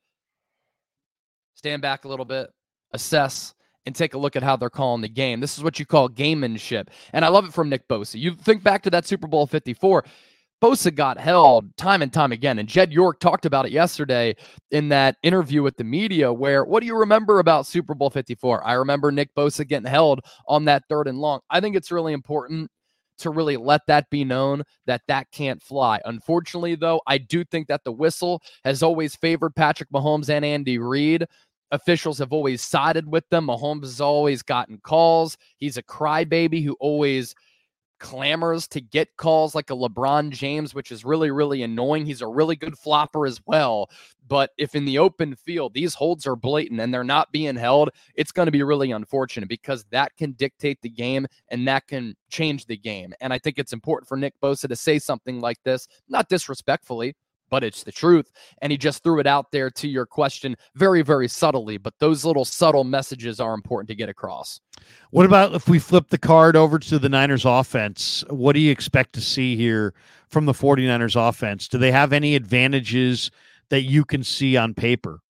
stand 1.55 1.81
back 1.81 2.05
a 2.05 2.09
little 2.09 2.27
bit, 2.27 2.51
assess, 2.93 3.55
and 3.87 3.95
take 3.95 4.13
a 4.13 4.19
look 4.19 4.37
at 4.37 4.43
how 4.43 4.55
they're 4.55 4.69
calling 4.69 5.01
the 5.01 5.09
game. 5.09 5.41
This 5.41 5.57
is 5.57 5.65
what 5.65 5.79
you 5.79 5.87
call 5.87 6.11
gamemanship. 6.11 6.89
And 7.15 7.25
I 7.25 7.29
love 7.29 7.47
it 7.47 7.55
from 7.55 7.71
Nick 7.71 7.89
Bosa. 7.89 8.21
You 8.21 8.35
think 8.35 8.63
back 8.63 8.83
to 8.83 8.91
that 8.91 9.07
Super 9.07 9.27
Bowl 9.27 9.47
54. 9.47 10.05
Bosa 10.63 10.95
got 10.95 11.19
held 11.19 11.77
time 11.77 12.03
and 12.03 12.13
time 12.13 12.33
again. 12.33 12.59
And 12.59 12.69
Jed 12.69 12.93
York 12.93 13.21
talked 13.21 13.45
about 13.45 13.67
it 13.67 13.73
yesterday 13.73 14.35
in 14.71 14.89
that 14.89 15.17
interview 15.23 15.63
with 15.63 15.77
the 15.77 15.85
media 15.85 16.33
where, 16.33 16.65
what 16.65 16.81
do 16.81 16.87
you 16.87 16.97
remember 16.97 17.41
about 17.41 17.67
Super 17.67 17.95
Bowl 17.95 18.11
54? 18.11 18.67
I 18.67 18.73
remember 18.75 19.13
Nick 19.13 19.35
Bosa 19.35 19.67
getting 19.67 19.89
held 19.89 20.21
on 20.49 20.65
that 20.65 20.85
third 20.89 21.09
and 21.09 21.19
long. 21.19 21.41
I 21.51 21.61
think 21.61 21.77
it's 21.77 21.93
really 21.93 22.15
important 22.15 22.71
to 23.19 23.31
really 23.31 23.57
let 23.57 23.81
that 23.87 24.09
be 24.11 24.25
known 24.25 24.63
that 24.87 25.03
that 25.09 25.31
can't 25.31 25.63
fly. 25.63 26.01
Unfortunately, 26.05 26.75
though, 26.75 27.01
I 27.07 27.19
do 27.19 27.45
think 27.45 27.69
that 27.69 27.85
the 27.85 27.93
whistle 27.93 28.43
has 28.65 28.83
always 28.83 29.17
favored 29.17 29.55
Patrick 29.55 29.91
Mahomes 29.91 30.29
and 30.29 30.45
Andy 30.45 30.79
Reid. 30.79 31.27
Officials 31.71 32.19
have 32.19 32.33
always 32.33 32.63
sided 32.63 33.11
with 33.11 33.29
them. 33.31 33.49
Mahomes 33.49 33.83
has 33.83 34.01
always 34.01 34.43
gotten 34.43 34.79
calls. 34.85 35.37
He's 35.57 35.77
a 35.77 35.83
crybaby 35.83 36.63
who 36.63 36.77
always 36.79 37.35
clamors 37.99 38.69
to 38.69 38.81
get 38.81 39.17
calls 39.17 39.55
like 39.55 39.71
a 39.71 39.75
LeBron 39.75 40.31
James, 40.31 40.75
which 40.75 40.93
is 40.93 41.05
really, 41.05 41.31
really 41.31 41.63
annoying. 41.63 42.07
He's 42.07 42.23
a 42.23 42.27
really 42.27 42.57
good 42.57 42.79
flopper 42.79 43.27
as 43.27 43.41
well. 43.47 43.91
But 44.29 44.51
if 44.59 44.75
in 44.75 44.85
the 44.85 44.99
open 44.99 45.35
field 45.37 45.75
these 45.75 45.95
holds 45.95 46.27
are 46.27 46.37
blatant 46.37 46.81
and 46.81 46.93
they're 46.93 47.05
not 47.05 47.33
being 47.33 47.57
held, 47.57 47.91
it's 48.15 48.33
going 48.33 48.47
to 48.47 48.53
be 48.53 48.63
really 48.63 48.91
unfortunate 48.91 49.49
because 49.49 49.85
that 49.91 50.17
can 50.17 50.33
dictate 50.33 50.81
the 50.83 50.89
game 50.89 51.27
and 51.51 51.67
that 51.69 51.87
can 51.87 52.15
change 52.29 52.67
the 52.67 52.77
game. 52.77 53.13
And 53.21 53.33
I 53.33 53.39
think 53.39 53.59
it's 53.59 53.73
important 53.73 54.09
for 54.09 54.17
Nick 54.17 54.35
Bosa 54.43 54.69
to 54.69 54.77
say 54.77 54.99
something 54.99 55.41
like 55.41 55.63
this, 55.65 55.87
not 56.09 56.29
disrespectfully, 56.29 57.15
but 57.51 57.65
it's 57.65 57.83
the 57.83 57.93
truth. 57.93 58.31
And 58.63 58.71
he 58.71 58.79
just 58.79 59.03
threw 59.03 59.21
it 59.21 59.27
out 59.27 59.51
there 59.51 59.71
to 59.71 59.89
your 59.89 60.07
question 60.07 60.57
very, 60.75 61.03
very 61.03 61.29
subtly. 61.29 61.79
But 61.79 61.95
those 61.99 62.25
little 62.25 62.45
subtle 62.45 62.85
messages 62.85 63.41
are 63.41 63.55
important 63.55 63.89
to 63.89 63.95
get 63.95 64.09
across. 64.09 64.61
What 65.11 65.27
about 65.27 65.55
if 65.55 65.69
we 65.69 65.79
flip 65.79 66.09
the 66.09 66.19
card 66.19 66.57
over 66.57 66.79
to 66.79 66.99
the 66.99 67.09
Niners 67.09 67.45
offense? 67.45 68.25
What 68.29 68.53
do 68.53 68.61
you 68.61 68.71
expect 68.71 69.13
to 69.15 69.21
see 69.21 69.57
here 69.57 69.95
from 70.29 70.47
the 70.47 70.53
49ers 70.53 71.17
offense? 71.17 71.69
Do 71.69 71.79
they 71.79 71.93
have 71.93 72.13
any 72.13 72.35
advantages 72.35 73.31
that 73.69 73.83
you 73.83 74.05
can 74.05 74.23
see 74.25 74.57
on 74.57 74.75
paper? 74.75 75.21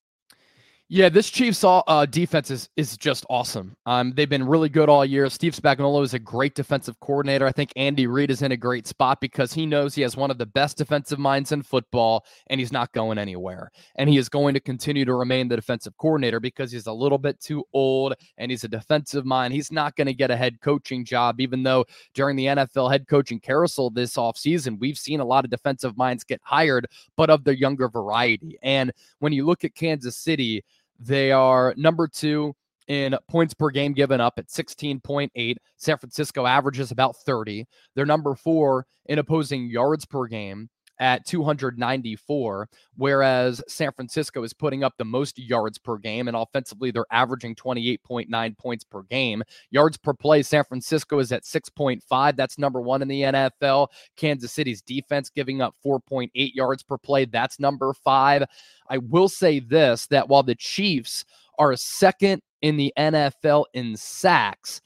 Yeah, 0.89 1.09
this 1.09 1.29
Chiefs 1.31 1.65
uh, 1.65 2.07
defense 2.07 2.49
is 2.49 2.69
is 2.77 2.97
just 2.97 3.27
awesome. 3.29 3.77
Um, 3.87 4.13
they've 4.15 4.29
been 4.29 4.47
really 4.47 4.69
good 4.69 4.89
all 4.89 5.05
year. 5.05 5.29
Steve 5.29 5.53
Spagnuolo 5.53 6.05
is 6.05 6.15
a 6.15 6.19
great 6.21 6.55
defensive 6.55 7.01
coordinator. 7.01 7.45
I 7.45 7.51
think 7.51 7.73
Andy 7.75 8.07
Reid 8.07 8.31
is 8.31 8.43
in 8.43 8.53
a 8.53 8.57
great 8.57 8.87
spot 8.87 9.21
because 9.21 9.53
he 9.53 9.67
knows 9.67 9.97
he 9.97 10.03
has 10.03 10.17
one 10.17 10.31
of 10.31 10.39
the 10.39 10.47
best 10.47 10.79
defensive 10.79 11.19
minds 11.19 11.51
in 11.51 11.65
football, 11.65 12.25
and 12.51 12.61
he's 12.61 12.71
not 12.71 12.93
going 12.93 13.19
anywhere. 13.19 13.73
And 13.97 14.09
he 14.09 14.17
is 14.17 14.29
going 14.29 14.55
to 14.55 14.61
continue 14.61 15.05
to 15.07 15.15
remain 15.15 15.49
the 15.49 15.57
defensive 15.57 15.97
coordinator 15.97 16.39
because 16.39 16.71
he's 16.71 16.87
a 16.87 16.93
little 16.93 17.19
bit 17.19 17.41
too 17.41 17.65
old 17.73 18.15
and 18.39 18.53
he's 18.53 18.63
a 18.63 18.69
defensive 18.69 19.27
mind. 19.27 19.55
He's 19.55 19.73
not 19.73 19.97
going 19.97 20.07
to 20.07 20.15
get 20.15 20.31
a 20.31 20.37
head 20.37 20.61
coaching 20.61 21.05
job, 21.05 21.41
even 21.41 21.65
though 21.65 21.85
during 22.15 22.37
the 22.37 22.47
NFL 22.47 22.93
head 22.93 23.09
coaching 23.09 23.41
carousel 23.41 23.91
this 23.91 24.15
offseason, 24.15 24.79
we've 24.79 24.99
seen 24.99 25.19
a 25.19 25.25
lot 25.25 25.45
of 25.45 25.51
defensive 25.51 25.97
minds 25.97 26.23
get 26.23 26.41
hired, 26.45 26.87
but 27.17 27.29
of 27.29 27.43
the 27.43 27.59
younger 27.59 27.89
variety. 27.89 28.57
And 28.63 28.93
when 29.19 29.33
you 29.33 29.45
look 29.45 29.65
at 29.65 29.75
Kansas 29.75 30.17
City, 30.17 30.63
they 30.99 31.33
are 31.33 31.75
number 31.77 32.09
two 32.09 32.55
in 32.89 33.17
points 33.29 33.55
per 33.55 33.71
game 33.71 33.93
given 33.93 34.21
up 34.21 34.35
at 34.39 34.49
16.8. 34.49 35.57
San 35.77 35.99
Francisco 35.99 36.47
averages 36.47 36.91
about 36.91 37.17
30. 37.17 37.67
They're 37.95 38.07
number 38.07 38.35
four 38.35 38.87
in 39.07 39.19
opposing 39.19 39.69
yards 39.69 40.05
per 40.05 40.27
game 40.27 40.69
at 40.99 41.27
294, 41.27 42.69
whereas 42.97 43.63
San 43.69 43.93
Francisco 43.93 44.43
is 44.43 44.53
putting 44.53 44.85
up 44.85 44.95
the 44.97 45.05
most 45.05 45.39
yards 45.39 45.79
per 45.79 45.99
game, 45.99 46.29
and 46.29 46.37
offensively, 46.37 46.91
they're 46.91 47.07
averaging 47.11 47.55
28.9 47.55 48.59
points 48.59 48.85
per 48.85 49.03
game. 49.03 49.43
Yards 49.71 49.97
per 49.97 50.15
play, 50.15 50.43
San 50.43 50.65
Francisco 50.65 51.19
is 51.19 51.33
at 51.33 51.45
6.5. 51.45 52.37
That's 52.37 52.59
number 52.59 52.81
one 52.81 53.03
in 53.03 53.09
the 53.09 53.23
NFL. 53.23 53.89
Kansas 54.17 54.53
City's 54.53 54.83
defense 54.83 55.31
giving 55.31 55.61
up 55.61 55.75
4.8 55.85 56.31
yards 56.35 56.83
per 56.83 56.99
play. 56.99 57.25
That's 57.25 57.61
number 57.61 57.93
five. 57.93 58.45
I 58.89 58.99
will 58.99 59.29
say 59.29 59.61
this 59.61 60.07
that 60.09 60.29
while 60.29 60.43
the 60.43 60.55
Chiefs 60.55 61.25
are 61.59 61.75
second 61.77 62.43
in 62.63 62.77
the 62.77 62.93
NFL 62.99 63.65
in 63.75 63.97
sacks, 63.97 64.81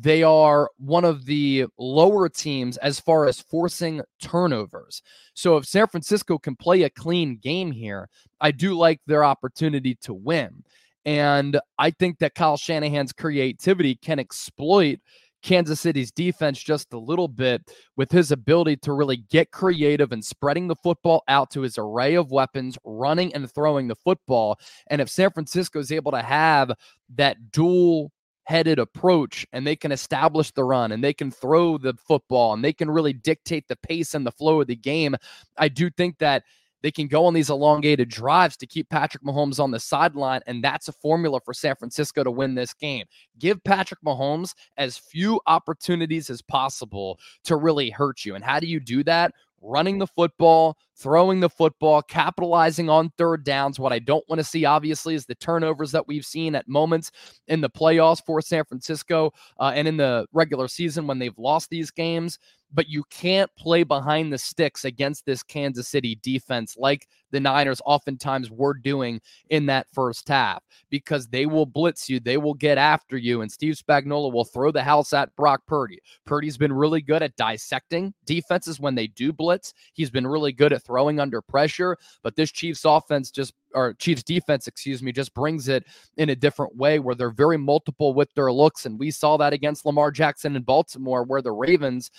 they 0.00 0.22
are 0.22 0.70
one 0.78 1.04
of 1.04 1.26
the 1.26 1.66
lower 1.78 2.28
teams 2.28 2.78
as 2.78 2.98
far 2.98 3.26
as 3.26 3.40
forcing 3.40 4.00
turnovers. 4.22 5.02
So 5.34 5.58
if 5.58 5.66
San 5.66 5.88
Francisco 5.88 6.38
can 6.38 6.56
play 6.56 6.82
a 6.82 6.90
clean 6.90 7.36
game 7.36 7.70
here, 7.70 8.08
I 8.40 8.50
do 8.50 8.74
like 8.74 9.00
their 9.06 9.24
opportunity 9.24 9.96
to 10.02 10.14
win. 10.14 10.64
And 11.04 11.60
I 11.78 11.90
think 11.90 12.18
that 12.18 12.34
Kyle 12.34 12.56
Shanahan's 12.56 13.12
creativity 13.12 13.94
can 13.94 14.18
exploit 14.18 15.00
Kansas 15.42 15.80
City's 15.80 16.12
defense 16.12 16.62
just 16.62 16.92
a 16.92 16.98
little 16.98 17.28
bit 17.28 17.62
with 17.96 18.10
his 18.10 18.30
ability 18.30 18.76
to 18.78 18.92
really 18.92 19.18
get 19.30 19.50
creative 19.50 20.12
and 20.12 20.24
spreading 20.24 20.68
the 20.68 20.76
football 20.76 21.22
out 21.28 21.50
to 21.50 21.62
his 21.62 21.78
array 21.78 22.14
of 22.14 22.30
weapons, 22.30 22.78
running 22.84 23.34
and 23.34 23.50
throwing 23.50 23.88
the 23.88 23.96
football. 23.96 24.58
And 24.88 25.00
if 25.00 25.08
San 25.08 25.30
Francisco 25.30 25.78
is 25.78 25.92
able 25.92 26.12
to 26.12 26.22
have 26.22 26.72
that 27.16 27.50
dual 27.50 28.12
headed 28.50 28.80
approach 28.80 29.46
and 29.52 29.64
they 29.64 29.76
can 29.76 29.92
establish 29.92 30.50
the 30.50 30.64
run 30.64 30.90
and 30.90 31.04
they 31.04 31.14
can 31.14 31.30
throw 31.30 31.78
the 31.78 31.94
football 31.94 32.52
and 32.52 32.64
they 32.64 32.72
can 32.72 32.90
really 32.90 33.12
dictate 33.12 33.68
the 33.68 33.76
pace 33.76 34.12
and 34.12 34.26
the 34.26 34.32
flow 34.32 34.60
of 34.60 34.66
the 34.66 34.74
game, 34.74 35.14
I 35.56 35.68
do 35.68 35.88
think 35.88 36.18
that 36.18 36.42
they 36.82 36.90
can 36.90 37.06
go 37.06 37.26
on 37.26 37.34
these 37.34 37.48
elongated 37.48 38.08
drives 38.08 38.56
to 38.56 38.66
keep 38.66 38.88
Patrick 38.90 39.22
Mahomes 39.22 39.60
on 39.60 39.70
the 39.70 39.78
sideline. 39.78 40.40
And 40.48 40.64
that's 40.64 40.88
a 40.88 40.92
formula 40.92 41.38
for 41.44 41.54
San 41.54 41.76
Francisco 41.76 42.24
to 42.24 42.30
win 42.30 42.56
this 42.56 42.74
game. 42.74 43.06
Give 43.38 43.62
Patrick 43.62 44.00
Mahomes 44.04 44.54
as 44.76 44.98
few 44.98 45.40
opportunities 45.46 46.28
as 46.28 46.42
possible 46.42 47.20
to 47.44 47.54
really 47.54 47.90
hurt 47.90 48.24
you. 48.24 48.34
And 48.34 48.42
how 48.42 48.58
do 48.58 48.66
you 48.66 48.80
do 48.80 49.04
that? 49.04 49.32
Running 49.60 49.98
the 49.98 50.06
football, 50.06 50.76
throwing 50.96 51.40
the 51.40 51.50
football, 51.50 52.02
capitalizing 52.02 52.88
on 52.88 53.10
third 53.18 53.44
downs. 53.44 53.78
What 53.78 53.92
I 53.92 53.98
don't 53.98 54.24
want 54.28 54.38
to 54.38 54.44
see, 54.44 54.64
obviously, 54.64 55.14
is 55.14 55.26
the 55.26 55.34
turnovers 55.34 55.92
that 55.92 56.06
we've 56.06 56.24
seen 56.24 56.54
at 56.54 56.68
moments 56.68 57.10
in 57.48 57.60
the 57.60 57.70
playoffs 57.70 58.24
for 58.24 58.40
San 58.40 58.64
Francisco 58.64 59.32
uh, 59.58 59.72
and 59.74 59.86
in 59.86 59.96
the 59.96 60.26
regular 60.32 60.68
season 60.68 61.06
when 61.06 61.18
they've 61.18 61.36
lost 61.38 61.70
these 61.70 61.90
games 61.90 62.38
but 62.72 62.88
you 62.88 63.04
can't 63.10 63.50
play 63.56 63.82
behind 63.82 64.32
the 64.32 64.38
sticks 64.38 64.84
against 64.84 65.26
this 65.26 65.42
Kansas 65.42 65.88
City 65.88 66.18
defense 66.22 66.76
like 66.78 67.08
the 67.30 67.40
Niners 67.40 67.80
oftentimes 67.84 68.50
were 68.50 68.74
doing 68.74 69.20
in 69.50 69.66
that 69.66 69.86
first 69.92 70.28
half 70.28 70.62
because 70.90 71.28
they 71.28 71.46
will 71.46 71.66
blitz 71.66 72.08
you, 72.08 72.20
they 72.20 72.36
will 72.36 72.54
get 72.54 72.78
after 72.78 73.16
you, 73.16 73.42
and 73.42 73.50
Steve 73.50 73.74
Spagnuolo 73.74 74.32
will 74.32 74.44
throw 74.44 74.70
the 74.70 74.82
house 74.82 75.12
at 75.12 75.34
Brock 75.36 75.62
Purdy. 75.66 75.98
Purdy's 76.26 76.56
been 76.56 76.72
really 76.72 77.00
good 77.00 77.22
at 77.22 77.36
dissecting 77.36 78.12
defenses 78.24 78.80
when 78.80 78.94
they 78.94 79.06
do 79.08 79.32
blitz. 79.32 79.72
He's 79.92 80.10
been 80.10 80.26
really 80.26 80.52
good 80.52 80.72
at 80.72 80.84
throwing 80.84 81.20
under 81.20 81.40
pressure, 81.40 81.96
but 82.22 82.36
this 82.36 82.50
Chiefs 82.50 82.84
offense 82.84 83.30
just 83.30 83.54
or 83.72 83.94
Chiefs 83.94 84.24
defense, 84.24 84.66
excuse 84.66 85.00
me, 85.00 85.12
just 85.12 85.32
brings 85.32 85.68
it 85.68 85.84
in 86.16 86.30
a 86.30 86.36
different 86.36 86.74
way 86.76 86.98
where 86.98 87.14
they're 87.14 87.30
very 87.30 87.56
multiple 87.56 88.12
with 88.14 88.32
their 88.34 88.52
looks. 88.52 88.84
And 88.84 88.98
we 88.98 89.12
saw 89.12 89.36
that 89.36 89.52
against 89.52 89.86
Lamar 89.86 90.10
Jackson 90.10 90.56
in 90.56 90.62
Baltimore, 90.62 91.22
where 91.22 91.42
the 91.42 91.52
Ravens 91.52 92.10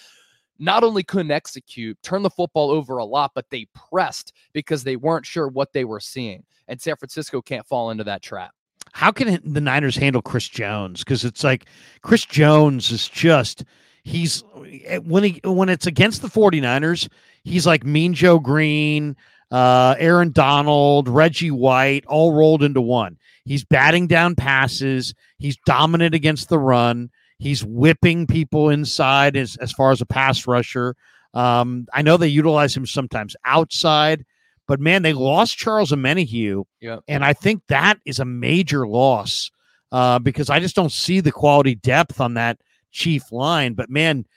not 0.61 0.83
only 0.83 1.01
couldn't 1.03 1.31
execute, 1.31 1.97
turn 2.03 2.21
the 2.21 2.29
football 2.29 2.69
over 2.69 2.97
a 2.97 3.03
lot, 3.03 3.31
but 3.33 3.49
they 3.49 3.67
pressed 3.73 4.31
because 4.53 4.83
they 4.83 4.95
weren't 4.95 5.25
sure 5.25 5.47
what 5.47 5.73
they 5.73 5.85
were 5.85 5.99
seeing. 5.99 6.43
And 6.67 6.79
San 6.79 6.95
Francisco 6.95 7.41
can't 7.41 7.65
fall 7.65 7.89
into 7.89 8.03
that 8.03 8.21
trap. 8.21 8.51
How 8.93 9.11
can 9.11 9.39
the 9.43 9.61
Niners 9.61 9.95
handle 9.95 10.21
Chris 10.21 10.47
Jones? 10.47 11.03
Because 11.03 11.25
it's 11.25 11.43
like 11.43 11.65
Chris 12.03 12.25
Jones 12.25 12.91
is 12.91 13.09
just 13.09 13.63
he's 14.03 14.43
eh, 14.85 14.97
when 14.97 15.23
he 15.23 15.41
when 15.43 15.67
it's 15.67 15.87
against 15.87 16.21
the 16.21 16.27
49ers, 16.27 17.09
he's 17.43 17.65
like 17.65 17.83
Mean 17.83 18.13
Joe 18.13 18.37
Green, 18.37 19.15
uh, 19.49 19.95
Aaron 19.97 20.31
Donald, 20.31 21.09
Reggie 21.09 21.51
White, 21.51 22.05
all 22.05 22.33
rolled 22.33 22.61
into 22.61 22.81
one. 22.81 23.17
He's 23.45 23.63
batting 23.63 24.05
down 24.07 24.35
passes. 24.35 25.15
He's 25.39 25.57
dominant 25.65 26.13
against 26.13 26.49
the 26.49 26.59
run. 26.59 27.09
He's 27.41 27.65
whipping 27.65 28.27
people 28.27 28.69
inside 28.69 29.35
as, 29.35 29.57
as 29.57 29.71
far 29.71 29.89
as 29.89 29.99
a 29.99 30.05
pass 30.05 30.45
rusher. 30.45 30.95
Um, 31.33 31.87
I 31.91 32.03
know 32.03 32.15
they 32.15 32.27
utilize 32.27 32.77
him 32.77 32.85
sometimes 32.85 33.35
outside, 33.45 34.23
but 34.67 34.79
man, 34.79 35.01
they 35.01 35.13
lost 35.13 35.57
Charles 35.57 35.91
Omenihu. 35.91 36.65
Yeah. 36.81 36.99
And 37.07 37.25
I 37.25 37.33
think 37.33 37.63
that 37.67 37.97
is 38.05 38.19
a 38.19 38.25
major 38.25 38.87
loss 38.87 39.49
uh, 39.91 40.19
because 40.19 40.51
I 40.51 40.59
just 40.59 40.75
don't 40.75 40.91
see 40.91 41.19
the 41.19 41.31
quality 41.31 41.73
depth 41.73 42.21
on 42.21 42.35
that 42.35 42.59
chief 42.91 43.31
line. 43.31 43.73
But 43.73 43.89
man, 43.89 44.27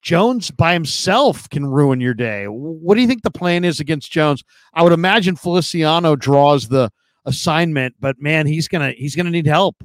Jones 0.00 0.50
by 0.50 0.72
himself 0.72 1.50
can 1.50 1.66
ruin 1.66 2.00
your 2.00 2.14
day. 2.14 2.46
What 2.46 2.94
do 2.94 3.02
you 3.02 3.06
think 3.06 3.24
the 3.24 3.30
plan 3.30 3.62
is 3.62 3.78
against 3.78 4.10
Jones? 4.10 4.42
I 4.72 4.82
would 4.82 4.92
imagine 4.92 5.36
Feliciano 5.36 6.16
draws 6.16 6.68
the 6.68 6.90
assignment, 7.26 7.96
but 8.00 8.18
man, 8.18 8.46
he's 8.46 8.68
gonna 8.68 8.92
he's 8.92 9.14
gonna 9.16 9.30
need 9.30 9.46
help. 9.46 9.76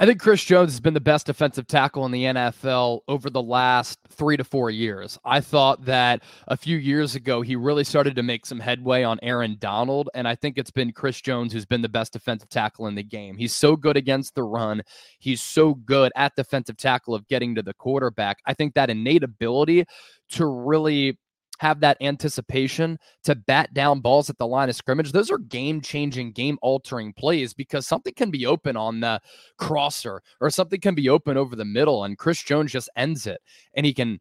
I 0.00 0.06
think 0.06 0.18
Chris 0.18 0.42
Jones 0.42 0.72
has 0.72 0.80
been 0.80 0.94
the 0.94 1.00
best 1.00 1.26
defensive 1.26 1.66
tackle 1.66 2.06
in 2.06 2.10
the 2.10 2.24
NFL 2.24 3.00
over 3.06 3.28
the 3.28 3.42
last 3.42 3.98
three 4.08 4.34
to 4.38 4.44
four 4.44 4.70
years. 4.70 5.18
I 5.26 5.42
thought 5.42 5.84
that 5.84 6.22
a 6.48 6.56
few 6.56 6.78
years 6.78 7.16
ago, 7.16 7.42
he 7.42 7.54
really 7.54 7.84
started 7.84 8.16
to 8.16 8.22
make 8.22 8.46
some 8.46 8.60
headway 8.60 9.02
on 9.02 9.18
Aaron 9.22 9.58
Donald. 9.60 10.08
And 10.14 10.26
I 10.26 10.36
think 10.36 10.56
it's 10.56 10.70
been 10.70 10.92
Chris 10.92 11.20
Jones 11.20 11.52
who's 11.52 11.66
been 11.66 11.82
the 11.82 11.88
best 11.90 12.14
defensive 12.14 12.48
tackle 12.48 12.86
in 12.86 12.94
the 12.94 13.02
game. 13.02 13.36
He's 13.36 13.54
so 13.54 13.76
good 13.76 13.98
against 13.98 14.34
the 14.34 14.42
run, 14.42 14.80
he's 15.18 15.42
so 15.42 15.74
good 15.74 16.12
at 16.16 16.34
defensive 16.34 16.78
tackle 16.78 17.14
of 17.14 17.28
getting 17.28 17.54
to 17.56 17.62
the 17.62 17.74
quarterback. 17.74 18.38
I 18.46 18.54
think 18.54 18.72
that 18.72 18.88
innate 18.88 19.22
ability 19.22 19.84
to 20.30 20.46
really 20.46 21.18
have 21.60 21.80
that 21.80 21.98
anticipation 22.00 22.98
to 23.22 23.34
bat 23.34 23.72
down 23.74 24.00
balls 24.00 24.30
at 24.30 24.38
the 24.38 24.46
line 24.46 24.70
of 24.70 24.74
scrimmage, 24.74 25.12
those 25.12 25.30
are 25.30 25.36
game 25.36 25.82
changing, 25.82 26.32
game 26.32 26.58
altering 26.62 27.12
plays 27.12 27.52
because 27.52 27.86
something 27.86 28.14
can 28.14 28.30
be 28.30 28.46
open 28.46 28.78
on 28.78 29.00
the 29.00 29.20
crosser 29.58 30.22
or 30.40 30.48
something 30.48 30.80
can 30.80 30.94
be 30.94 31.10
open 31.10 31.36
over 31.36 31.54
the 31.54 31.64
middle. 31.66 32.04
And 32.04 32.16
Chris 32.16 32.42
Jones 32.42 32.72
just 32.72 32.88
ends 32.96 33.26
it 33.26 33.42
and 33.74 33.84
he 33.84 33.92
can 33.92 34.18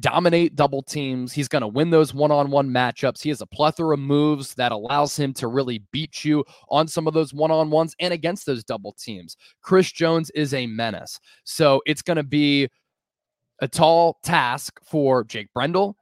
dominate 0.00 0.56
double 0.56 0.82
teams. 0.82 1.30
He's 1.30 1.46
going 1.46 1.60
to 1.60 1.68
win 1.68 1.90
those 1.90 2.14
one 2.14 2.30
on 2.30 2.50
one 2.50 2.70
matchups. 2.70 3.22
He 3.22 3.28
has 3.28 3.42
a 3.42 3.46
plethora 3.46 3.92
of 3.92 4.00
moves 4.00 4.54
that 4.54 4.72
allows 4.72 5.14
him 5.14 5.34
to 5.34 5.46
really 5.46 5.82
beat 5.92 6.24
you 6.24 6.42
on 6.70 6.88
some 6.88 7.06
of 7.06 7.12
those 7.12 7.34
one 7.34 7.50
on 7.50 7.68
ones 7.68 7.94
and 8.00 8.14
against 8.14 8.46
those 8.46 8.64
double 8.64 8.94
teams. 8.94 9.36
Chris 9.60 9.92
Jones 9.92 10.30
is 10.30 10.54
a 10.54 10.66
menace. 10.66 11.20
So 11.44 11.82
it's 11.84 12.00
going 12.00 12.16
to 12.16 12.22
be 12.22 12.70
a 13.60 13.68
tall 13.68 14.20
task 14.22 14.80
for 14.82 15.22
Jake 15.24 15.52
Brendel 15.52 15.98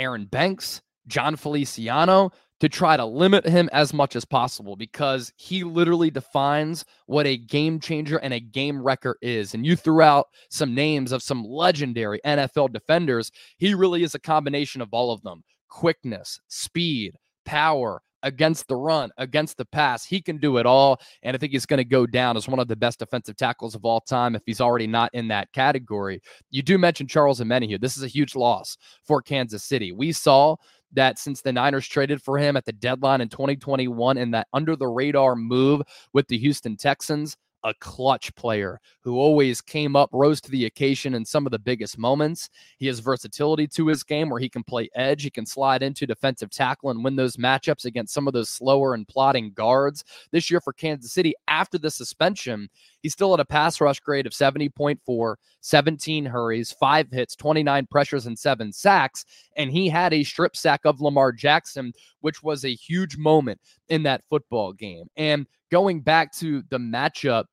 Aaron 0.00 0.24
Banks, 0.24 0.82
Jon 1.06 1.36
Feliciano 1.36 2.32
to 2.60 2.68
try 2.68 2.96
to 2.96 3.04
limit 3.04 3.46
him 3.46 3.68
as 3.72 3.92
much 3.92 4.14
as 4.14 4.24
possible 4.24 4.76
because 4.76 5.32
he 5.36 5.64
literally 5.64 6.10
defines 6.10 6.84
what 7.06 7.26
a 7.26 7.36
game 7.36 7.80
changer 7.80 8.18
and 8.18 8.34
a 8.34 8.40
game 8.40 8.82
wrecker 8.82 9.16
is. 9.22 9.54
And 9.54 9.64
you 9.64 9.76
threw 9.76 10.02
out 10.02 10.26
some 10.50 10.74
names 10.74 11.10
of 11.10 11.22
some 11.22 11.42
legendary 11.42 12.20
NFL 12.24 12.72
defenders. 12.72 13.30
He 13.56 13.74
really 13.74 14.02
is 14.02 14.14
a 14.14 14.20
combination 14.20 14.82
of 14.82 14.90
all 14.92 15.10
of 15.12 15.22
them 15.22 15.42
quickness, 15.68 16.40
speed, 16.48 17.14
power, 17.44 18.02
against 18.22 18.68
the 18.68 18.76
run, 18.76 19.10
against 19.18 19.56
the 19.56 19.64
pass. 19.64 20.04
He 20.04 20.20
can 20.20 20.38
do 20.38 20.58
it 20.58 20.66
all. 20.66 21.00
And 21.22 21.34
I 21.34 21.38
think 21.38 21.52
he's 21.52 21.66
going 21.66 21.78
to 21.78 21.84
go 21.84 22.06
down 22.06 22.36
as 22.36 22.48
one 22.48 22.58
of 22.58 22.68
the 22.68 22.76
best 22.76 22.98
defensive 22.98 23.36
tackles 23.36 23.74
of 23.74 23.84
all 23.84 24.00
time 24.00 24.34
if 24.34 24.42
he's 24.46 24.60
already 24.60 24.86
not 24.86 25.10
in 25.14 25.28
that 25.28 25.52
category. 25.52 26.20
You 26.50 26.62
do 26.62 26.78
mention 26.78 27.06
Charles 27.06 27.40
Omenihu. 27.40 27.80
This 27.80 27.96
is 27.96 28.02
a 28.02 28.08
huge 28.08 28.34
loss 28.34 28.76
for 29.04 29.22
Kansas 29.22 29.64
City. 29.64 29.92
We 29.92 30.12
saw 30.12 30.56
that 30.92 31.18
since 31.18 31.40
the 31.40 31.52
Niners 31.52 31.86
traded 31.86 32.22
for 32.22 32.38
him 32.38 32.56
at 32.56 32.64
the 32.64 32.72
deadline 32.72 33.20
in 33.20 33.28
2021 33.28 34.18
and 34.18 34.34
that 34.34 34.48
under 34.52 34.76
the 34.76 34.88
radar 34.88 35.36
move 35.36 35.82
with 36.12 36.26
the 36.28 36.38
Houston 36.38 36.76
Texans, 36.76 37.36
a 37.64 37.74
clutch 37.74 38.34
player 38.34 38.80
who 39.02 39.18
always 39.18 39.60
came 39.60 39.96
up, 39.96 40.10
rose 40.12 40.40
to 40.42 40.50
the 40.50 40.66
occasion 40.66 41.14
in 41.14 41.24
some 41.24 41.46
of 41.46 41.52
the 41.52 41.58
biggest 41.58 41.98
moments. 41.98 42.48
He 42.78 42.86
has 42.86 43.00
versatility 43.00 43.66
to 43.68 43.86
his 43.86 44.02
game 44.02 44.30
where 44.30 44.40
he 44.40 44.48
can 44.48 44.62
play 44.62 44.88
edge, 44.94 45.22
he 45.22 45.30
can 45.30 45.46
slide 45.46 45.82
into 45.82 46.06
defensive 46.06 46.50
tackle 46.50 46.90
and 46.90 47.04
win 47.04 47.16
those 47.16 47.36
matchups 47.36 47.84
against 47.84 48.14
some 48.14 48.26
of 48.26 48.32
those 48.32 48.48
slower 48.48 48.94
and 48.94 49.06
plotting 49.06 49.52
guards. 49.52 50.04
This 50.32 50.50
year 50.50 50.60
for 50.60 50.72
Kansas 50.72 51.12
City, 51.12 51.34
after 51.48 51.78
the 51.78 51.90
suspension, 51.90 52.68
he's 53.02 53.12
still 53.12 53.34
at 53.34 53.40
a 53.40 53.44
pass 53.44 53.80
rush 53.80 54.00
grade 54.00 54.26
of 54.26 54.32
70.4, 54.32 55.34
17 55.60 56.24
hurries, 56.24 56.72
five 56.72 57.10
hits, 57.10 57.36
29 57.36 57.86
pressures, 57.90 58.26
and 58.26 58.38
seven 58.38 58.72
sacks. 58.72 59.24
And 59.56 59.70
he 59.70 59.88
had 59.88 60.12
a 60.12 60.24
strip 60.24 60.56
sack 60.56 60.80
of 60.84 61.00
Lamar 61.00 61.32
Jackson, 61.32 61.92
which 62.20 62.42
was 62.42 62.64
a 62.64 62.74
huge 62.74 63.16
moment 63.16 63.60
in 63.88 64.02
that 64.04 64.22
football 64.28 64.72
game. 64.72 65.06
And 65.16 65.46
going 65.70 66.00
back 66.00 66.32
to 66.36 66.62
the 66.70 66.78
matchup 66.78 67.44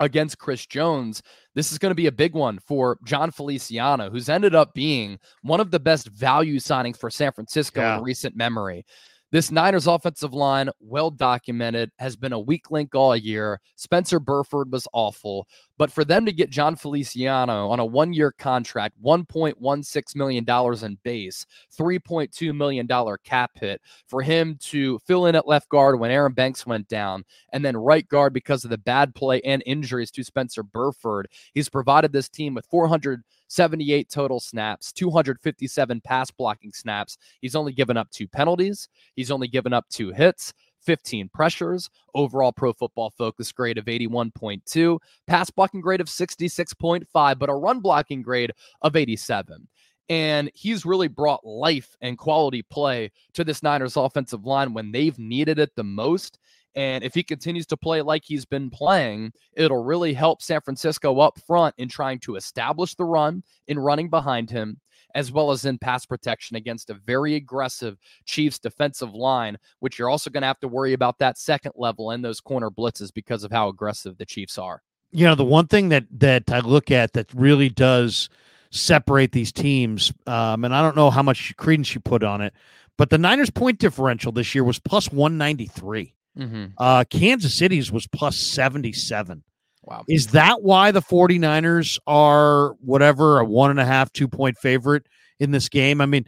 against 0.00 0.38
Chris 0.38 0.66
Jones, 0.66 1.22
this 1.54 1.70
is 1.70 1.78
going 1.78 1.90
to 1.90 1.96
be 1.96 2.06
a 2.06 2.12
big 2.12 2.34
one 2.34 2.58
for 2.66 2.98
Jon 3.04 3.30
Feliciano, 3.30 4.10
who's 4.10 4.28
ended 4.28 4.54
up 4.54 4.74
being 4.74 5.18
one 5.42 5.60
of 5.60 5.70
the 5.70 5.80
best 5.80 6.08
value 6.08 6.58
signings 6.58 6.96
for 6.96 7.10
San 7.10 7.32
Francisco 7.32 7.80
yeah. 7.80 7.98
in 7.98 8.02
recent 8.02 8.36
memory. 8.36 8.84
This 9.32 9.50
Niners 9.50 9.86
offensive 9.86 10.34
line, 10.34 10.68
well 10.78 11.10
documented, 11.10 11.90
has 11.98 12.16
been 12.16 12.34
a 12.34 12.38
weak 12.38 12.70
link 12.70 12.94
all 12.94 13.16
year. 13.16 13.62
Spencer 13.76 14.20
Burford 14.20 14.70
was 14.70 14.86
awful. 14.92 15.48
But 15.78 15.90
for 15.90 16.04
them 16.04 16.26
to 16.26 16.32
get 16.32 16.50
Jon 16.50 16.76
Feliciano 16.76 17.68
on 17.68 17.80
a 17.80 17.84
one 17.84 18.12
year 18.12 18.32
contract, 18.32 18.94
$1.16 19.02 20.16
million 20.16 20.44
in 20.84 20.98
base, 21.02 21.46
$3.2 21.76 22.54
million 22.54 22.88
cap 23.24 23.50
hit, 23.54 23.80
for 24.06 24.22
him 24.22 24.56
to 24.60 24.98
fill 25.00 25.26
in 25.26 25.34
at 25.34 25.48
left 25.48 25.68
guard 25.68 25.98
when 25.98 26.10
Aaron 26.10 26.32
Banks 26.32 26.66
went 26.66 26.88
down, 26.88 27.24
and 27.52 27.64
then 27.64 27.76
right 27.76 28.06
guard 28.08 28.32
because 28.32 28.64
of 28.64 28.70
the 28.70 28.78
bad 28.78 29.14
play 29.14 29.40
and 29.42 29.62
injuries 29.66 30.10
to 30.12 30.24
Spencer 30.24 30.62
Burford, 30.62 31.28
he's 31.54 31.68
provided 31.68 32.12
this 32.12 32.28
team 32.28 32.54
with 32.54 32.70
400- 32.70 33.22
78 33.52 34.08
total 34.08 34.40
snaps, 34.40 34.92
257 34.92 36.00
pass 36.00 36.30
blocking 36.30 36.72
snaps. 36.72 37.18
He's 37.42 37.54
only 37.54 37.72
given 37.72 37.98
up 37.98 38.10
two 38.10 38.26
penalties. 38.26 38.88
He's 39.14 39.30
only 39.30 39.46
given 39.46 39.74
up 39.74 39.86
two 39.90 40.10
hits. 40.10 40.54
15 40.84 41.30
pressures, 41.32 41.90
overall 42.14 42.52
pro 42.52 42.72
football 42.72 43.10
focus 43.10 43.52
grade 43.52 43.78
of 43.78 43.86
81.2, 43.86 44.98
pass 45.26 45.50
blocking 45.50 45.80
grade 45.80 46.00
of 46.00 46.08
66.5, 46.08 47.38
but 47.38 47.50
a 47.50 47.54
run 47.54 47.80
blocking 47.80 48.22
grade 48.22 48.52
of 48.82 48.96
87. 48.96 49.68
And 50.08 50.50
he's 50.54 50.84
really 50.84 51.08
brought 51.08 51.46
life 51.46 51.96
and 52.00 52.18
quality 52.18 52.62
play 52.62 53.12
to 53.34 53.44
this 53.44 53.62
Niners 53.62 53.96
offensive 53.96 54.44
line 54.44 54.74
when 54.74 54.92
they've 54.92 55.18
needed 55.18 55.58
it 55.58 55.74
the 55.76 55.84
most. 55.84 56.38
And 56.74 57.04
if 57.04 57.14
he 57.14 57.22
continues 57.22 57.66
to 57.66 57.76
play 57.76 58.00
like 58.02 58.24
he's 58.24 58.44
been 58.44 58.70
playing, 58.70 59.32
it'll 59.54 59.84
really 59.84 60.14
help 60.14 60.40
San 60.42 60.60
Francisco 60.60 61.20
up 61.20 61.38
front 61.46 61.74
in 61.78 61.88
trying 61.88 62.18
to 62.20 62.36
establish 62.36 62.94
the 62.94 63.04
run, 63.04 63.42
in 63.68 63.78
running 63.78 64.08
behind 64.08 64.50
him, 64.50 64.80
as 65.14 65.30
well 65.30 65.50
as 65.50 65.64
in 65.64 65.78
pass 65.78 66.06
protection 66.06 66.56
against 66.56 66.90
a 66.90 66.94
very 66.94 67.34
aggressive 67.34 67.98
Chiefs 68.24 68.58
defensive 68.58 69.14
line, 69.14 69.58
which 69.80 69.98
you're 69.98 70.08
also 70.08 70.30
going 70.30 70.42
to 70.42 70.46
have 70.46 70.60
to 70.60 70.68
worry 70.68 70.94
about 70.94 71.18
that 71.18 71.38
second 71.38 71.72
level 71.76 72.10
and 72.10 72.24
those 72.24 72.40
corner 72.40 72.70
blitzes 72.70 73.12
because 73.12 73.44
of 73.44 73.52
how 73.52 73.68
aggressive 73.68 74.16
the 74.16 74.26
Chiefs 74.26 74.56
are. 74.58 74.82
You 75.10 75.26
know, 75.26 75.34
the 75.34 75.44
one 75.44 75.66
thing 75.66 75.90
that 75.90 76.06
that 76.20 76.50
I 76.50 76.60
look 76.60 76.90
at 76.90 77.12
that 77.12 77.32
really 77.34 77.68
does 77.68 78.30
separate 78.70 79.32
these 79.32 79.52
teams, 79.52 80.10
um, 80.26 80.64
and 80.64 80.74
I 80.74 80.80
don't 80.80 80.96
know 80.96 81.10
how 81.10 81.22
much 81.22 81.54
credence 81.58 81.94
you 81.94 82.00
put 82.00 82.24
on 82.24 82.40
it, 82.40 82.54
but 82.96 83.10
the 83.10 83.18
Niners' 83.18 83.50
point 83.50 83.78
differential 83.78 84.32
this 84.32 84.54
year 84.54 84.64
was 84.64 84.78
plus 84.78 85.12
193. 85.12 86.14
Mm-hmm. 86.38 86.66
Uh, 86.78 87.04
Kansas 87.10 87.56
City's 87.56 87.92
was 87.92 88.06
plus 88.06 88.36
77. 88.36 89.42
Wow. 89.84 90.04
Is 90.08 90.28
that 90.28 90.62
why 90.62 90.92
the 90.92 91.02
49ers 91.02 91.98
are 92.06 92.74
whatever, 92.80 93.40
a 93.40 93.44
one 93.44 93.70
and 93.70 93.80
a 93.80 93.84
half, 93.84 94.12
two 94.12 94.28
point 94.28 94.56
favorite 94.58 95.06
in 95.40 95.50
this 95.50 95.68
game? 95.68 96.00
I 96.00 96.06
mean, 96.06 96.26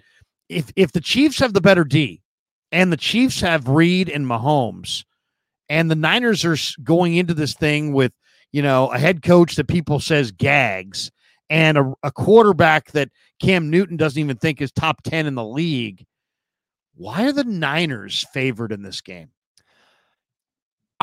if 0.49 0.73
if 0.77 0.93
the 0.93 1.01
Chiefs 1.01 1.39
have 1.39 1.55
the 1.55 1.61
better 1.61 1.85
D 1.85 2.21
and 2.73 2.93
the 2.93 2.97
Chiefs 2.97 3.41
have 3.41 3.69
Reid 3.69 4.09
and 4.09 4.27
Mahomes, 4.27 5.05
and 5.69 5.91
the 5.91 5.95
Niners 5.95 6.45
are 6.45 6.57
going 6.83 7.15
into 7.15 7.33
this 7.33 7.55
thing 7.55 7.93
with, 7.93 8.13
you 8.53 8.61
know, 8.61 8.89
a 8.89 8.99
head 8.99 9.23
coach 9.23 9.55
that 9.57 9.69
people 9.69 10.01
says 10.01 10.33
gags 10.33 11.11
and 11.49 11.79
a, 11.79 11.93
a 12.03 12.11
quarterback 12.11 12.91
that 12.93 13.11
Cam 13.41 13.71
Newton 13.71 13.97
doesn't 13.97 14.21
even 14.21 14.37
think 14.37 14.61
is 14.61 14.73
top 14.73 15.03
10 15.05 15.27
in 15.27 15.35
the 15.35 15.45
league. 15.45 16.05
Why 16.97 17.27
are 17.27 17.33
the 17.33 17.45
Niners 17.45 18.25
favored 18.33 18.73
in 18.73 18.83
this 18.83 19.01
game? 19.01 19.31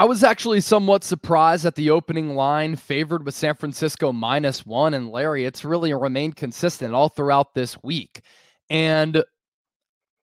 I 0.01 0.05
was 0.05 0.23
actually 0.23 0.61
somewhat 0.61 1.03
surprised 1.03 1.63
that 1.63 1.75
the 1.75 1.91
opening 1.91 2.33
line 2.33 2.75
favored 2.75 3.23
with 3.23 3.35
San 3.35 3.53
Francisco 3.53 4.11
minus 4.11 4.65
one. 4.65 4.95
And 4.95 5.11
Larry, 5.11 5.45
it's 5.45 5.63
really 5.63 5.93
remained 5.93 6.35
consistent 6.35 6.95
all 6.95 7.07
throughout 7.07 7.53
this 7.53 7.77
week. 7.83 8.21
And 8.67 9.23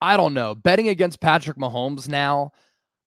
I 0.01 0.16
don't 0.16 0.35
know, 0.35 0.57
betting 0.57 0.89
against 0.89 1.20
Patrick 1.20 1.59
Mahomes 1.59 2.09
now, 2.09 2.51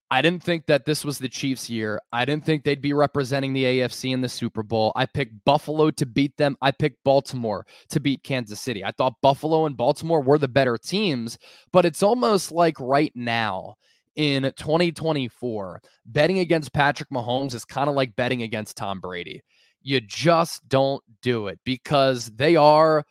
I 0.10 0.22
didn't 0.22 0.44
think 0.44 0.66
that 0.68 0.86
this 0.86 1.04
was 1.04 1.18
the 1.18 1.28
Chiefs' 1.28 1.70
year. 1.70 2.00
I 2.14 2.24
didn't 2.24 2.46
think 2.46 2.64
they'd 2.64 2.82
be 2.82 2.94
representing 2.94 3.52
the 3.52 3.66
AFC 3.66 4.14
in 4.14 4.22
the 4.22 4.30
Super 4.30 4.64
Bowl. 4.64 4.94
I 4.96 5.08
picked 5.08 5.44
Buffalo 5.44 5.92
to 5.92 6.06
beat 6.06 6.38
them. 6.38 6.56
I 6.62 6.72
picked 6.72 7.04
Baltimore 7.04 7.66
to 7.90 8.00
beat 8.00 8.24
Kansas 8.24 8.62
City. 8.62 8.82
I 8.86 8.92
thought 8.92 9.20
Buffalo 9.22 9.66
and 9.66 9.76
Baltimore 9.76 10.22
were 10.22 10.38
the 10.38 10.48
better 10.48 10.78
teams, 10.78 11.38
but 11.74 11.86
it's 11.86 12.02
almost 12.02 12.50
like 12.50 12.80
right 12.80 13.12
now 13.14 13.76
in 14.16 14.44
2024, 14.44 15.82
betting 16.06 16.40
against 16.40 16.74
Patrick 16.74 17.10
Mahomes 17.10 17.54
is 17.54 17.66
kind 17.66 17.90
of 17.90 17.96
like 17.96 18.16
betting 18.16 18.44
against 18.44 18.78
Tom 18.78 19.00
Brady. 19.00 19.42
You 19.82 20.02
just 20.02 20.68
don't 20.70 21.04
do 21.22 21.48
it 21.48 21.60
because 21.64 22.28
they 22.36 22.56
are 22.56 23.04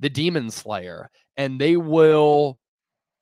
the 0.00 0.10
demon 0.10 0.50
slayer 0.50 1.10
and 1.36 1.60
they 1.60 1.76
will 1.76 2.58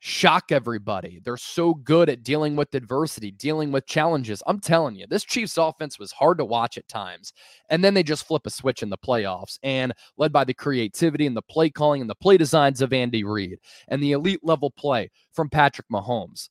shock 0.05 0.51
everybody. 0.51 1.21
They're 1.25 1.37
so 1.37 1.75
good 1.75 2.09
at 2.09 2.25
dealing 2.25 2.57
with 2.57 2.75
adversity, 2.75 3.31
dealing 3.31 3.71
with 3.71 3.87
challenges. 3.87 4.43
I'm 4.49 4.59
telling 4.59 4.97
you, 4.97 5.07
this 5.07 5.23
Chiefs 5.23 5.57
offense 5.57 5.97
was 5.97 6.11
hard 6.11 6.39
to 6.39 6.45
watch 6.45 6.77
at 6.77 6.89
times. 6.89 7.33
And 7.71 7.85
then 7.85 7.95
they 7.95 8.03
just 8.03 8.27
flip 8.27 8.45
a 8.45 8.51
switch 8.51 8.83
in 8.83 8.91
the 8.91 8.99
playoffs 8.99 9.61
and 9.63 9.93
led 10.17 10.33
by 10.33 10.43
the 10.43 10.55
creativity 10.55 11.25
and 11.25 11.37
the 11.37 11.43
play 11.43 11.71
calling 11.71 12.01
and 12.01 12.11
the 12.11 12.17
play 12.17 12.37
designs 12.37 12.81
of 12.81 12.93
Andy 12.93 13.23
Reid 13.23 13.61
and 13.87 14.03
the 14.03 14.11
elite 14.11 14.41
level 14.43 14.73
play 14.73 15.09
from 15.33 15.49
Patrick 15.49 15.87
Mahomes 15.89 16.49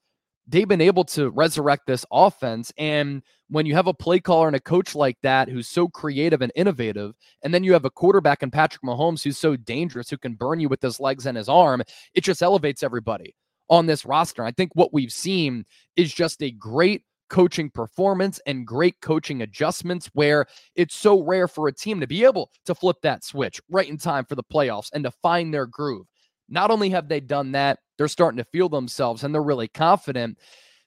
they've 0.52 0.68
been 0.68 0.82
able 0.82 1.06
to 1.06 1.30
resurrect 1.30 1.88
this 1.88 2.06
offense. 2.12 2.74
And 2.78 3.24
when 3.50 3.66
you 3.66 3.74
have 3.74 3.88
a 3.88 3.94
play 3.94 4.20
caller 4.20 4.48
and 4.48 4.56
a 4.56 4.62
coach 4.62 4.96
like 4.96 5.18
that 5.24 5.50
who's 5.50 5.68
so 5.68 5.88
creative 5.88 6.42
and 6.42 6.52
innovative, 6.56 7.14
and 7.42 7.54
then 7.54 7.64
you 7.64 7.74
have 7.74 7.86
a 7.86 7.90
quarterback 7.90 8.44
in 8.44 8.52
Patrick 8.52 8.84
Mahomes 8.84 9.24
who's 9.24 9.38
so 9.38 9.56
dangerous, 9.56 10.10
who 10.10 10.18
can 10.18 10.36
burn 10.36 10.60
you 10.60 10.68
with 10.70 10.82
his 10.82 11.00
legs 11.00 11.26
and 11.26 11.38
his 11.38 11.50
arm, 11.50 11.82
it 12.14 12.24
just 12.24 12.42
elevates 12.42 12.84
everybody 12.84 13.34
on 13.70 13.86
this 13.86 14.06
roster. 14.06 14.44
I 14.44 14.52
think 14.52 14.72
what 14.74 14.94
we've 14.94 15.12
seen 15.12 15.66
is 15.96 16.14
just 16.14 16.44
a 16.44 16.52
great 16.52 17.04
coaching 17.30 17.70
performance 17.70 18.42
and 18.46 18.68
great 18.68 19.00
coaching 19.02 19.42
adjustments 19.42 20.10
where 20.12 20.46
it's 20.76 20.96
so 20.96 21.24
rare 21.24 21.48
for 21.48 21.70
a 21.70 21.74
team 21.74 22.02
to 22.02 22.08
be 22.08 22.26
able 22.26 22.52
to 22.66 22.76
flip 22.76 22.98
that 23.04 23.24
switch 23.24 23.62
right 23.70 23.88
in 23.88 23.98
time 23.98 24.26
for 24.26 24.36
the 24.36 24.44
playoffs 24.44 24.90
and 24.94 25.06
to 25.06 25.12
find 25.24 25.54
their 25.54 25.66
groove. 25.66 26.06
Not 26.52 26.70
only 26.70 26.90
have 26.90 27.08
they 27.08 27.22
done 27.22 27.54
that, 27.54 27.80
they're 27.98 28.08
starting 28.08 28.38
to 28.38 28.44
feel 28.44 28.70
themselves 28.70 29.24
and 29.24 29.34
they're 29.34 29.42
really 29.42 29.70
confident. 29.70 30.38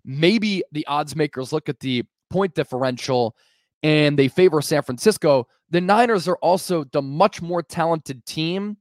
Maybe 0.04 0.62
the 0.70 0.86
odds 0.86 1.16
makers 1.16 1.52
look 1.52 1.68
at 1.68 1.80
the 1.80 2.04
point 2.30 2.54
differential 2.54 3.34
and 3.82 4.18
they 4.18 4.28
favor 4.28 4.60
San 4.60 4.82
Francisco. 4.82 5.48
The 5.70 5.80
Niners 5.80 6.28
are 6.28 6.36
also 6.36 6.84
the 6.84 7.02
much 7.02 7.40
more 7.40 7.62
talented 7.62 8.24
team 8.26 8.76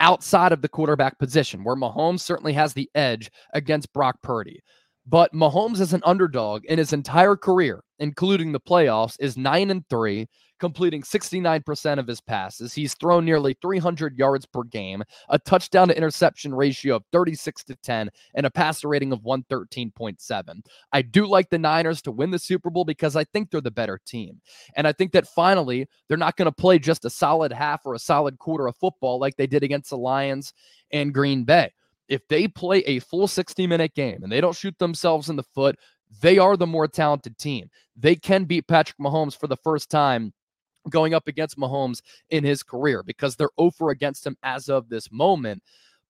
outside 0.00 0.52
of 0.52 0.62
the 0.62 0.68
quarterback 0.68 1.18
position, 1.18 1.62
where 1.62 1.76
Mahomes 1.76 2.20
certainly 2.20 2.52
has 2.54 2.72
the 2.72 2.90
edge 2.94 3.30
against 3.52 3.92
Brock 3.92 4.20
Purdy. 4.22 4.60
But 5.06 5.32
Mahomes 5.32 5.80
is 5.80 5.92
an 5.92 6.02
underdog 6.04 6.64
in 6.66 6.78
his 6.78 6.92
entire 6.92 7.36
career, 7.36 7.82
including 7.98 8.52
the 8.52 8.60
playoffs, 8.60 9.16
is 9.18 9.36
9 9.36 9.70
and 9.70 9.88
3, 9.88 10.28
completing 10.60 11.02
69% 11.02 11.98
of 11.98 12.06
his 12.06 12.20
passes. 12.20 12.72
He's 12.72 12.94
thrown 12.94 13.24
nearly 13.24 13.56
300 13.60 14.16
yards 14.16 14.46
per 14.46 14.62
game, 14.62 15.02
a 15.28 15.40
touchdown 15.40 15.88
to 15.88 15.96
interception 15.96 16.54
ratio 16.54 16.94
of 16.94 17.04
36 17.10 17.64
to 17.64 17.74
10, 17.82 18.10
and 18.36 18.46
a 18.46 18.50
passer 18.50 18.86
rating 18.86 19.12
of 19.12 19.22
113.7. 19.22 20.64
I 20.92 21.02
do 21.02 21.26
like 21.26 21.50
the 21.50 21.58
Niners 21.58 22.00
to 22.02 22.12
win 22.12 22.30
the 22.30 22.38
Super 22.38 22.70
Bowl 22.70 22.84
because 22.84 23.16
I 23.16 23.24
think 23.24 23.50
they're 23.50 23.60
the 23.60 23.72
better 23.72 23.98
team. 24.06 24.40
And 24.76 24.86
I 24.86 24.92
think 24.92 25.10
that 25.12 25.26
finally, 25.26 25.88
they're 26.06 26.16
not 26.16 26.36
going 26.36 26.46
to 26.46 26.52
play 26.52 26.78
just 26.78 27.04
a 27.04 27.10
solid 27.10 27.52
half 27.52 27.84
or 27.84 27.94
a 27.94 27.98
solid 27.98 28.38
quarter 28.38 28.68
of 28.68 28.76
football 28.76 29.18
like 29.18 29.34
they 29.36 29.48
did 29.48 29.64
against 29.64 29.90
the 29.90 29.98
Lions 29.98 30.54
and 30.92 31.12
Green 31.12 31.42
Bay 31.42 31.72
if 32.08 32.26
they 32.28 32.48
play 32.48 32.78
a 32.80 32.98
full 33.00 33.28
60 33.28 33.66
minute 33.66 33.94
game 33.94 34.22
and 34.22 34.30
they 34.30 34.40
don't 34.40 34.56
shoot 34.56 34.78
themselves 34.78 35.28
in 35.28 35.36
the 35.36 35.42
foot, 35.42 35.76
they 36.20 36.38
are 36.38 36.56
the 36.56 36.66
more 36.66 36.86
talented 36.88 37.38
team. 37.38 37.70
They 37.96 38.16
can 38.16 38.44
beat 38.44 38.68
Patrick 38.68 38.98
Mahomes 38.98 39.38
for 39.38 39.46
the 39.46 39.56
first 39.56 39.90
time 39.90 40.32
going 40.90 41.14
up 41.14 41.28
against 41.28 41.58
Mahomes 41.58 42.00
in 42.30 42.44
his 42.44 42.62
career 42.62 43.02
because 43.02 43.36
they're 43.36 43.50
over 43.58 43.90
against 43.90 44.26
him 44.26 44.36
as 44.42 44.68
of 44.68 44.88
this 44.88 45.10
moment, 45.12 45.62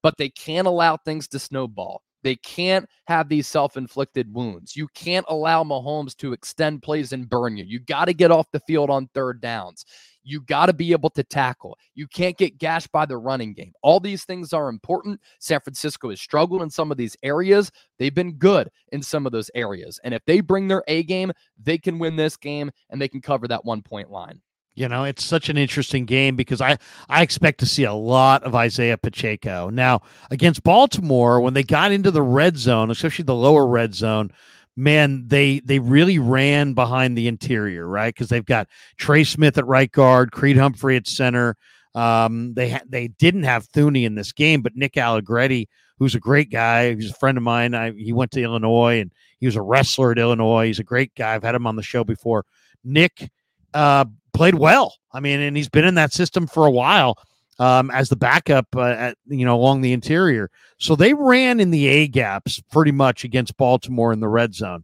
but 0.03 0.17
they 0.17 0.31
can't 0.31 0.67
allow 0.67 0.97
things 0.97 1.29
to 1.29 1.39
snowball. 1.39 2.03
They 2.23 2.37
can't 2.37 2.89
have 3.07 3.29
these 3.29 3.47
self 3.47 3.77
inflicted 3.77 4.33
wounds. 4.33 4.77
You 4.77 4.89
can't 4.95 5.27
allow 5.29 5.65
Mahomes 5.65 6.17
to 6.19 6.33
extend 6.33 6.83
plays 6.83 7.13
and 7.13 7.29
burn 7.29 7.57
you. 7.57 7.65
You 7.65 7.81
got 7.81 8.07
to 8.07 8.15
get 8.15 8.31
off 8.31 8.51
the 8.53 8.61
field 8.61 8.91
on 8.91 9.09
third 9.09 9.41
downs. 9.41 9.85
You 10.23 10.41
got 10.43 10.67
to 10.67 10.73
be 10.73 10.93
able 10.93 11.11
to 11.11 11.23
tackle. 11.23 11.77
You 11.95 12.07
can't 12.07 12.37
get 12.37 12.59
gashed 12.59 12.93
by 12.93 13.07
the 13.07 13.17
running 13.17 13.55
game. 13.55 13.73
All 13.83 14.01
these 14.01 14.25
things 14.25 14.53
are 14.53 14.69
important. 14.69 15.21
San 15.39 15.61
Francisco 15.61 16.11
has 16.11 16.21
struggled 16.21 16.63
in 16.63 16.71
some 16.71 16.91
of 16.91 16.97
these 16.97 17.17
areas. 17.23 17.71
They've 17.99 18.15
been 18.15 18.35
good 18.35 18.71
in 18.93 19.03
some 19.03 19.27
of 19.27 19.33
those 19.33 19.51
areas. 19.55 20.01
And 20.05 20.15
if 20.15 20.25
they 20.27 20.41
bring 20.41 20.69
their 20.69 20.85
A 20.89 21.03
game, 21.03 21.33
they 21.63 21.79
can 21.79 21.99
win 21.99 22.17
this 22.17 22.37
game 22.37 22.71
and 22.91 23.01
they 23.01 23.09
can 23.09 23.21
cover 23.21 23.49
that 23.49 23.65
one 23.65 23.83
point 23.83 24.11
line. 24.11 24.41
You 24.75 24.89
know, 24.89 25.05
it's 25.05 25.25
such 25.25 25.51
an 25.51 25.59
interesting 25.59 26.07
game 26.07 26.35
because 26.35 26.63
I 26.63 26.79
I 27.09 27.21
expect 27.23 27.61
to 27.61 27.67
see 27.67 27.85
a 27.85 27.93
lot 27.93 28.43
of 28.43 28.55
Isaiah 28.55 28.97
Pacheco. 28.97 29.69
Now, 29.69 30.01
against 30.31 30.63
Baltimore, 30.63 31.43
when 31.43 31.53
they 31.53 31.63
got 31.63 31.93
into 31.93 32.11
the 32.11 32.23
red 32.23 32.57
zone, 32.57 32.91
especially 32.91 33.25
the 33.25 33.35
lower 33.35 33.67
red 33.67 33.95
zone, 33.95 34.33
man, 34.77 35.25
they 35.27 35.61
they 35.61 35.79
really 35.79 36.19
ran 36.19 36.75
behind 36.75 37.17
the 37.17 37.29
interior, 37.29 37.87
right? 37.87 38.15
Because 38.15 38.29
they've 38.29 38.45
got 38.45 38.69
Trey 38.97 39.25
Smith 39.25 39.59
at 39.59 39.67
right 39.67 39.91
guard, 39.91 40.33
Creed 40.33 40.57
Humphrey 40.57 40.97
at 40.97 41.07
center. 41.07 41.57
Um, 41.95 42.55
they 42.55 42.71
ha- 42.71 42.83
they 42.89 43.09
didn't 43.09 43.43
have 43.45 43.69
Thuney 43.69 44.05
in 44.05 44.15
this 44.15 44.33
game, 44.33 44.63
but 44.63 44.77
Nick 44.77 44.97
Allegretti, 44.97 45.69
who's 45.99 46.15
a 46.15 46.21
great 46.21 46.51
guy, 46.51 46.95
he's 46.95 47.11
a 47.11 47.15
friend 47.15 47.37
of 47.37 47.45
mine. 47.45 47.75
I, 47.75 47.93
he 47.93 48.13
went 48.13 48.31
to 48.33 48.43
Illinois 48.43 49.01
and 49.01 49.13
he 49.41 49.47
was 49.47 49.57
a 49.57 49.63
wrestler 49.63 50.13
at 50.13 50.19
Illinois. 50.19 50.67
He's 50.67 50.79
a 50.79 50.85
great 50.85 51.15
guy. 51.15 51.35
I've 51.35 51.43
had 51.43 51.55
him 51.55 51.67
on 51.67 51.77
the 51.77 51.83
show 51.83 52.05
before. 52.05 52.45
Nick 52.85 53.31
uh, 53.75 54.07
played 54.33 54.55
well. 54.55 54.95
I 55.13 55.21
mean, 55.21 55.41
and 55.41 55.57
he's 55.57 55.69
been 55.69 55.85
in 55.85 55.97
that 55.97 56.13
system 56.13 56.47
for 56.47 56.65
a 56.65 56.71
while 56.71 57.19
um, 57.63 57.93
as 57.93 58.09
the 58.09 58.17
backup, 58.17 58.67
uh, 58.75 58.81
at, 58.81 59.19
you 59.29 59.47
know, 59.47 59.55
along 59.55 59.83
the 59.83 59.93
interior. 59.93 60.51
So 60.79 60.97
they 60.97 61.15
ran 61.15 61.61
in 61.61 61.71
the 61.71 61.87
A 61.87 62.09
gaps 62.09 62.61
pretty 62.73 62.91
much 62.91 63.23
against 63.23 63.57
Baltimore 63.57 64.13
in 64.13 64.19
the 64.19 64.29
red 64.29 64.53
zone. 64.53 64.83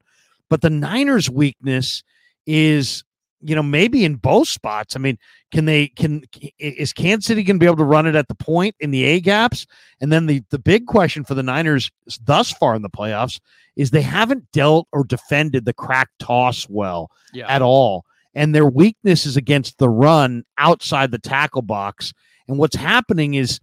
But 0.49 0.61
the 0.61 0.71
Niners' 0.71 1.29
weakness 1.29 2.05
is, 2.47 3.03
you 3.43 3.57
know, 3.57 3.65
maybe 3.65 4.05
in 4.05 4.15
both 4.15 4.47
spots. 4.47 4.95
I 4.95 5.01
mean, 5.01 5.19
can 5.51 5.65
they 5.65 5.89
can 5.89 6.23
is 6.61 6.93
Kansas 6.93 7.27
City 7.27 7.43
going 7.43 7.57
to 7.57 7.61
be 7.61 7.67
able 7.67 7.79
to 7.79 7.85
run 7.85 8.07
it 8.07 8.15
at 8.15 8.29
the 8.29 8.37
point 8.37 8.77
in 8.79 8.93
the 8.93 9.03
A 9.03 9.19
gaps? 9.19 9.67
And 10.01 10.13
then 10.13 10.27
the 10.27 10.45
the 10.51 10.59
big 10.61 10.87
question 10.87 11.25
for 11.25 11.35
the 11.35 11.43
Niners 11.43 11.91
thus 12.25 12.53
far 12.53 12.77
in 12.77 12.83
the 12.83 12.89
playoffs 12.89 13.41
is 13.75 13.91
they 13.91 14.03
haven't 14.03 14.53
dealt 14.53 14.87
or 14.93 15.03
defended 15.03 15.65
the 15.65 15.73
crack 15.73 16.11
toss 16.21 16.69
well 16.69 17.11
yeah. 17.33 17.53
at 17.53 17.61
all 17.61 18.05
and 18.39 18.55
their 18.55 18.67
weakness 18.67 19.27
is 19.27 19.37
against 19.37 19.79
the 19.79 19.89
run 19.89 20.45
outside 20.59 21.11
the 21.11 21.19
tackle 21.19 21.63
box. 21.63 22.13
And 22.49 22.59
what's 22.59 22.77
happening 22.77 23.35
is 23.35 23.61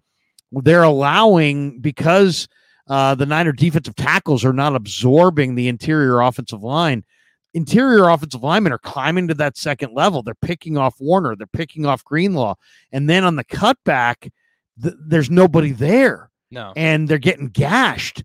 they're 0.52 0.84
allowing 0.84 1.80
because 1.82 2.48
uh, 2.88 3.16
the 3.16 3.26
Niner 3.26 3.52
defensive 3.52 3.96
tackles 3.96 4.46
are 4.46 4.54
not 4.54 4.76
absorbing 4.76 5.56
the 5.56 5.68
interior 5.68 6.22
offensive 6.22 6.62
line. 6.62 7.04
Interior 7.54 8.10
offensive 8.10 8.44
linemen 8.44 8.74
are 8.74 8.78
climbing 8.78 9.28
to 9.30 9.34
that 9.36 9.58
second 9.58 9.94
level. 9.94 10.22
They're 10.22 10.36
picking 10.36 10.78
off 10.78 10.96
Warner. 11.00 11.36
They're 11.36 11.48
picking 11.48 11.86
off 11.86 12.04
Greenlaw, 12.04 12.56
and 12.92 13.10
then 13.10 13.24
on 13.24 13.38
the 13.38 13.46
cutback, 13.46 14.30
th- 14.82 14.96
there's 15.08 15.32
nobody 15.32 15.72
there. 15.72 16.30
No, 16.52 16.74
and 16.76 17.08
they're 17.08 17.18
getting 17.18 17.48
gashed. 17.48 18.24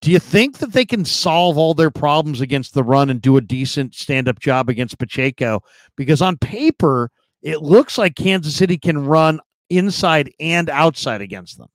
Do 0.00 0.10
you 0.10 0.18
think 0.18 0.58
that 0.58 0.72
they 0.72 0.84
can 0.84 1.04
solve 1.04 1.56
all 1.56 1.74
their 1.74 1.90
problems 1.92 2.40
against 2.40 2.74
the 2.74 2.84
run 2.84 3.08
and 3.08 3.22
do 3.22 3.36
a 3.36 3.40
decent 3.40 3.94
stand 3.94 4.28
up 4.28 4.40
job 4.40 4.68
against 4.68 4.98
Pacheco? 4.98 5.62
Because 5.96 6.20
on 6.20 6.36
paper, 6.36 7.10
it 7.42 7.62
looks 7.62 7.96
like 7.96 8.16
Kansas 8.16 8.56
City 8.56 8.76
can 8.76 9.06
run 9.06 9.40
inside 9.70 10.32
and 10.40 10.68
outside 10.70 11.20
against 11.20 11.58
them. 11.58 11.68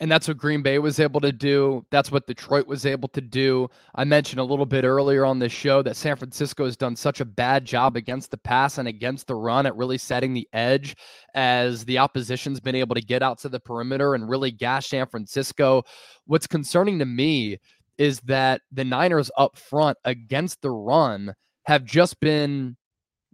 And 0.00 0.10
that's 0.10 0.26
what 0.26 0.36
Green 0.36 0.60
Bay 0.60 0.80
was 0.80 0.98
able 0.98 1.20
to 1.20 1.30
do. 1.30 1.86
That's 1.90 2.10
what 2.10 2.26
Detroit 2.26 2.66
was 2.66 2.84
able 2.84 3.08
to 3.10 3.20
do. 3.20 3.68
I 3.94 4.04
mentioned 4.04 4.40
a 4.40 4.44
little 4.44 4.66
bit 4.66 4.84
earlier 4.84 5.24
on 5.24 5.38
this 5.38 5.52
show 5.52 5.82
that 5.82 5.96
San 5.96 6.16
Francisco 6.16 6.64
has 6.64 6.76
done 6.76 6.96
such 6.96 7.20
a 7.20 7.24
bad 7.24 7.64
job 7.64 7.96
against 7.96 8.32
the 8.32 8.36
pass 8.36 8.78
and 8.78 8.88
against 8.88 9.28
the 9.28 9.36
run 9.36 9.66
at 9.66 9.76
really 9.76 9.96
setting 9.96 10.34
the 10.34 10.48
edge 10.52 10.96
as 11.34 11.84
the 11.84 11.98
opposition's 11.98 12.58
been 12.58 12.74
able 12.74 12.96
to 12.96 13.00
get 13.00 13.22
out 13.22 13.38
to 13.38 13.48
the 13.48 13.60
perimeter 13.60 14.14
and 14.14 14.28
really 14.28 14.50
gash 14.50 14.88
San 14.88 15.06
Francisco. 15.06 15.84
What's 16.26 16.48
concerning 16.48 16.98
to 16.98 17.06
me 17.06 17.58
is 17.96 18.18
that 18.22 18.62
the 18.72 18.84
Niners 18.84 19.30
up 19.38 19.56
front 19.56 19.96
against 20.04 20.60
the 20.60 20.72
run 20.72 21.32
have 21.66 21.84
just 21.84 22.18
been 22.18 22.76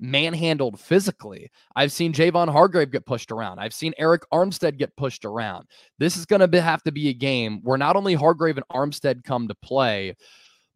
manhandled 0.01 0.81
physically. 0.81 1.51
I've 1.77 1.93
seen 1.93 2.13
Javon 2.13 2.51
Hargrave 2.51 2.91
get 2.91 3.07
pushed 3.07 3.31
around. 3.31 3.59
I've 3.59 3.75
seen 3.75 3.93
Arik 4.01 4.23
Armstead 4.33 4.79
get 4.79 4.97
pushed 4.97 5.25
around. 5.25 5.67
This 5.99 6.17
is 6.17 6.27
going 6.27 6.49
to 6.51 6.63
have 6.63 6.83
to 6.85 6.93
be 6.93 7.09
a 7.09 7.15
game 7.15 7.61
where 7.63 7.79
not 7.79 7.97
only 7.97 8.15
Hargrave 8.15 8.57
and 8.57 8.67
Armstead 8.73 9.25
come 9.25 9.47
to 9.49 9.55
play, 9.55 10.17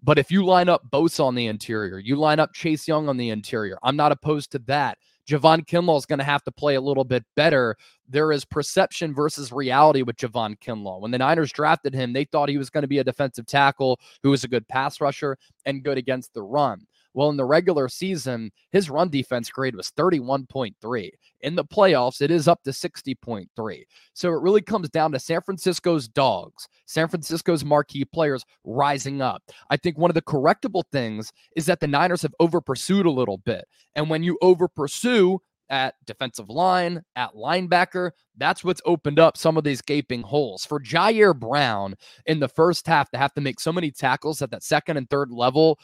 but 0.03 0.19
if 0.19 0.31
you 0.31 0.45
line 0.45 0.69
up 0.69 0.83
Bosa 0.91 1.25
on 1.25 1.35
the 1.35 1.47
interior, 1.47 1.99
you 1.99 2.17
line 2.17 2.39
up 2.39 2.53
Chase 2.53 2.87
Young 2.87 3.09
on 3.09 3.17
the 3.17 3.31
interior. 3.31 3.79
I'm 3.83 3.97
not 3.97 4.13
opposed 4.13 4.53
to 4.53 4.59
that. 4.67 4.99
Javon 5.27 5.67
Kinlaw 5.67 5.97
is 5.97 6.05
going 6.05 6.19
to 6.19 6.25
have 6.25 6.45
to 6.45 6.53
play 6.53 6.75
a 6.75 6.81
little 6.81 7.05
bit 7.05 7.25
better. 7.35 7.77
There 8.09 8.31
is 8.31 8.45
perception 8.45 9.15
versus 9.15 9.51
reality 9.53 10.03
with 10.03 10.17
Javon 10.17 10.59
Kinlaw. 10.59 11.01
When 11.01 11.11
the 11.11 11.19
Niners 11.19 11.53
drafted 11.53 11.95
him, 11.95 12.13
they 12.13 12.25
thought 12.25 12.51
he 12.51 12.59
was 12.59 12.69
going 12.69 12.83
to 12.83 12.89
be 12.89 12.99
a 12.99 13.05
defensive 13.05 13.47
tackle 13.47 13.99
who 14.23 14.31
was 14.31 14.45
a 14.45 14.49
good 14.49 14.69
pass 14.69 15.01
rusher 15.01 15.39
and 15.65 15.83
good 15.83 15.97
against 15.97 16.35
the 16.35 16.43
run. 16.43 16.87
Well, 17.15 17.31
in 17.31 17.37
the 17.37 17.45
regular 17.45 17.89
season, 17.89 18.51
his 18.71 18.91
run 18.91 19.09
defense 19.09 19.49
grade 19.49 19.77
was 19.77 19.93
31.3. 19.93 21.11
In 21.43 21.55
the 21.55 21.65
playoffs, 21.65 22.21
it 22.21 22.31
is 22.31 22.49
up 22.49 22.63
to 22.65 22.71
60.3. 22.71 23.83
So 24.13 24.29
it 24.31 24.43
really 24.43 24.61
comes 24.61 24.91
down 24.91 25.13
to 25.13 25.21
San 25.21 25.41
Francisco's 25.41 26.09
dogs, 26.09 26.69
San 26.87 27.09
Francisco's 27.09 27.65
marquee 27.65 28.05
players 28.05 28.45
rising 28.65 29.23
up. 29.23 29.43
I 29.71 29.77
think 29.77 29.97
one 29.97 30.11
of 30.11 30.17
the 30.17 30.23
correctable 30.23 30.83
things 30.91 31.33
is 31.57 31.67
that 31.67 31.81
the 31.81 31.87
Niners 31.87 32.23
have 32.23 32.35
over 32.41 32.61
pursued 32.61 33.07
a 33.07 33.11
little 33.11 33.39
bit. 33.39 33.65
And 33.95 34.11
when 34.11 34.25
you 34.25 34.37
over 34.43 34.67
pursue, 34.67 35.41
at 35.71 35.95
defensive 36.05 36.51
line, 36.51 37.03
at 37.17 37.35
linebacker. 37.35 38.11
That's 38.37 38.65
what's 38.65 38.83
opened 38.85 39.19
up 39.19 39.37
some 39.37 39.57
of 39.57 39.65
these 39.65 39.81
gaping 39.81 40.23
holes. 40.23 40.65
For 40.65 40.81
Ji'Ayir 40.81 41.39
Brown 41.39 41.95
in 42.27 42.41
the 42.41 42.49
first 42.49 42.87
half 42.87 43.11
to 43.11 43.19
have 43.19 43.33
to 43.35 43.41
make 43.41 43.61
so 43.61 43.73
many 43.73 43.91
tackles 43.91 44.43
at 44.43 44.51
that 44.51 44.63
second 44.63 44.97
and 44.97 45.09
third 45.09 45.31
level 45.31 45.79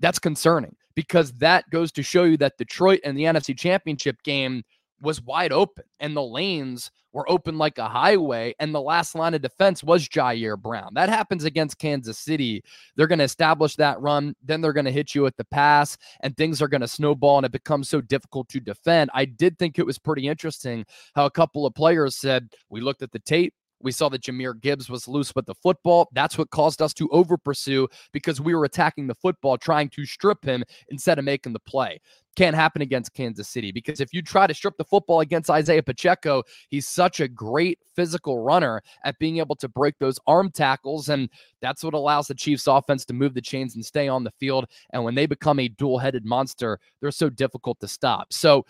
that's 0.00 0.18
concerning 0.18 0.74
because 0.94 1.32
that 1.34 1.68
goes 1.70 1.92
to 1.92 2.02
show 2.02 2.24
you 2.24 2.36
that 2.38 2.58
Detroit 2.58 3.00
and 3.04 3.16
the 3.16 3.24
NFC 3.24 3.56
Championship 3.56 4.22
game 4.22 4.64
was 5.00 5.22
wide 5.22 5.52
open 5.52 5.84
and 6.00 6.16
the 6.16 6.22
lanes 6.22 6.90
were 7.12 7.28
open 7.30 7.58
like 7.58 7.78
a 7.78 7.88
highway. 7.88 8.54
And 8.60 8.74
the 8.74 8.80
last 8.80 9.14
line 9.14 9.34
of 9.34 9.42
defense 9.42 9.82
was 9.82 10.08
Ji'Ayir 10.08 10.60
Brown. 10.60 10.94
That 10.94 11.08
happens 11.08 11.44
against 11.44 11.78
Kansas 11.78 12.18
City. 12.18 12.62
They're 12.94 13.06
going 13.06 13.18
to 13.18 13.24
establish 13.24 13.76
that 13.76 14.00
run. 14.00 14.34
Then 14.44 14.60
they're 14.60 14.72
going 14.72 14.84
to 14.84 14.92
hit 14.92 15.14
you 15.14 15.26
at 15.26 15.36
the 15.36 15.44
pass 15.44 15.96
and 16.20 16.36
things 16.36 16.62
are 16.62 16.68
going 16.68 16.82
to 16.82 16.88
snowball 16.88 17.38
and 17.38 17.46
it 17.46 17.52
becomes 17.52 17.88
so 17.88 18.00
difficult 18.00 18.48
to 18.50 18.60
defend. 18.60 19.10
I 19.14 19.24
did 19.24 19.58
think 19.58 19.78
it 19.78 19.86
was 19.86 19.98
pretty 19.98 20.28
interesting 20.28 20.84
how 21.14 21.26
a 21.26 21.30
couple 21.30 21.66
of 21.66 21.74
players 21.74 22.16
said, 22.16 22.48
We 22.68 22.80
looked 22.80 23.02
at 23.02 23.12
the 23.12 23.18
tape. 23.18 23.54
We 23.82 23.92
saw 23.92 24.08
that 24.10 24.22
Jahmyr 24.22 24.60
Gibbs 24.60 24.90
was 24.90 25.08
loose 25.08 25.34
with 25.34 25.46
the 25.46 25.54
football. 25.54 26.08
That's 26.12 26.36
what 26.36 26.50
caused 26.50 26.82
us 26.82 26.92
to 26.94 27.08
over 27.10 27.36
pursue 27.36 27.88
because 28.12 28.40
we 28.40 28.54
were 28.54 28.64
attacking 28.64 29.06
the 29.06 29.14
football, 29.14 29.56
trying 29.56 29.88
to 29.90 30.04
strip 30.04 30.44
him 30.44 30.64
instead 30.88 31.18
of 31.18 31.24
making 31.24 31.52
the 31.52 31.60
play. 31.60 32.00
Can't 32.36 32.54
happen 32.54 32.80
against 32.80 33.12
Kansas 33.12 33.48
City 33.48 33.72
because 33.72 34.00
if 34.00 34.12
you 34.12 34.22
try 34.22 34.46
to 34.46 34.54
strip 34.54 34.76
the 34.76 34.84
football 34.84 35.20
against 35.20 35.50
Isaiah 35.50 35.82
Pacheco, 35.82 36.42
he's 36.68 36.86
such 36.86 37.20
a 37.20 37.26
great 37.26 37.78
physical 37.96 38.38
runner 38.38 38.82
at 39.04 39.18
being 39.18 39.38
able 39.38 39.56
to 39.56 39.68
break 39.68 39.98
those 39.98 40.18
arm 40.26 40.50
tackles. 40.50 41.08
And 41.08 41.28
that's 41.60 41.82
what 41.82 41.94
allows 41.94 42.28
the 42.28 42.34
Chiefs 42.34 42.66
offense 42.66 43.04
to 43.06 43.14
move 43.14 43.34
the 43.34 43.40
chains 43.40 43.74
and 43.74 43.84
stay 43.84 44.06
on 44.06 44.24
the 44.24 44.30
field. 44.38 44.66
And 44.92 45.04
when 45.04 45.14
they 45.14 45.26
become 45.26 45.58
a 45.58 45.68
dual 45.68 45.98
headed 45.98 46.24
monster, 46.24 46.78
they're 47.00 47.10
so 47.10 47.30
difficult 47.30 47.80
to 47.80 47.88
stop. 47.88 48.32
So, 48.32 48.64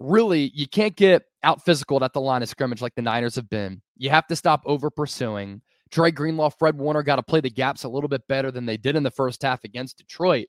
really, 0.00 0.50
you 0.52 0.66
can't 0.66 0.96
get 0.96 1.22
out 1.44 1.64
physical 1.64 2.02
at 2.02 2.12
the 2.12 2.20
line 2.20 2.42
of 2.42 2.48
scrimmage 2.48 2.82
like 2.82 2.94
the 2.94 3.02
Niners 3.02 3.36
have 3.36 3.48
been. 3.48 3.80
You 4.02 4.10
have 4.10 4.26
to 4.26 4.36
stop 4.36 4.62
over 4.66 4.90
pursuing. 4.90 5.62
Dre 5.92 6.10
Greenlaw, 6.10 6.50
Fred 6.50 6.76
Warner 6.76 7.04
got 7.04 7.16
to 7.16 7.22
play 7.22 7.40
the 7.40 7.48
gaps 7.48 7.84
a 7.84 7.88
little 7.88 8.08
bit 8.08 8.26
better 8.26 8.50
than 8.50 8.66
they 8.66 8.76
did 8.76 8.96
in 8.96 9.04
the 9.04 9.12
first 9.12 9.40
half 9.42 9.62
against 9.62 9.96
Detroit. 9.96 10.48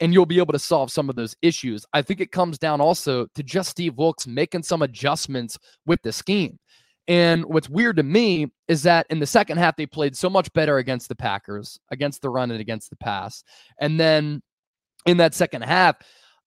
And 0.00 0.14
you'll 0.14 0.24
be 0.24 0.38
able 0.38 0.54
to 0.54 0.58
solve 0.58 0.90
some 0.90 1.10
of 1.10 1.16
those 1.16 1.36
issues. 1.42 1.84
I 1.92 2.00
think 2.00 2.22
it 2.22 2.32
comes 2.32 2.58
down 2.58 2.80
also 2.80 3.26
to 3.34 3.42
just 3.42 3.68
Steve 3.68 3.98
Wilks 3.98 4.26
making 4.26 4.62
some 4.62 4.80
adjustments 4.80 5.58
with 5.84 6.00
the 6.02 6.12
scheme. 6.12 6.58
And 7.08 7.44
what's 7.44 7.68
weird 7.68 7.96
to 7.96 8.02
me 8.02 8.52
is 8.68 8.84
that 8.84 9.06
in 9.10 9.18
the 9.18 9.26
second 9.26 9.58
half, 9.58 9.76
they 9.76 9.84
played 9.84 10.16
so 10.16 10.30
much 10.30 10.50
better 10.54 10.78
against 10.78 11.10
the 11.10 11.14
Packers, 11.14 11.78
against 11.90 12.22
the 12.22 12.30
run 12.30 12.50
and 12.50 12.60
against 12.60 12.88
the 12.88 12.96
pass. 12.96 13.44
And 13.78 14.00
then 14.00 14.40
in 15.04 15.18
that 15.18 15.34
second 15.34 15.60
half, 15.60 15.96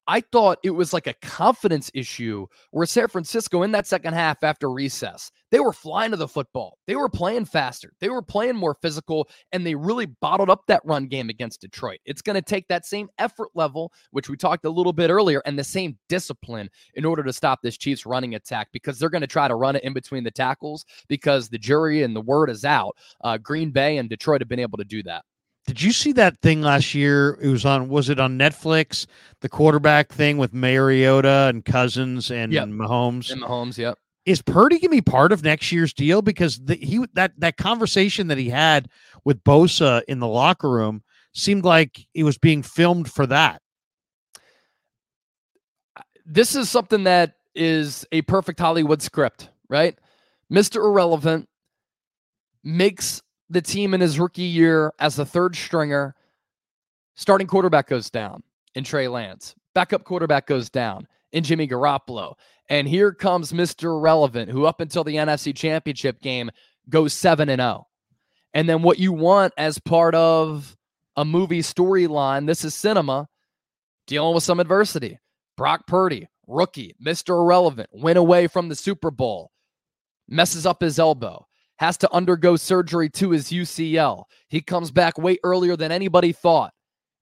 I 0.08 0.22
thought 0.22 0.60
it 0.64 0.72
was 0.72 0.94
like 0.94 1.08
a 1.08 1.14
confidence 1.22 1.92
issue 1.94 2.48
where 2.72 2.86
San 2.86 3.08
Francisco 3.08 3.64
in 3.64 3.72
that 3.74 3.88
second 3.88 4.14
half 4.14 4.44
after 4.44 4.70
recess, 4.70 5.32
they 5.52 5.60
were 5.60 5.74
flying 5.74 6.12
to 6.12 6.18
the 6.18 6.28
football. 6.28 6.78
They 6.88 6.96
were 6.96 7.10
playing 7.10 7.46
faster. 7.46 7.94
They 8.00 8.10
were 8.10 8.22
playing 8.22 8.56
more 8.56 8.76
physical, 8.82 9.30
and 9.52 9.66
they 9.66 9.76
really 9.76 10.08
bottled 10.08 10.50
up 10.50 10.64
that 10.68 10.82
run 10.86 11.08
game 11.08 11.30
against 11.30 11.62
Detroit. 11.62 12.00
It's 12.06 12.22
going 12.22 12.36
to 12.36 12.42
take 12.42 12.68
that 12.68 12.86
same 12.86 13.10
effort 13.20 13.50
level, 13.54 13.92
which 14.12 14.30
we 14.30 14.38
talked 14.38 14.66
a 14.66 14.70
little 14.70 14.94
bit 14.94 15.10
earlier, 15.10 15.42
and 15.46 15.58
the 15.58 15.64
same 15.64 15.98
discipline 16.10 16.70
in 16.96 17.06
order 17.06 17.24
to 17.24 17.34
stop 17.34 17.60
this 17.62 17.78
Chiefs 17.78 18.06
running 18.06 18.36
attack 18.36 18.70
because 18.74 18.98
they're 18.98 19.10
going 19.10 19.22
to 19.22 19.28
try 19.28 19.48
to 19.48 19.56
run 19.56 19.76
it 19.76 19.84
in 19.84 19.94
between 19.94 20.24
the 20.24 20.32
tackles 20.32 20.86
because 21.08 21.50
the 21.50 21.58
jury 21.58 22.04
and 22.04 22.16
the 22.16 22.22
word 22.22 22.50
is 22.50 22.66
out. 22.66 22.96
Uh, 23.24 23.38
Green 23.38 23.72
Bay 23.72 23.98
and 23.98 24.10
Detroit 24.10 24.42
have 24.42 24.50
been 24.50 24.60
able 24.60 24.78
to 24.78 24.84
do 24.84 25.04
that. 25.04 25.24
Did 25.68 25.82
you 25.82 25.92
see 25.92 26.12
that 26.14 26.40
thing 26.42 26.62
last 26.62 26.94
year? 26.96 27.38
It 27.42 27.48
was 27.48 27.66
on. 27.66 27.88
Was 27.88 28.10
it 28.10 28.20
on 28.20 28.38
Netflix? 28.38 29.06
The 29.42 29.50
quarterback 29.50 30.12
thing 30.12 30.38
with 30.38 30.54
Mariota 30.54 31.48
and 31.50 31.64
Cousins 31.64 32.32
and 32.32 32.52
Yep. 32.52 32.68
Mahomes. 32.70 33.32
And 33.32 33.42
Mahomes, 33.42 33.78
yep. 33.78 33.98
Is 34.26 34.42
Purdy 34.42 34.80
gonna 34.80 34.90
be 34.90 35.02
part 35.02 35.32
of 35.32 35.44
next 35.44 35.72
year's 35.72 35.94
deal? 35.94 36.22
Because 36.22 36.60
the, 36.60 36.76
he 36.76 37.06
that 37.14 37.34
that 37.40 37.58
conversation 37.58 38.28
that 38.28 38.38
he 38.38 38.50
had 38.50 38.88
with 39.24 39.44
Bosa 39.44 40.02
in 40.08 40.20
the 40.20 40.28
locker 40.28 40.70
room 40.70 41.04
seemed 41.34 41.64
like 41.64 42.06
it 42.14 42.24
was 42.24 42.38
being 42.38 42.62
filmed 42.64 43.10
for 43.12 43.26
that. 43.28 43.62
this 46.26 46.56
is 46.56 46.70
something 46.70 47.04
that 47.06 47.34
is 47.56 48.06
a 48.12 48.22
perfect 48.24 48.60
Hollywood 48.60 49.02
script, 49.02 49.50
right? 49.70 49.98
Mr. 50.52 50.78
Irrelevant 50.78 51.48
makes 52.64 53.22
the 53.52 53.62
team 53.62 53.94
in 53.94 54.02
his 54.02 54.20
rookie 54.20 54.44
year 54.44 54.94
as 55.00 55.16
the 55.16 55.26
third 55.26 55.56
stringer. 55.56 56.16
Starting 57.16 57.48
quarterback 57.48 57.88
goes 57.88 58.10
down 58.10 58.44
in 58.76 58.84
Trey 58.84 59.08
Lance. 59.08 59.56
Backup 59.76 60.04
quarterback 60.04 60.48
goes 60.48 60.70
down 60.70 61.08
in 61.32 61.44
Jimmy 61.44 61.68
Garoppolo. 61.68 62.34
And 62.70 62.88
here 62.88 63.14
comes 63.14 63.52
Mr. 63.52 64.02
Relevant, 64.02 64.50
who 64.50 64.66
up 64.66 64.80
until 64.80 65.04
the 65.04 65.16
NFC 65.16 65.56
Championship 65.56 66.22
game 66.22 66.50
goes 66.90 67.14
7 67.14 67.50
and 67.50 67.60
0. 67.60 67.88
And 68.54 68.68
then 68.68 68.82
what 68.82 69.00
you 69.00 69.12
want 69.12 69.54
as 69.58 69.78
part 69.80 70.16
of 70.16 70.78
a 71.16 71.26
movie 71.26 71.62
storyline, 71.62 72.48
this 72.48 72.64
is 72.64 72.74
cinema, 72.74 73.28
dealing 74.08 74.34
with 74.34 74.44
some 74.44 74.60
adversity. 74.60 75.20
Brock 75.58 75.86
Purdy, 75.88 76.28
rookie, 76.48 76.96
Mr. 77.04 77.30
Irrelevant, 77.30 77.90
went 77.92 78.18
away 78.18 78.48
from 78.48 78.70
the 78.70 78.76
Super 78.76 79.12
Bowl, 79.12 79.52
messes 80.28 80.66
up 80.66 80.82
his 80.82 80.98
elbow, 80.98 81.46
has 81.82 81.98
to 81.98 82.14
undergo 82.14 82.56
surgery 82.56 83.10
to 83.10 83.32
his 83.32 83.50
UCL. 83.50 84.26
He 84.50 84.62
comes 84.62 84.92
back 84.92 85.18
way 85.18 85.40
earlier 85.44 85.76
than 85.76 85.92
anybody 85.92 86.32
thought. 86.32 86.76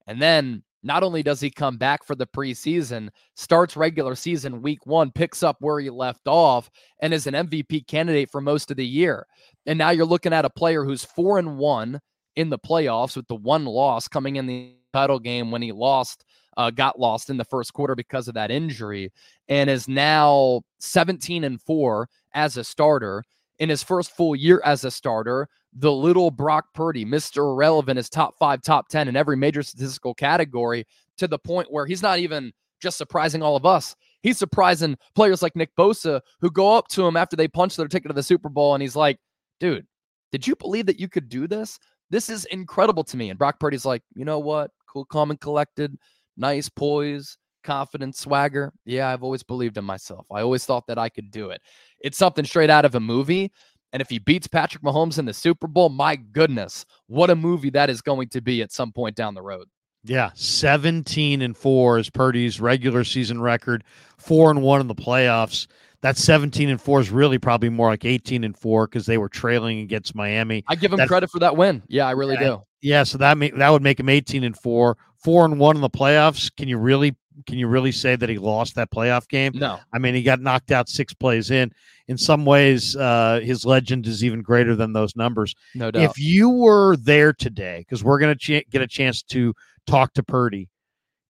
And 0.06 0.20
then 0.20 0.62
not 0.82 1.02
only 1.02 1.22
does 1.22 1.40
he 1.40 1.50
come 1.50 1.78
back 1.78 2.04
for 2.04 2.14
the 2.14 2.26
preseason, 2.26 3.08
starts 3.36 3.74
regular 3.74 4.14
season 4.14 4.60
week 4.60 4.84
one, 4.84 5.12
picks 5.12 5.42
up 5.42 5.56
where 5.60 5.80
he 5.80 5.88
left 5.88 6.28
off, 6.28 6.68
and 7.00 7.14
is 7.14 7.26
an 7.26 7.32
MVP 7.32 7.86
candidate 7.86 8.30
for 8.30 8.42
most 8.42 8.70
of 8.70 8.76
the 8.76 8.86
year. 8.86 9.26
And 9.64 9.78
now 9.78 9.90
you're 9.90 10.04
looking 10.04 10.34
at 10.34 10.44
a 10.44 10.50
player 10.50 10.84
who's 10.84 11.04
four 11.06 11.38
and 11.38 11.56
one 11.56 11.98
in 12.36 12.50
the 12.50 12.58
playoffs 12.58 13.16
with 13.16 13.28
the 13.28 13.36
one 13.36 13.64
loss 13.64 14.08
coming 14.08 14.36
in 14.36 14.44
the 14.44 14.74
title 14.92 15.20
game 15.20 15.50
when 15.50 15.62
he 15.62 15.72
lost 15.72 16.26
uh, 16.58 16.70
got 16.70 17.00
lost 17.00 17.30
in 17.30 17.38
the 17.38 17.44
first 17.46 17.72
quarter 17.72 17.94
because 17.94 18.28
of 18.28 18.34
that 18.34 18.50
injury 18.50 19.10
and 19.48 19.70
is 19.70 19.88
now 19.88 20.60
17 20.80 21.44
and 21.44 21.62
4 21.62 22.08
as 22.34 22.58
a 22.58 22.64
starter 22.64 23.24
in 23.60 23.68
his 23.68 23.82
first 23.82 24.14
full 24.16 24.34
year 24.34 24.60
as 24.64 24.84
a 24.84 24.90
starter 24.90 25.48
the 25.74 25.92
little 25.92 26.30
brock 26.30 26.66
purdy 26.74 27.04
mr 27.04 27.38
irrelevant 27.38 27.98
is 27.98 28.08
top 28.08 28.34
5 28.38 28.62
top 28.62 28.88
10 28.88 29.06
in 29.08 29.16
every 29.16 29.36
major 29.36 29.62
statistical 29.62 30.14
category 30.14 30.84
to 31.16 31.28
the 31.28 31.38
point 31.38 31.70
where 31.70 31.86
he's 31.86 32.02
not 32.02 32.18
even 32.18 32.52
just 32.80 32.98
surprising 32.98 33.42
all 33.42 33.56
of 33.56 33.64
us 33.64 33.94
he's 34.22 34.38
surprising 34.38 34.96
players 35.14 35.42
like 35.42 35.54
nick 35.54 35.70
bosa 35.76 36.20
who 36.40 36.50
go 36.50 36.72
up 36.76 36.88
to 36.88 37.06
him 37.06 37.16
after 37.16 37.36
they 37.36 37.46
punch 37.46 37.76
their 37.76 37.88
ticket 37.88 38.08
to 38.08 38.14
the 38.14 38.22
super 38.22 38.48
bowl 38.48 38.74
and 38.74 38.82
he's 38.82 38.96
like 38.96 39.18
dude 39.60 39.86
did 40.32 40.46
you 40.46 40.56
believe 40.56 40.86
that 40.86 40.98
you 40.98 41.08
could 41.08 41.28
do 41.28 41.46
this 41.46 41.78
this 42.08 42.28
is 42.28 42.46
incredible 42.46 43.04
to 43.04 43.16
me 43.16 43.30
and 43.30 43.38
brock 43.38 43.60
purdy's 43.60 43.84
like 43.84 44.02
you 44.14 44.24
know 44.24 44.40
what 44.40 44.72
cool 44.88 45.04
calm 45.04 45.30
and 45.30 45.40
collected 45.40 45.96
nice 46.40 46.68
poise, 46.68 47.36
confidence, 47.62 48.18
swagger. 48.18 48.72
Yeah, 48.84 49.08
I've 49.08 49.22
always 49.22 49.42
believed 49.42 49.76
in 49.76 49.84
myself. 49.84 50.26
I 50.32 50.40
always 50.40 50.64
thought 50.64 50.86
that 50.88 50.98
I 50.98 51.08
could 51.08 51.30
do 51.30 51.50
it. 51.50 51.60
It's 52.00 52.18
something 52.18 52.44
straight 52.44 52.70
out 52.70 52.84
of 52.84 52.94
a 52.94 53.00
movie. 53.00 53.52
And 53.92 54.00
if 54.00 54.08
he 54.08 54.18
beats 54.18 54.46
Patrick 54.46 54.82
Mahomes 54.84 55.18
in 55.18 55.24
the 55.24 55.32
Super 55.34 55.66
Bowl, 55.66 55.88
my 55.88 56.14
goodness, 56.16 56.84
what 57.08 57.28
a 57.30 57.34
movie 57.34 57.70
that 57.70 57.90
is 57.90 58.00
going 58.00 58.28
to 58.28 58.40
be 58.40 58.62
at 58.62 58.70
some 58.72 58.92
point 58.92 59.16
down 59.16 59.34
the 59.34 59.42
road. 59.42 59.66
Yeah, 60.04 60.30
seventeen 60.34 61.42
and 61.42 61.56
four 61.56 61.98
is 61.98 62.08
Purdy's 62.08 62.60
regular 62.60 63.04
season 63.04 63.40
record. 63.40 63.84
Four 64.16 64.50
and 64.50 64.62
one 64.62 64.80
in 64.80 64.86
the 64.86 64.94
playoffs. 64.94 65.66
That 66.02 66.16
seventeen 66.16 66.70
and 66.70 66.80
four 66.80 67.00
is 67.00 67.10
really 67.10 67.38
probably 67.38 67.68
more 67.68 67.88
like 67.88 68.04
eighteen 68.06 68.44
and 68.44 68.56
four 68.56 68.86
because 68.86 69.04
they 69.06 69.18
were 69.18 69.28
trailing 69.28 69.80
against 69.80 70.14
Miami. 70.14 70.64
I 70.68 70.74
give 70.76 70.90
him 70.92 70.96
That's- 70.96 71.08
credit 71.08 71.30
for 71.30 71.40
that 71.40 71.56
win. 71.56 71.82
Yeah, 71.88 72.06
I 72.06 72.12
really 72.12 72.34
Yeah. 72.34 72.40
do. 72.48 72.62
Yeah, 72.80 73.02
so 73.02 73.18
that 73.18 73.36
make, 73.36 73.54
that 73.58 73.68
would 73.68 73.82
make 73.82 74.00
him 74.00 74.08
eighteen 74.08 74.42
and 74.44 74.56
four. 74.56 74.96
Four 75.18 75.44
and 75.44 75.58
one 75.58 75.76
in 75.76 75.82
the 75.82 75.90
playoffs. 75.90 76.50
Can 76.56 76.66
you 76.68 76.78
really 76.78 77.14
can 77.46 77.58
you 77.58 77.66
really 77.68 77.92
say 77.92 78.16
that 78.16 78.28
he 78.28 78.38
lost 78.38 78.74
that 78.74 78.90
playoff 78.90 79.28
game? 79.28 79.52
No, 79.54 79.78
I 79.92 79.98
mean, 79.98 80.14
he 80.14 80.22
got 80.22 80.40
knocked 80.40 80.70
out 80.70 80.88
six 80.88 81.14
plays 81.14 81.50
in. 81.50 81.72
In 82.08 82.18
some 82.18 82.44
ways, 82.44 82.96
uh, 82.96 83.40
his 83.42 83.64
legend 83.64 84.06
is 84.06 84.24
even 84.24 84.42
greater 84.42 84.74
than 84.74 84.92
those 84.92 85.14
numbers. 85.14 85.54
no 85.74 85.90
doubt. 85.90 86.02
If 86.02 86.18
you 86.18 86.50
were 86.50 86.96
there 86.96 87.32
today, 87.32 87.78
because 87.78 88.02
we're 88.02 88.18
going 88.18 88.36
to 88.36 88.60
ch- 88.60 88.68
get 88.68 88.82
a 88.82 88.86
chance 88.86 89.22
to 89.24 89.54
talk 89.86 90.12
to 90.14 90.22
Purdy, 90.22 90.68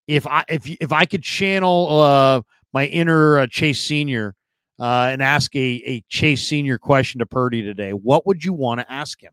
if 0.06 0.26
I 0.26 0.44
if 0.48 0.66
if 0.80 0.92
I 0.92 1.04
could 1.04 1.22
channel 1.22 2.00
uh, 2.00 2.42
my 2.72 2.86
inner 2.86 3.40
uh, 3.40 3.46
Chase 3.48 3.80
Senior 3.80 4.34
uh, 4.78 5.08
and 5.10 5.20
ask 5.22 5.54
a 5.56 5.82
a 5.84 6.02
Chase 6.08 6.46
Senior 6.46 6.78
question 6.78 7.18
to 7.18 7.26
Purdy 7.26 7.62
today, 7.62 7.90
what 7.90 8.24
would 8.26 8.44
you 8.44 8.52
want 8.52 8.80
to 8.80 8.90
ask 8.90 9.20
him? 9.20 9.32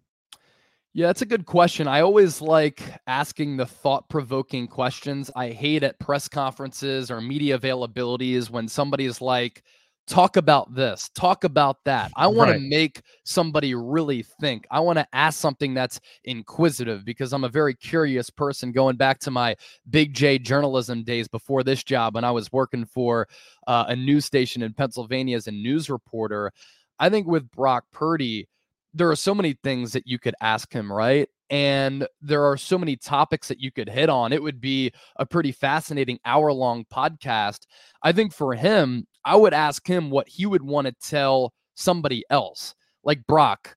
Yeah, 0.97 1.07
that's 1.07 1.21
a 1.21 1.25
good 1.25 1.45
question. 1.45 1.89
I 1.89 1.99
always 1.99 2.41
like 2.41 2.81
asking 3.05 3.57
the 3.57 3.65
thought 3.65 4.07
provoking 4.07 4.65
questions. 4.65 5.29
I 5.35 5.49
hate 5.49 5.83
at 5.83 5.99
press 5.99 6.29
conferences 6.29 7.11
or 7.11 7.19
media 7.19 7.59
availabilities 7.59 8.49
when 8.49 8.69
somebody 8.69 9.03
is 9.03 9.19
like, 9.19 9.61
talk 10.07 10.37
about 10.37 10.73
this, 10.73 11.09
talk 11.13 11.43
about 11.43 11.83
that. 11.83 12.13
I 12.15 12.27
want 12.27 12.51
Right. 12.51 12.59
to 12.59 12.69
make 12.69 13.01
somebody 13.25 13.75
really 13.75 14.23
think. 14.39 14.65
I 14.71 14.79
want 14.79 14.97
to 14.97 15.05
ask 15.11 15.37
something 15.37 15.73
that's 15.73 15.99
inquisitive 16.23 17.03
because 17.03 17.33
I'm 17.33 17.43
a 17.43 17.49
very 17.49 17.73
curious 17.73 18.29
person 18.29 18.71
going 18.71 18.95
back 18.95 19.19
to 19.21 19.31
my 19.31 19.57
big 19.89 20.13
J 20.13 20.39
journalism 20.39 21.03
days 21.03 21.27
before 21.27 21.63
this 21.63 21.83
job 21.83 22.15
when 22.15 22.23
I 22.23 22.31
was 22.31 22.53
working 22.53 22.85
for 22.85 23.27
uh, 23.67 23.83
a 23.89 23.97
news 23.97 24.23
station 24.23 24.61
in 24.61 24.73
Pennsylvania 24.73 25.35
as 25.35 25.47
a 25.47 25.51
news 25.51 25.89
reporter. 25.89 26.53
I 26.99 27.09
think 27.09 27.27
with 27.27 27.51
Brock 27.51 27.83
Purdy, 27.91 28.47
there 28.95 29.11
are 29.11 29.15
so 29.15 29.35
many 29.35 29.57
things 29.63 29.91
that 29.93 30.07
you 30.07 30.17
could 30.17 30.35
ask 30.41 30.71
him, 30.73 30.91
right? 30.91 31.27
and 31.49 32.07
there 32.21 32.43
are 32.43 32.57
so 32.57 32.77
many 32.77 32.95
topics 32.95 33.47
that 33.47 33.59
you 33.59 33.71
could 33.71 33.89
hit 33.89 34.09
on. 34.09 34.33
It 34.33 34.41
would 34.41 34.59
be 34.59 34.91
a 35.17 35.25
pretty 35.25 35.51
fascinating 35.51 36.19
hour 36.25 36.51
long 36.51 36.85
podcast. 36.85 37.67
I 38.01 38.11
think 38.11 38.33
for 38.33 38.53
him, 38.53 39.05
I 39.23 39.35
would 39.35 39.53
ask 39.53 39.85
him 39.87 40.09
what 40.09 40.27
he 40.27 40.45
would 40.45 40.63
want 40.63 40.87
to 40.87 40.93
tell 41.07 41.53
somebody 41.75 42.23
else. 42.29 42.73
Like 43.03 43.25
Brock, 43.27 43.75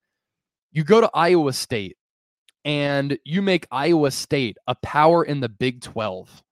you 0.72 0.82
go 0.82 1.00
to 1.00 1.10
Iowa 1.12 1.52
State 1.52 1.96
and 2.64 3.18
you 3.24 3.42
make 3.42 3.66
Iowa 3.70 4.10
State 4.10 4.56
a 4.66 4.74
power 4.76 5.24
in 5.24 5.40
the 5.40 5.48
Big 5.48 5.82
12. 5.82 6.42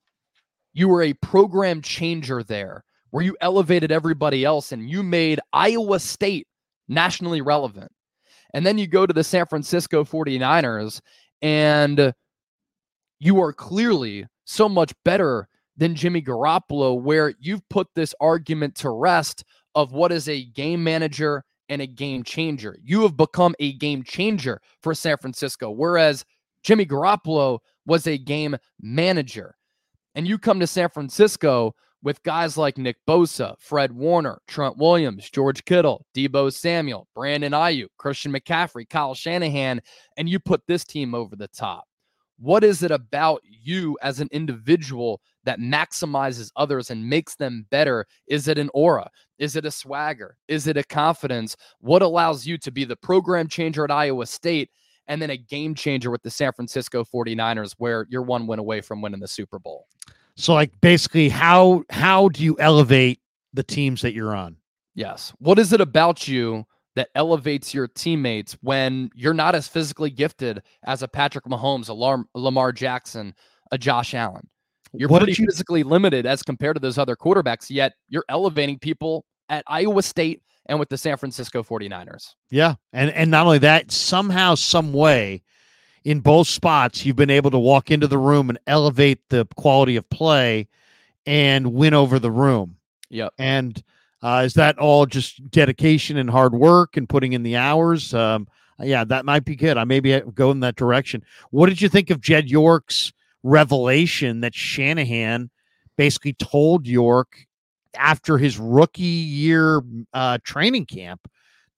You 0.75 0.89
were 0.89 1.03
a 1.03 1.14
program 1.14 1.81
changer 1.81 2.43
there 2.43 2.85
where 3.11 3.25
you 3.25 3.37
elevated 3.41 3.91
everybody 3.91 4.45
else 4.45 4.73
and 4.73 4.91
you 4.91 5.03
made 5.03 5.41
Iowa 5.55 5.99
State 5.99 6.47
nationally 6.89 7.41
relevant. 7.41 7.91
And 8.57 8.65
then 8.65 8.79
you 8.79 8.87
go 8.87 9.05
to 9.05 9.13
the 9.13 9.23
San 9.23 9.45
Francisco 9.45 10.03
49ers 10.03 11.03
and 11.43 12.15
you 13.19 13.39
are 13.43 13.53
clearly 13.53 14.27
so 14.47 14.67
much 14.67 14.95
better 15.05 15.47
than 15.77 15.95
Jimmy 15.95 16.23
Garoppolo, 16.23 16.99
where 16.99 17.35
you've 17.39 17.69
put 17.69 17.89
this 17.95 18.15
argument 18.19 18.75
to 18.77 18.89
rest 18.89 19.45
of 19.75 19.93
what 19.93 20.11
is 20.11 20.27
a 20.31 20.47
game 20.47 20.83
manager 20.83 21.45
and 21.69 21.83
a 21.83 21.87
game 21.87 22.23
changer. 22.23 22.79
You 22.83 23.03
have 23.03 23.15
become 23.15 23.55
a 23.61 23.75
game 23.75 24.03
changer 24.03 24.63
for 24.83 24.95
San 24.95 25.19
Francisco, 25.19 25.71
whereas 25.71 26.25
Jimmy 26.63 26.87
Garoppolo 26.87 27.59
was 27.85 28.07
a 28.07 28.17
game 28.17 28.57
manager. 28.81 29.55
And 30.15 30.27
you 30.27 30.39
come 30.39 30.61
to 30.61 30.67
San 30.67 30.89
Francisco 30.89 31.75
with 32.03 32.23
guys 32.23 32.57
like 32.57 32.79
Nick 32.79 32.97
Bosa, 33.07 33.57
Fred 33.59 33.93
Warner, 33.93 34.41
Trent 34.47 34.77
Williams, 34.77 35.29
George 35.31 35.65
Kittle, 35.65 36.07
Deebo 36.15 36.53
Samuel, 36.53 37.09
Brandon 37.15 37.53
Aiyuk, 37.53 37.89
Christian 37.99 38.33
McCaffrey, 38.33 38.89
Kyle 38.89 39.15
Shanahan, 39.15 39.81
and 40.17 40.29
you 40.29 40.39
put 40.39 40.63
this 40.67 40.85
team 40.85 41.15
over 41.15 41.37
the 41.37 41.49
top. 41.49 41.85
What 42.39 42.65
is 42.65 42.83
it 42.83 42.91
about 42.91 43.41
you 43.45 43.97
as 44.03 44.21
an 44.21 44.29
individual 44.31 45.23
that 45.45 45.59
maximizes 45.59 46.51
others 46.57 46.91
and 46.91 47.09
makes 47.09 47.35
them 47.35 47.67
better? 47.71 48.07
Is 48.27 48.47
it 48.47 48.59
an 48.59 48.71
aura? 48.75 49.11
Is 49.39 49.57
it 49.57 49.65
a 49.65 49.71
swagger? 49.71 50.37
Is 50.47 50.67
it 50.67 50.77
a 50.77 50.85
confidence? 50.85 51.57
What 51.81 52.03
allows 52.03 52.47
you 52.47 52.59
to 52.59 52.71
be 52.71 52.85
the 52.85 52.97
program 52.97 53.49
changer 53.49 53.85
at 53.85 53.91
Iowa 53.91 54.27
State 54.27 54.71
and 55.09 55.23
then 55.23 55.31
a 55.31 55.37
game 55.37 55.75
changer 55.75 56.11
with 56.11 56.23
the 56.23 56.31
San 56.31 56.53
Francisco 56.53 57.05
49ers, 57.05 57.75
where 57.79 58.07
you're 58.11 58.23
one 58.23 58.47
win 58.47 58.59
away 58.59 58.81
from 58.81 59.01
winning 59.01 59.21
the 59.21 59.29
Super 59.29 59.59
Bowl? 59.59 59.87
So 60.37 60.55
like 60.55 60.72
basically 60.80 61.28
how 61.28 61.84
how 61.91 62.28
do 62.28 62.43
you 62.45 62.57
elevate 62.59 63.20
the 63.53 63.62
teams 63.62 64.03
that 64.03 64.12
you're 64.12 64.34
on? 64.34 64.57
Yes. 64.95 65.32
What 65.39 65.59
is 65.59 65.72
it 65.72 65.80
about 65.80 66.26
you 66.28 66.64
that 66.95 67.09
elevates 67.14 67.74
your 67.74 67.89
teammates 67.89 68.57
when 68.62 69.11
you're 69.14 69.34
not 69.34 69.55
as 69.55 69.68
physically 69.68 70.11
gifted 70.11 70.62
as 70.84 71.03
a 71.03 71.09
Patrick 71.09 71.45
Mahomes, 71.45 71.89
a 71.89 72.39
Lamar 72.39 72.72
Jackson, 72.72 73.34
a 73.72 73.78
Josh 73.78 74.14
Allen? 74.14 74.49
You're 74.93 75.09
What 75.09 75.22
pretty 75.22 75.41
you- 75.41 75.47
physically 75.47 75.82
limited 75.82 76.24
as 76.26 76.43
compared 76.43 76.76
to 76.76 76.80
those 76.80 76.97
other 76.99 77.16
quarterbacks, 77.16 77.66
yet 77.68 77.93
you're 78.09 78.24
elevating 78.28 78.78
people 78.78 79.24
at 79.49 79.62
Iowa 79.66 80.03
State 80.03 80.43
and 80.66 80.78
with 80.78 80.89
the 80.89 80.97
San 80.99 81.16
Francisco 81.16 81.62
49ers. 81.62 82.34
Yeah. 82.51 82.74
And 82.93 83.11
and 83.11 83.30
not 83.30 83.47
only 83.47 83.59
that, 83.59 83.91
somehow, 83.93 84.55
some 84.55 84.93
way, 84.93 85.43
in 86.07 86.21
both 86.21 86.47
spots, 86.47 87.05
you've 87.05 87.17
been 87.17 87.31
able 87.31 87.51
to 87.51 87.59
walk 87.59 87.91
into 87.91 88.07
the 88.07 88.17
room 88.17 88.49
and 88.49 88.61
elevate 88.69 89.19
the 89.29 89.45
quality 89.57 89.97
of 89.97 90.09
play 90.09 90.69
and 91.27 91.75
win 91.75 91.95
over 91.95 92.21
the 92.21 92.31
room. 92.31 92.77
Yep. 93.11 93.35
And 93.39 93.83
uh, 94.23 94.45
is 94.47 94.55
that 94.55 94.79
all 94.79 95.07
just 95.07 95.51
dedication 95.51 96.17
and 96.17 96.31
hard 96.31 96.55
work 96.55 96.97
and 96.97 97.09
putting 97.09 97.33
in 97.33 97.43
the 97.43 97.57
hours? 97.57 98.15
Um, 98.15 98.47
yeah, 98.79 99.03
that 99.03 99.25
might 99.25 99.45
be 99.45 99.57
good. 99.57 99.77
I 99.77 99.83
maybe 99.83 100.21
go 100.33 100.53
in 100.53 100.61
that 100.61 100.77
direction. 100.77 101.25
What 101.51 101.67
did 101.67 101.83
you 101.83 101.89
think 101.89 102.11
of 102.11 102.21
Jed 102.21 102.49
York's 102.49 103.13
revelation 103.43 104.43
that 104.43 104.55
Shanahan 104.55 105.51
basically 105.97 106.35
told 106.35 106.87
York 106.87 107.47
after 107.97 108.39
his 108.39 108.61
rookie 108.61 109.03
year 109.03 109.83
uh, 110.15 110.39
training 110.45 110.87
camp 110.87 111.29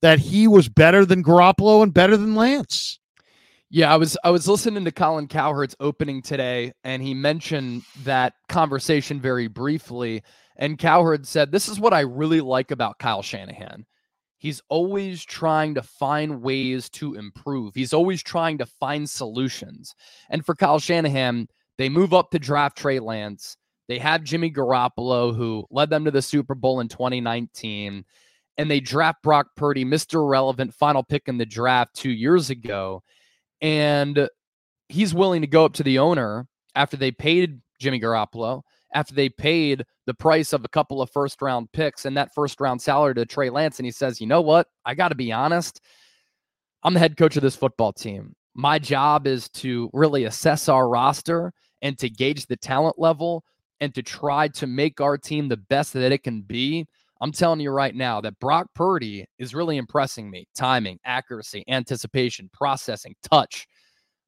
that 0.03 0.19
he 0.19 0.47
was 0.47 0.69
better 0.69 1.03
than 1.03 1.23
Garoppolo 1.23 1.81
and 1.81 1.91
better 1.91 2.15
than 2.15 2.35
Lance? 2.35 2.99
Yeah, 3.71 3.93
I 3.93 3.97
was 3.97 4.17
I 4.23 4.31
was 4.31 4.47
listening 4.47 4.83
to 4.85 4.91
Colin 4.91 5.27
Cowherd's 5.27 5.75
opening 5.79 6.21
today, 6.23 6.73
and 6.83 7.03
he 7.03 7.13
mentioned 7.13 7.83
that 8.03 8.33
conversation 8.47 9.21
very 9.21 9.47
briefly. 9.47 10.23
And 10.57 10.77
Cowherd 10.79 11.27
said, 11.27 11.51
"This 11.51 11.67
is 11.69 11.79
what 11.79 11.93
I 11.93 11.99
really 12.01 12.41
like 12.41 12.71
about 12.71 12.97
Kyle 12.97 13.21
Shanahan. 13.21 13.85
He's 14.39 14.61
always 14.69 15.23
trying 15.23 15.75
to 15.75 15.83
find 15.83 16.41
ways 16.41 16.89
to 16.91 17.13
improve. 17.15 17.75
He's 17.75 17.93
always 17.93 18.23
trying 18.23 18.57
to 18.59 18.65
find 18.65 19.07
solutions. 19.09 19.93
And 20.29 20.45
for 20.45 20.55
Kyle 20.55 20.79
Shanahan, 20.79 21.47
they 21.77 21.89
move 21.89 22.13
up 22.13 22.31
to 22.31 22.39
draft 22.39 22.77
Trey 22.77 22.99
Lance. 22.99 23.55
They 23.87 23.99
have 23.99 24.23
Jimmy 24.23 24.51
Garoppolo, 24.51 25.35
who 25.35 25.65
led 25.71 25.89
them 25.89 26.05
to 26.05 26.11
the 26.11 26.21
Super 26.21 26.55
Bowl 26.55 26.79
in 26.79 26.87
2019, 26.87 28.03
and 28.57 28.71
they 28.71 28.79
draft 28.79 29.21
Brock 29.23 29.47
Purdy, 29.55 29.85
Mr. 29.85 30.27
Relevant, 30.27 30.73
final 30.73 31.03
pick 31.03 31.27
in 31.27 31.37
the 31.37 31.45
draft 31.45 31.93
two 31.95 32.11
years 32.11 32.49
ago." 32.49 33.03
And 33.61 34.17
uh, 34.17 34.27
he's 34.87 35.13
willing 35.13 35.41
to 35.41 35.47
go 35.47 35.65
up 35.65 35.73
to 35.73 35.83
the 35.83 35.99
owner 35.99 36.47
after 36.75 36.97
they 36.97 37.11
paid 37.11 37.61
Jimmy 37.79 37.99
Garoppolo, 37.99 38.61
after 38.93 39.13
they 39.13 39.29
paid 39.29 39.85
the 40.05 40.13
price 40.13 40.53
of 40.53 40.65
a 40.65 40.69
couple 40.69 41.01
of 41.01 41.09
first 41.11 41.41
round 41.41 41.71
picks 41.71 42.05
and 42.05 42.17
that 42.17 42.33
first 42.33 42.59
round 42.59 42.81
salary 42.81 43.15
to 43.15 43.25
Trey 43.25 43.49
Lance. 43.49 43.79
And 43.79 43.85
he 43.85 43.91
says, 43.91 44.19
you 44.19 44.27
know 44.27 44.41
what? 44.41 44.67
I 44.85 44.95
got 44.95 45.09
to 45.09 45.15
be 45.15 45.31
honest. 45.31 45.81
I'm 46.83 46.93
the 46.93 46.99
head 46.99 47.17
coach 47.17 47.35
of 47.35 47.43
this 47.43 47.55
football 47.55 47.93
team. 47.93 48.35
My 48.55 48.79
job 48.79 49.27
is 49.27 49.49
to 49.49 49.89
really 49.93 50.25
assess 50.25 50.69
our 50.69 50.89
roster 50.89 51.53
and 51.81 51.97
to 51.99 52.09
gauge 52.09 52.47
the 52.47 52.57
talent 52.57 52.97
level 52.97 53.43
and 53.79 53.93
to 53.95 54.01
try 54.01 54.47
to 54.49 54.67
make 54.67 54.99
our 54.99 55.17
team 55.17 55.47
the 55.47 55.57
best 55.57 55.93
that 55.93 56.11
it 56.11 56.23
can 56.23 56.41
be. 56.41 56.87
I'm 57.21 57.31
telling 57.31 57.59
you 57.59 57.71
right 57.71 57.93
now 57.93 58.21
that 58.21 58.39
Brock 58.39 58.67
Purdy 58.75 59.25
is 59.37 59.53
really 59.53 59.77
impressing 59.77 60.29
me. 60.29 60.47
Timing, 60.55 60.99
accuracy, 61.05 61.63
anticipation, 61.67 62.49
processing, 62.53 63.15
touch, 63.29 63.67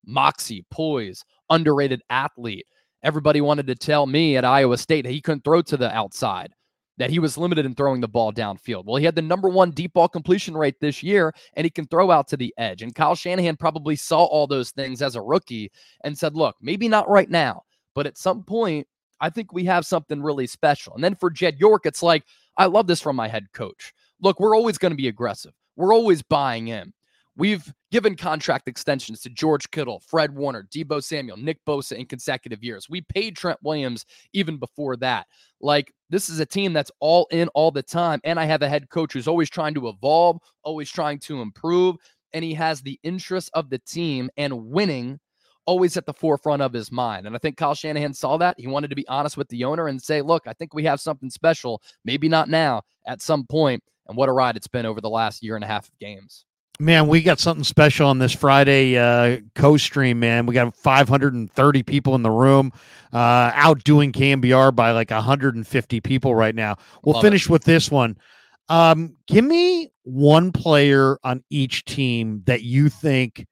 moxie, 0.06 0.66
poise, 0.72 1.24
underrated 1.50 2.02
athlete. 2.10 2.66
Everybody 3.04 3.42
wanted 3.42 3.68
to 3.68 3.76
tell 3.76 4.06
me 4.06 4.36
at 4.38 4.46
Iowa 4.46 4.78
State 4.78 5.04
that 5.04 5.12
he 5.12 5.22
couldn't 5.22 5.44
throw 5.44 5.62
to 5.62 5.78
the 5.78 5.92
outside, 5.96 6.54
that 6.98 7.10
he 7.10 7.20
was 7.20 7.38
limited 7.38 7.66
in 7.66 7.76
throwing 7.76 8.02
the 8.02 8.08
ball 8.08 8.34
downfield. 8.34 8.86
Well, 8.86 8.98
he 8.98 9.06
had 9.06 9.16
the 9.16 9.22
number 9.22 9.48
one 9.48 9.72
deep 9.72 9.94
ball 9.94 10.10
completion 10.10 10.56
rate 10.56 10.76
this 10.82 11.02
year, 11.02 11.34
and 11.56 11.64
he 11.66 11.70
can 11.70 11.88
throw 11.88 12.12
out 12.12 12.28
to 12.28 12.38
the 12.38 12.54
edge. 12.58 12.82
And 12.82 12.94
Kyle 12.94 13.16
Shanahan 13.16 13.58
probably 13.58 13.96
saw 13.96 14.26
all 14.26 14.48
those 14.48 14.72
things 14.72 15.02
as 15.02 15.16
a 15.16 15.22
rookie 15.22 15.72
and 16.04 16.18
said, 16.18 16.36
look, 16.36 16.58
maybe 16.62 16.88
not 16.88 17.10
right 17.10 17.30
now, 17.30 17.64
but 17.96 18.06
at 18.06 18.18
some 18.18 18.44
point, 18.44 18.86
I 19.20 19.30
think 19.30 19.54
we 19.54 19.64
have 19.66 19.86
something 19.86 20.22
really 20.22 20.48
special. 20.48 20.94
And 20.96 21.04
then 21.04 21.16
for 21.16 21.30
Jed 21.30 21.60
York, 21.60 21.86
it's 21.86 22.04
like, 22.04 22.24
I 22.58 22.66
love 22.66 22.88
this 22.88 23.02
from 23.02 23.16
my 23.16 23.28
head 23.28 23.48
coach. 23.54 23.94
Look, 24.22 24.40
we're 24.40 24.56
always 24.56 24.78
going 24.78 24.92
to 24.92 24.98
be 24.98 25.08
aggressive. 25.08 25.54
We're 25.76 25.94
always 25.94 26.22
buying 26.22 26.68
in. 26.68 26.94
We've 27.38 27.74
given 27.92 28.18
contract 28.18 28.68
extensions 28.68 29.22
to 29.22 29.30
George 29.30 29.72
Kittle, 29.72 30.02
Fred 30.06 30.36
Warner, 30.36 30.68
Deebo 30.70 31.02
Samuel, 31.02 31.38
Nick 31.38 31.64
Bosa 31.66 31.94
in 31.94 32.06
consecutive 32.06 32.62
years. 32.62 32.90
We 32.90 33.02
paid 33.02 33.38
Trent 33.38 33.58
Williams 33.64 34.06
even 34.34 34.58
before 34.58 34.98
that. 34.98 35.28
Like, 35.62 35.94
this 36.10 36.30
is 36.30 36.40
a 36.40 36.46
team 36.46 36.74
that's 36.74 36.92
all 37.00 37.28
in 37.32 37.48
all 37.50 37.72
the 37.72 37.84
time. 37.84 38.20
And 38.26 38.38
I 38.40 38.46
have 38.46 38.62
a 38.62 38.70
head 38.70 38.90
coach 38.90 39.14
who's 39.14 39.30
always 39.30 39.50
trying 39.50 39.74
to 39.76 39.88
evolve, 39.88 40.40
always 40.64 40.92
trying 40.92 41.20
to 41.20 41.42
improve. 41.42 41.96
And 42.34 42.44
he 42.44 42.54
has 42.54 42.82
the 42.82 43.00
interests 43.02 43.50
of 43.54 43.70
the 43.70 43.80
team 43.80 44.30
and 44.36 44.68
winning 44.68 45.20
always 45.66 45.98
at 45.98 46.06
the 46.06 46.14
forefront 46.14 46.62
of 46.62 46.74
his 46.74 46.92
mind. 46.92 47.28
And 47.28 47.36
I 47.36 47.40
think 47.40 47.58
Kyle 47.58 47.76
Shanahan 47.76 48.14
saw 48.14 48.38
that. 48.38 48.60
He 48.60 48.68
wanted 48.68 48.90
to 48.90 48.96
be 48.96 49.08
honest 49.08 49.38
with 49.38 49.48
the 49.50 49.64
owner 49.64 49.88
and 49.88 50.02
say, 50.02 50.22
look, 50.22 50.48
I 50.48 50.54
think 50.54 50.74
we 50.74 50.84
have 50.86 51.00
something 51.00 51.30
special. 51.30 51.82
Maybe 52.04 52.28
not 52.30 52.50
now, 52.50 52.84
at 53.08 53.22
some 53.22 53.46
point. 53.46 53.84
And 54.08 54.18
what 54.18 54.30
a 54.30 54.34
ride 54.34 54.58
it's 54.58 54.68
been 54.68 54.86
over 54.86 55.02
the 55.02 55.10
last 55.10 55.44
year 55.44 55.56
and 55.56 55.64
a 55.64 55.68
half 55.68 55.88
of 55.88 55.98
games. 56.00 56.46
Man, 56.80 57.08
we 57.08 57.22
got 57.22 57.40
something 57.40 57.64
special 57.64 58.08
on 58.08 58.18
this 58.18 58.34
Friday 58.34 58.98
uh, 58.98 59.42
co-stream. 59.54 60.20
Man, 60.20 60.48
we 60.48 60.56
got 60.56 60.76
530 60.76 61.84
people 61.84 62.16
in 62.16 62.24
the 62.24 62.32
room, 62.32 62.74
uh, 63.14 63.52
outdoing 63.54 64.12
KNBR 64.12 64.76
by 64.76 64.92
like 64.92 65.12
150 65.12 66.02
people 66.02 66.34
right 66.34 66.56
now. 66.56 66.78
We'll 67.04 67.14
Love 67.14 67.24
finish 67.24 67.48
with 67.48 67.66
this 67.66 67.92
one. 67.92 68.18
Um, 68.68 69.16
give 69.28 69.46
me 69.46 69.92
one 70.04 70.52
player 70.52 71.20
on 71.24 71.44
each 71.50 71.86
team 71.86 72.42
that 72.46 72.64
you 72.64 72.90
think, 72.90 73.46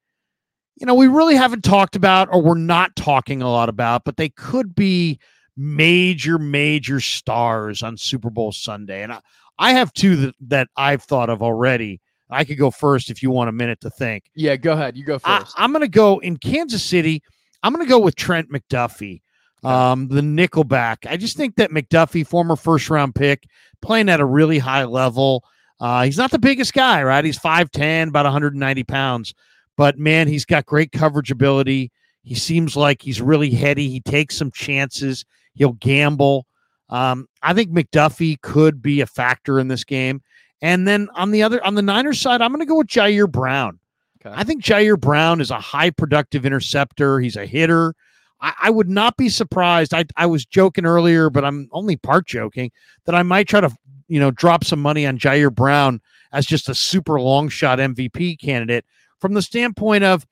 you 0.79 0.85
know, 0.85 0.93
we 0.93 1.07
really 1.07 1.35
haven't 1.35 1.63
talked 1.63 1.95
about 1.95 2.29
or 2.31 2.41
we're 2.41 2.55
not 2.55 2.95
talking 2.95 3.41
a 3.41 3.49
lot 3.49 3.69
about, 3.69 4.05
but 4.05 4.17
they 4.17 4.29
could 4.29 4.73
be 4.73 5.19
major, 5.57 6.39
major 6.39 7.01
stars 7.01 7.83
on 7.83 7.97
Super 7.97 8.29
Bowl 8.29 8.51
Sunday. 8.51 9.03
And 9.03 9.11
I, 9.11 9.19
I 9.57 9.73
have 9.73 9.91
two 9.91 10.15
that, 10.15 10.35
that 10.47 10.67
I've 10.77 11.03
thought 11.03 11.29
of 11.29 11.43
already. 11.43 11.99
I 12.29 12.45
could 12.45 12.57
go 12.57 12.71
first 12.71 13.09
if 13.09 13.21
you 13.21 13.29
want 13.29 13.49
a 13.49 13.51
minute 13.51 13.81
to 13.81 13.89
think. 13.89 14.25
Yeah, 14.35 14.55
go 14.55 14.73
ahead. 14.73 14.95
You 14.95 15.03
go 15.03 15.19
I, 15.23 15.39
first. 15.39 15.55
I'm 15.57 15.71
going 15.71 15.81
to 15.81 15.87
go 15.87 16.19
in 16.19 16.37
Kansas 16.37 16.83
City. 16.83 17.23
I'm 17.61 17.73
going 17.73 17.85
to 17.85 17.89
go 17.89 17.99
with 17.99 18.15
Trent 18.15 18.49
McDuffie, 18.49 19.21
um, 19.63 20.07
the 20.07 20.21
nickelback. 20.21 21.09
I 21.09 21.17
just 21.17 21.35
think 21.35 21.55
that 21.55 21.71
McDuffie, 21.71 22.25
former 22.25 22.55
first 22.55 22.89
round 22.89 23.15
pick, 23.15 23.47
playing 23.81 24.07
at 24.07 24.21
a 24.21 24.25
really 24.25 24.59
high 24.59 24.85
level. 24.85 25.43
Uh, 25.81 26.03
he's 26.03 26.17
not 26.17 26.31
the 26.31 26.39
biggest 26.39 26.73
guy, 26.73 27.03
right? 27.03 27.25
He's 27.25 27.39
5'10, 27.39 28.09
about 28.09 28.25
190 28.25 28.83
pounds. 28.83 29.33
But 29.79 29.97
man, 29.97 30.27
he's 30.27 30.43
got 30.43 30.65
great 30.65 30.91
coverage 30.91 31.31
ability. 31.31 31.89
He 32.21 32.35
seems 32.35 32.75
like 32.75 33.01
he's 33.01 33.21
really 33.21 33.49
heady. 33.49 33.89
He 33.89 34.01
takes 34.01 34.35
some 34.35 34.51
chances. 34.51 35.23
He'll 35.53 35.71
gamble. 35.71 36.45
Um, 36.89 37.29
I 37.41 37.53
think 37.53 37.71
McDuffie 37.71 38.41
could 38.41 38.81
be 38.81 38.99
a 38.99 39.05
factor 39.05 39.57
in 39.57 39.69
this 39.69 39.85
game. 39.85 40.21
And 40.61 40.85
then 40.85 41.07
on 41.15 41.31
the 41.31 41.43
other 41.43 41.65
on 41.65 41.75
the 41.75 41.81
Niners 41.81 42.19
side, 42.19 42.41
I'm 42.41 42.51
going 42.51 42.59
to 42.59 42.65
go 42.65 42.79
with 42.79 42.87
Ji'Ayir 42.87 43.31
Brown. 43.31 43.79
Okay. 44.19 44.35
I 44.35 44.43
think 44.43 44.65
Ji'Ayir 44.65 44.99
Brown 44.99 45.39
is 45.39 45.49
a 45.49 45.61
high 45.61 45.91
productive 45.91 46.45
interceptor. 46.45 47.21
He's 47.21 47.37
a 47.37 47.45
hitter. 47.45 47.95
I, 48.41 48.53
I, 48.63 48.69
would 48.71 48.89
not 48.89 49.15
be 49.15 49.29
surprised. 49.29 49.93
I, 49.93 50.03
I 50.17 50.25
was 50.25 50.45
joking 50.45 50.85
earlier, 50.85 51.29
but 51.29 51.45
I'm 51.45 51.69
only 51.71 51.95
part 51.95 52.27
joking 52.27 52.73
that 53.05 53.15
I 53.15 53.23
might 53.23 53.47
try 53.47 53.61
to 53.61 53.71
you 54.09 54.19
know 54.19 54.31
drop 54.31 54.65
some 54.65 54.81
money 54.81 55.07
on 55.07 55.17
Ji'Ayir 55.17 55.55
Brown 55.55 56.01
as 56.33 56.45
just 56.45 56.67
a 56.67 56.75
super 56.75 57.21
long 57.21 57.47
shot 57.47 57.79
MVP 57.79 58.41
candidate 58.41 58.83
from 59.19 59.33
the 59.33 59.41
standpoint 59.41 60.03
of 60.03 60.25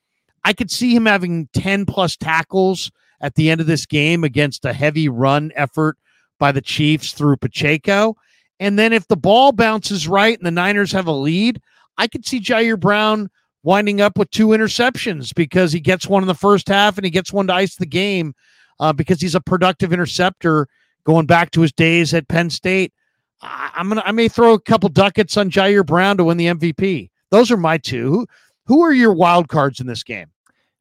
I 0.43 0.53
could 0.53 0.71
see 0.71 0.95
him 0.95 1.05
having 1.05 1.49
10 1.53 1.85
plus 1.85 2.15
tackles 2.15 2.91
at 3.21 3.35
the 3.35 3.49
end 3.49 3.61
of 3.61 3.67
this 3.67 3.85
game 3.85 4.23
against 4.23 4.65
a 4.65 4.73
heavy 4.73 5.09
run 5.09 5.51
effort 5.55 5.97
by 6.39 6.51
the 6.51 6.61
Chiefs 6.61 7.11
through 7.13 7.37
Pacheco. 7.37 8.15
And 8.59 8.77
then 8.77 8.93
if 8.93 9.07
the 9.07 9.17
ball 9.17 9.51
bounces 9.51 10.07
right 10.07 10.37
and 10.37 10.45
the 10.45 10.51
Niners 10.51 10.91
have 10.91 11.07
a 11.07 11.11
lead, 11.11 11.61
I 11.97 12.07
could 12.07 12.25
see 12.25 12.39
Ji'Ayir 12.39 12.79
Brown 12.79 13.29
winding 13.63 14.01
up 14.01 14.17
with 14.17 14.31
two 14.31 14.47
interceptions 14.47 15.33
because 15.33 15.71
he 15.71 15.79
gets 15.79 16.07
one 16.07 16.23
in 16.23 16.27
the 16.27 16.35
first 16.35 16.67
half 16.67 16.97
and 16.97 17.05
he 17.05 17.11
gets 17.11 17.33
one 17.33 17.47
to 17.47 17.53
ice 17.53 17.75
the 17.75 17.85
game 17.85 18.33
uh, 18.79 18.93
because 18.93 19.19
he's 19.19 19.35
a 19.35 19.41
productive 19.41 19.91
interceptor 19.91 20.67
going 21.03 21.25
back 21.25 21.51
to 21.51 21.61
his 21.61 21.71
days 21.73 22.13
at 22.13 22.27
Penn 22.27 22.49
State. 22.49 22.93
I, 23.41 23.71
am 23.75 23.89
gonna 23.89 24.03
I 24.05 24.11
may 24.11 24.27
throw 24.27 24.53
a 24.53 24.59
couple 24.59 24.89
ducats 24.89 25.37
on 25.37 25.51
Ji'Ayir 25.51 25.85
Brown 25.85 26.17
to 26.17 26.23
win 26.23 26.37
the 26.37 26.47
MVP. 26.47 27.09
Those 27.29 27.51
are 27.51 27.57
my 27.57 27.77
two. 27.77 28.25
Who 28.67 28.81
are 28.81 28.93
your 28.93 29.13
wild 29.13 29.47
cards 29.47 29.79
in 29.79 29.87
this 29.87 30.03
game? 30.03 30.27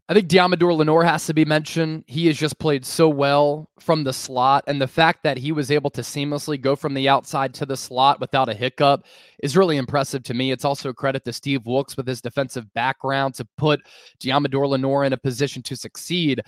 I 0.09 0.15
think 0.15 0.29
Deommodre 0.29 0.77
Lenoir 0.77 1.05
has 1.05 1.27
to 1.27 1.35
be 1.35 1.45
mentioned. 1.45 2.05
He 2.07 2.27
has 2.27 2.37
just 2.37 2.59
played 2.59 2.85
so 2.85 3.09
well 3.09 3.69
from 3.81 4.05
the 4.05 4.13
slot, 4.13 4.65
and 4.67 4.81
the 4.81 4.87
fact 4.87 5.23
that 5.23 5.37
he 5.37 5.51
was 5.51 5.71
able 5.71 5.91
to 5.91 6.01
seamlessly 6.01 6.61
go 6.61 6.77
from 6.77 6.95
the 6.95 7.09
outside 7.09 7.55
to 7.55 7.67
the 7.67 7.77
slot 7.77 8.21
without 8.21 8.49
a 8.49 8.55
hiccup 8.55 9.05
is 9.43 9.57
really 9.57 9.77
impressive 9.77 10.23
to 10.25 10.35
me. 10.35 10.53
It's 10.53 10.65
also 10.65 10.91
a 10.91 10.95
credit 10.95 11.25
to 11.25 11.33
Steve 11.33 11.67
Wilks 11.67 11.97
with 11.97 12.07
his 12.07 12.21
defensive 12.21 12.73
background 12.75 13.35
to 13.35 13.47
put 13.57 13.81
Deommodre 14.21 14.69
Lenoir 14.69 15.05
in 15.05 15.13
a 15.13 15.19
position 15.19 15.63
to 15.63 15.77
succeed 15.77 16.41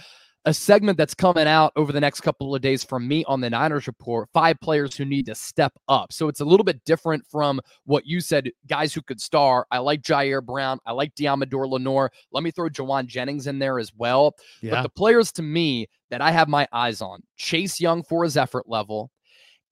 a 0.45 0.55
segment 0.55 0.97
that's 0.97 1.15
coming 1.15 1.47
out 1.47 1.73
over 1.77 1.93
the 1.93 2.01
next 2.01 2.21
couple 2.21 2.55
of 2.55 2.63
days 2.63 2.85
from 2.85 3.07
me 3.07 3.25
on 3.25 3.41
the 3.41 3.51
Niners 3.51 3.87
report 3.87 4.29
five 4.33 4.59
players 4.61 4.97
who 4.97 5.05
need 5.05 5.27
to 5.27 5.35
step 5.35 5.73
up. 5.89 6.13
So 6.13 6.29
it's 6.29 6.41
a 6.41 6.45
little 6.45 6.65
bit 6.65 6.85
different 6.85 7.27
from 7.27 7.61
what 7.85 8.07
you 8.07 8.21
said, 8.21 8.51
guys 8.67 8.95
who 8.95 9.03
could 9.03 9.21
star. 9.21 9.67
I 9.71 9.79
like 9.79 10.03
Ji'Ayir 10.03 10.45
Brown. 10.45 10.79
I 10.87 10.93
like 10.93 11.15
Deommodre 11.15 11.69
Lenoir. 11.69 12.11
Let 12.33 12.45
me 12.45 12.51
throw 12.51 12.69
Jauan 12.69 13.07
Jennings 13.07 13.47
in 13.47 13.59
there 13.59 13.79
as 13.79 13.93
well. 13.95 14.37
Yeah. 14.63 14.71
But 14.71 14.83
the 14.83 14.89
players 14.91 15.33
to 15.33 15.43
me 15.43 15.89
that 16.11 16.23
I 16.23 16.31
have 16.31 16.49
my 16.49 16.67
eyes 16.73 17.03
on 17.03 17.23
Chase 17.37 17.81
Young 17.81 18.03
for 18.03 18.25
his 18.25 18.37
effort 18.37 18.69
level, 18.69 19.11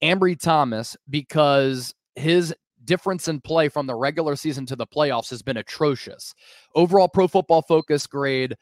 Ambry 0.02 0.38
Thomas, 0.38 0.96
because 1.08 1.94
his 2.16 2.54
difference 2.84 3.28
in 3.28 3.40
play 3.40 3.68
from 3.68 3.86
the 3.86 3.94
regular 3.94 4.36
season 4.36 4.66
to 4.66 4.76
the 4.76 4.86
playoffs 4.86 5.30
has 5.30 5.42
been 5.42 5.56
atrocious. 5.56 6.34
Overall 6.74 7.08
pro 7.08 7.28
football 7.28 7.62
focus 7.62 8.06
grade 8.06 8.56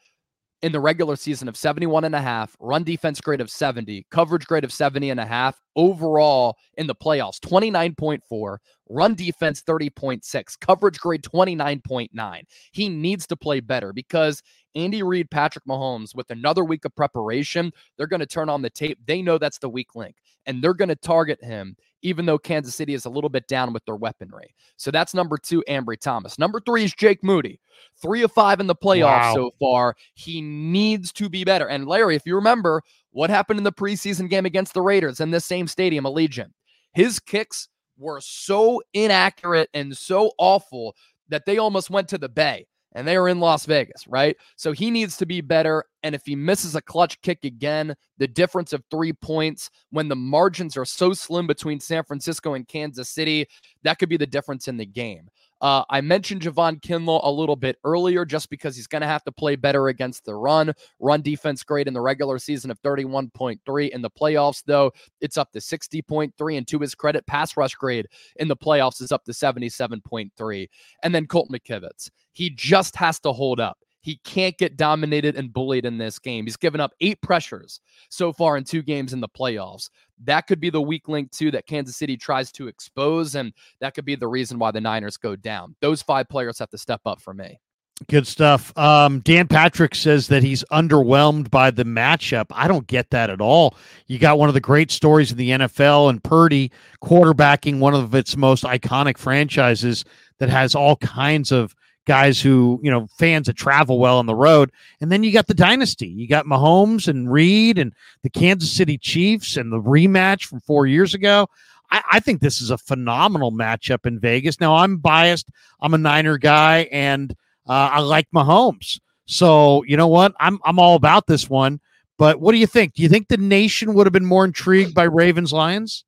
in 0.65 0.71
the 0.71 0.79
regular 0.79 1.15
season 1.15 1.47
of 1.47 1.55
71 1.55 2.05
and 2.05 2.15
a 2.15 2.21
half, 2.21 2.57
run 2.59 2.83
defense 2.83 3.21
grade 3.21 3.39
of 3.39 3.51
70, 3.51 4.07
coverage 4.09 4.47
grade 4.47 4.63
of 4.63 4.73
70 4.73 5.11
and 5.11 5.19
a 5.19 5.25
half, 5.25 5.61
overall 5.75 6.57
in 6.79 6.87
the 6.87 6.95
playoffs 6.95 7.39
29.4, 7.39 8.57
run 8.89 9.13
defense 9.13 9.61
30.6, 9.61 10.59
coverage 10.59 10.97
grade 10.97 11.21
29.9. 11.21 12.41
He 12.71 12.89
needs 12.89 13.27
to 13.27 13.35
play 13.35 13.59
better 13.59 13.93
because 13.93 14.41
Andy 14.73 15.03
Reid, 15.03 15.29
Patrick 15.29 15.65
Mahomes, 15.65 16.15
with 16.15 16.31
another 16.31 16.65
week 16.65 16.83
of 16.83 16.95
preparation, 16.95 17.71
they're 17.95 18.07
going 18.07 18.21
to 18.21 18.25
turn 18.25 18.49
on 18.49 18.63
the 18.63 18.71
tape. 18.71 18.97
They 19.05 19.21
know 19.21 19.37
that's 19.37 19.59
the 19.59 19.69
weak 19.69 19.93
link 19.93 20.15
and 20.47 20.63
they're 20.63 20.73
going 20.73 20.89
to 20.89 20.95
target 20.95 21.43
him 21.43 21.75
even 22.05 22.27
though 22.27 22.37
Kansas 22.37 22.75
City 22.75 22.93
is 22.93 23.05
a 23.05 23.09
little 23.09 23.31
bit 23.31 23.47
down 23.47 23.73
with 23.73 23.83
their 23.85 23.95
weaponry. 23.95 24.53
So 24.77 24.91
that's 24.91 25.15
number 25.15 25.37
two, 25.37 25.63
Ambry 25.67 25.99
Thomas. 25.99 26.37
Number 26.37 26.59
three 26.59 26.83
is 26.83 26.93
Jake 26.93 27.23
Moody. 27.23 27.59
Three 27.99 28.21
of 28.21 28.31
five 28.31 28.59
in 28.59 28.67
the 28.67 28.75
playoffs 28.75 29.21
wow. 29.21 29.33
so 29.33 29.51
far. 29.59 29.95
He 30.13 30.39
needs 30.39 31.11
to 31.13 31.29
be 31.29 31.43
better. 31.43 31.67
And 31.67 31.87
Larry, 31.87 32.15
if 32.15 32.21
you 32.25 32.35
remember 32.35 32.83
what 33.09 33.31
happened 33.31 33.57
in 33.57 33.63
the 33.63 33.71
preseason 33.71 34.29
game 34.29 34.45
against 34.45 34.75
the 34.75 34.83
Raiders 34.83 35.19
in 35.19 35.31
this 35.31 35.45
same 35.45 35.67
stadium, 35.67 36.05
Allegiant, 36.05 36.51
his 36.93 37.19
kicks 37.19 37.69
were 37.97 38.21
so 38.21 38.83
inaccurate 38.93 39.69
and 39.73 39.97
so 39.97 40.31
awful 40.37 40.95
that 41.29 41.45
they 41.45 41.57
almost 41.57 41.89
went 41.89 42.07
to 42.09 42.19
the 42.19 42.29
bay 42.29 42.67
and 42.95 43.05
they 43.05 43.17
are 43.17 43.27
in 43.27 43.39
Las 43.39 43.65
Vegas, 43.65 44.07
right? 44.07 44.35
So 44.55 44.71
he 44.71 44.89
needs 44.89 45.17
to 45.17 45.25
be 45.25 45.41
better. 45.41 45.83
And 46.01 46.15
if 46.15 46.21
he 46.25 46.35
misses 46.35 46.75
a 46.75 46.81
clutch 46.81 47.21
kick 47.21 47.39
again, 47.43 47.93
the 48.17 48.27
difference 48.27 48.71
of 48.73 48.83
three 48.89 49.11
points 49.11 49.69
when 49.91 50.07
the 50.07 50.15
margins 50.15 50.77
are 50.77 50.85
so 50.85 51.13
slim 51.13 51.45
between 51.45 51.79
San 51.79 52.03
Francisco 52.05 52.53
and 52.53 52.67
Kansas 52.67 53.09
City, 53.09 53.47
that 53.83 53.99
could 53.99 54.09
be 54.09 54.17
the 54.17 54.25
difference 54.25 54.67
in 54.67 54.77
the 54.77 54.85
game. 54.85 55.27
Uh, 55.61 55.83
I 55.89 56.01
mentioned 56.01 56.41
Javon 56.41 56.81
Kinlaw 56.81 57.21
a 57.23 57.31
little 57.31 57.55
bit 57.55 57.77
earlier 57.83 58.25
just 58.25 58.49
because 58.49 58.75
he's 58.75 58.87
going 58.87 59.01
to 59.01 59.07
have 59.07 59.23
to 59.23 59.31
play 59.31 59.55
better 59.55 59.87
against 59.87 60.25
the 60.25 60.35
run. 60.35 60.73
Run 60.99 61.21
defense 61.21 61.63
grade 61.63 61.87
in 61.87 61.93
the 61.93 62.01
regular 62.01 62.39
season 62.39 62.71
of 62.71 62.81
31.3. 62.81 63.89
In 63.89 64.01
the 64.01 64.09
playoffs, 64.09 64.63
though, 64.65 64.91
it's 65.21 65.37
up 65.37 65.51
to 65.53 65.59
60.3. 65.59 66.57
And 66.57 66.67
to 66.67 66.79
his 66.79 66.93
credit, 66.93 67.25
pass 67.25 67.55
rush 67.57 67.75
grade 67.75 68.07
in 68.37 68.47
the 68.47 68.57
playoffs 68.57 69.01
is 69.01 69.11
up 69.11 69.23
to 69.25 69.31
77.3. 69.31 70.69
And 71.03 71.15
then 71.15 71.25
Colt 71.27 71.49
McKivitz. 71.49 72.09
He 72.33 72.49
just 72.49 72.95
has 72.97 73.19
to 73.21 73.31
hold 73.31 73.59
up. 73.59 73.77
He 74.05 74.17
can't 74.23 74.55
get 74.55 74.77
dominated 74.77 75.35
and 75.35 75.51
bullied 75.51 75.83
in 75.83 75.97
this 75.97 76.19
game. 76.19 76.45
He's 76.45 76.57
given 76.57 76.79
up 76.79 76.93
eight 77.01 77.19
pressures 77.23 77.79
so 78.09 78.31
far 78.31 78.55
in 78.55 78.63
two 78.63 78.83
games 78.83 79.13
in 79.13 79.19
the 79.19 79.27
playoffs. 79.27 79.89
That 80.25 80.45
could 80.45 80.59
be 80.59 80.69
the 80.69 80.79
weak 80.79 81.07
link, 81.07 81.31
too, 81.31 81.49
that 81.49 81.65
Kansas 81.65 81.97
City 81.97 82.15
tries 82.15 82.51
to 82.51 82.67
expose. 82.67 83.33
And 83.33 83.51
that 83.79 83.95
could 83.95 84.05
be 84.05 84.13
the 84.13 84.27
reason 84.27 84.59
why 84.59 84.69
the 84.69 84.79
Niners 84.79 85.17
go 85.17 85.35
down. 85.35 85.75
Those 85.81 86.03
five 86.03 86.29
players 86.29 86.59
have 86.59 86.69
to 86.69 86.77
step 86.77 87.01
up 87.07 87.19
for 87.19 87.33
me. 87.33 87.59
Good 88.07 88.27
stuff. 88.27 88.77
Um, 88.77 89.21
Dan 89.21 89.47
Patrick 89.47 89.95
says 89.95 90.27
that 90.27 90.43
he's 90.43 90.63
underwhelmed 90.71 91.49
by 91.49 91.71
the 91.71 91.83
matchup. 91.83 92.45
I 92.51 92.67
don't 92.67 92.85
get 92.85 93.09
that 93.09 93.31
at 93.31 93.41
all. 93.41 93.75
You 94.05 94.19
got 94.19 94.37
one 94.37 94.49
of 94.49 94.53
the 94.53 94.61
great 94.61 94.91
stories 94.91 95.31
in 95.31 95.39
the 95.39 95.49
NFL 95.49 96.11
and 96.11 96.23
Purdy 96.23 96.71
quarterbacking 97.01 97.79
one 97.79 97.95
of 97.95 98.13
its 98.13 98.37
most 98.37 98.65
iconic 98.65 99.17
franchises 99.17 100.05
that 100.37 100.49
has 100.49 100.75
all 100.75 100.97
kinds 100.97 101.51
of 101.51 101.73
guys 102.05 102.39
who, 102.39 102.79
you 102.83 102.91
know, 102.91 103.07
fans 103.17 103.47
that 103.47 103.55
travel 103.55 103.99
well 103.99 104.19
on 104.19 104.25
the 104.25 104.35
road. 104.35 104.71
And 105.01 105.11
then 105.11 105.23
you 105.23 105.31
got 105.31 105.47
the 105.47 105.53
dynasty. 105.53 106.07
You 106.07 106.27
got 106.27 106.45
Mahomes 106.45 107.07
and 107.07 107.31
Reid 107.31 107.77
and 107.77 107.93
the 108.23 108.29
Kansas 108.29 108.71
City 108.71 108.97
Chiefs 108.97 109.57
and 109.57 109.71
the 109.71 109.81
rematch 109.81 110.45
from 110.45 110.59
four 110.61 110.87
years 110.87 111.13
ago. 111.13 111.47
I, 111.91 112.01
I 112.13 112.19
think 112.19 112.41
this 112.41 112.61
is 112.61 112.69
a 112.71 112.77
phenomenal 112.77 113.51
matchup 113.51 114.05
in 114.05 114.19
Vegas. 114.19 114.59
Now, 114.59 114.75
I'm 114.75 114.97
biased. 114.97 115.47
I'm 115.81 115.93
a 115.93 115.97
Niner 115.97 116.37
guy 116.37 116.87
and 116.91 117.31
uh, 117.67 117.89
I 117.93 117.99
like 117.99 118.27
Mahomes. 118.33 118.99
So, 119.25 119.83
you 119.83 119.97
know 119.97 120.07
what? 120.07 120.33
I'm, 120.39 120.59
I'm 120.63 120.79
all 120.79 120.95
about 120.95 121.27
this 121.27 121.49
one. 121.49 121.79
But 122.17 122.39
what 122.39 122.53
do 122.53 122.59
you 122.59 122.67
think? 122.67 122.93
Do 122.93 123.03
you 123.03 123.09
think 123.09 123.27
the 123.27 123.37
nation 123.37 123.93
would 123.93 124.05
have 124.05 124.13
been 124.13 124.25
more 124.25 124.45
intrigued 124.45 124.93
by 124.93 125.03
Ravens 125.03 125.51
Lions? 125.51 126.05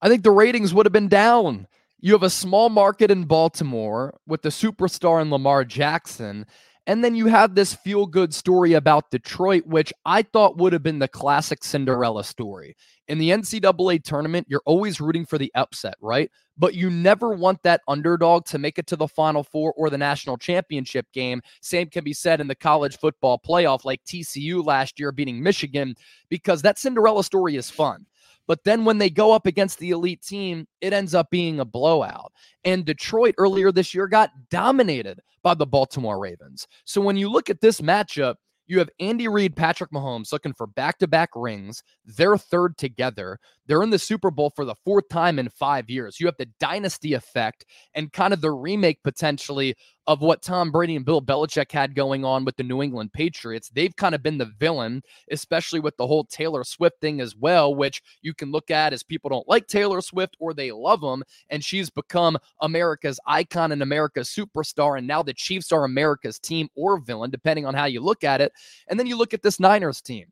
I 0.00 0.08
think 0.08 0.22
the 0.22 0.30
ratings 0.30 0.72
would 0.72 0.86
have 0.86 0.92
been 0.92 1.08
down. 1.08 1.66
You 2.02 2.12
have 2.12 2.22
a 2.22 2.30
small 2.30 2.70
market 2.70 3.10
in 3.10 3.24
Baltimore 3.24 4.18
with 4.26 4.40
the 4.40 4.48
superstar 4.48 5.20
in 5.20 5.30
Lamar 5.30 5.64
Jackson. 5.64 6.46
And 6.86 7.04
then 7.04 7.14
you 7.14 7.26
have 7.26 7.54
this 7.54 7.74
feel 7.74 8.06
good 8.06 8.32
story 8.32 8.72
about 8.72 9.10
Detroit, 9.10 9.66
which 9.66 9.92
I 10.06 10.22
thought 10.22 10.56
would 10.56 10.72
have 10.72 10.82
been 10.82 10.98
the 10.98 11.08
classic 11.08 11.62
Cinderella 11.62 12.24
story. 12.24 12.74
In 13.06 13.18
the 13.18 13.30
NCAA 13.30 14.02
tournament, 14.02 14.46
you're 14.48 14.62
always 14.64 14.98
rooting 14.98 15.26
for 15.26 15.36
the 15.36 15.52
upset, 15.54 15.94
right? 16.00 16.30
But 16.56 16.74
you 16.74 16.88
never 16.88 17.30
want 17.30 17.62
that 17.64 17.82
underdog 17.86 18.46
to 18.46 18.58
make 18.58 18.78
it 18.78 18.86
to 18.88 18.96
the 18.96 19.06
Final 19.06 19.44
Four 19.44 19.74
or 19.76 19.90
the 19.90 19.98
national 19.98 20.38
championship 20.38 21.06
game. 21.12 21.42
Same 21.60 21.90
can 21.90 22.02
be 22.02 22.14
said 22.14 22.40
in 22.40 22.48
the 22.48 22.54
college 22.54 22.96
football 22.98 23.38
playoff, 23.46 23.84
like 23.84 24.02
TCU 24.04 24.64
last 24.64 24.98
year 24.98 25.12
beating 25.12 25.42
Michigan, 25.42 25.94
because 26.30 26.62
that 26.62 26.78
Cinderella 26.78 27.24
story 27.24 27.56
is 27.56 27.68
fun. 27.68 28.06
But 28.46 28.64
then 28.64 28.84
when 28.84 28.98
they 28.98 29.10
go 29.10 29.32
up 29.32 29.46
against 29.46 29.78
the 29.78 29.90
elite 29.90 30.22
team, 30.22 30.66
it 30.80 30.92
ends 30.92 31.14
up 31.14 31.30
being 31.30 31.60
a 31.60 31.64
blowout. 31.64 32.32
And 32.64 32.84
Detroit 32.84 33.34
earlier 33.38 33.70
this 33.70 33.94
year 33.94 34.08
got 34.08 34.30
dominated 34.50 35.20
by 35.42 35.54
the 35.54 35.66
Baltimore 35.66 36.18
Ravens. 36.18 36.66
So 36.84 37.00
when 37.00 37.16
you 37.16 37.30
look 37.30 37.48
at 37.48 37.60
this 37.60 37.80
matchup, 37.80 38.36
you 38.70 38.78
have 38.78 38.90
Andy 39.00 39.26
Reid, 39.26 39.56
Patrick 39.56 39.90
Mahomes 39.90 40.32
looking 40.32 40.52
for 40.52 40.68
back 40.68 40.98
to 40.98 41.08
back 41.08 41.30
rings. 41.34 41.82
They're 42.04 42.38
third 42.38 42.78
together. 42.78 43.40
They're 43.66 43.82
in 43.82 43.90
the 43.90 43.98
Super 43.98 44.30
Bowl 44.30 44.52
for 44.54 44.64
the 44.64 44.76
fourth 44.84 45.08
time 45.08 45.40
in 45.40 45.48
five 45.48 45.90
years. 45.90 46.20
You 46.20 46.26
have 46.26 46.36
the 46.38 46.48
dynasty 46.60 47.14
effect 47.14 47.64
and 47.94 48.12
kind 48.12 48.32
of 48.32 48.42
the 48.42 48.52
remake 48.52 49.02
potentially 49.02 49.74
of 50.06 50.20
what 50.20 50.42
Tom 50.42 50.72
Brady 50.72 50.96
and 50.96 51.04
Bill 51.04 51.22
Belichick 51.22 51.70
had 51.70 51.94
going 51.94 52.24
on 52.24 52.44
with 52.44 52.56
the 52.56 52.62
New 52.62 52.82
England 52.82 53.12
Patriots. 53.12 53.68
They've 53.68 53.94
kind 53.94 54.14
of 54.14 54.22
been 54.22 54.38
the 54.38 54.52
villain, 54.58 55.02
especially 55.30 55.80
with 55.80 55.96
the 55.96 56.06
whole 56.06 56.24
Taylor 56.24 56.64
Swift 56.64 57.00
thing 57.00 57.20
as 57.20 57.36
well, 57.36 57.74
which 57.74 58.02
you 58.22 58.34
can 58.34 58.50
look 58.50 58.70
at 58.70 58.92
as 58.92 59.02
people 59.02 59.30
don't 59.30 59.48
like 59.48 59.66
Taylor 59.66 60.00
Swift 60.00 60.36
or 60.40 60.54
they 60.54 60.72
love 60.72 61.00
them. 61.00 61.22
And 61.50 61.64
she's 61.64 61.90
become 61.90 62.38
America's 62.60 63.20
icon 63.26 63.72
and 63.72 63.82
America's 63.82 64.28
superstar. 64.28 64.98
And 64.98 65.06
now 65.06 65.22
the 65.22 65.34
Chiefs 65.34 65.72
are 65.72 65.84
America's 65.84 66.38
team 66.38 66.68
or 66.74 66.98
villain, 66.98 67.30
depending 67.30 67.66
on 67.66 67.74
how 67.74 67.84
you 67.84 68.00
look 68.00 68.24
at 68.24 68.40
it. 68.40 68.52
And 68.88 68.98
then 68.98 69.06
you 69.06 69.16
look 69.16 69.34
at 69.34 69.42
this 69.42 69.60
Niners 69.60 70.00
team. 70.00 70.26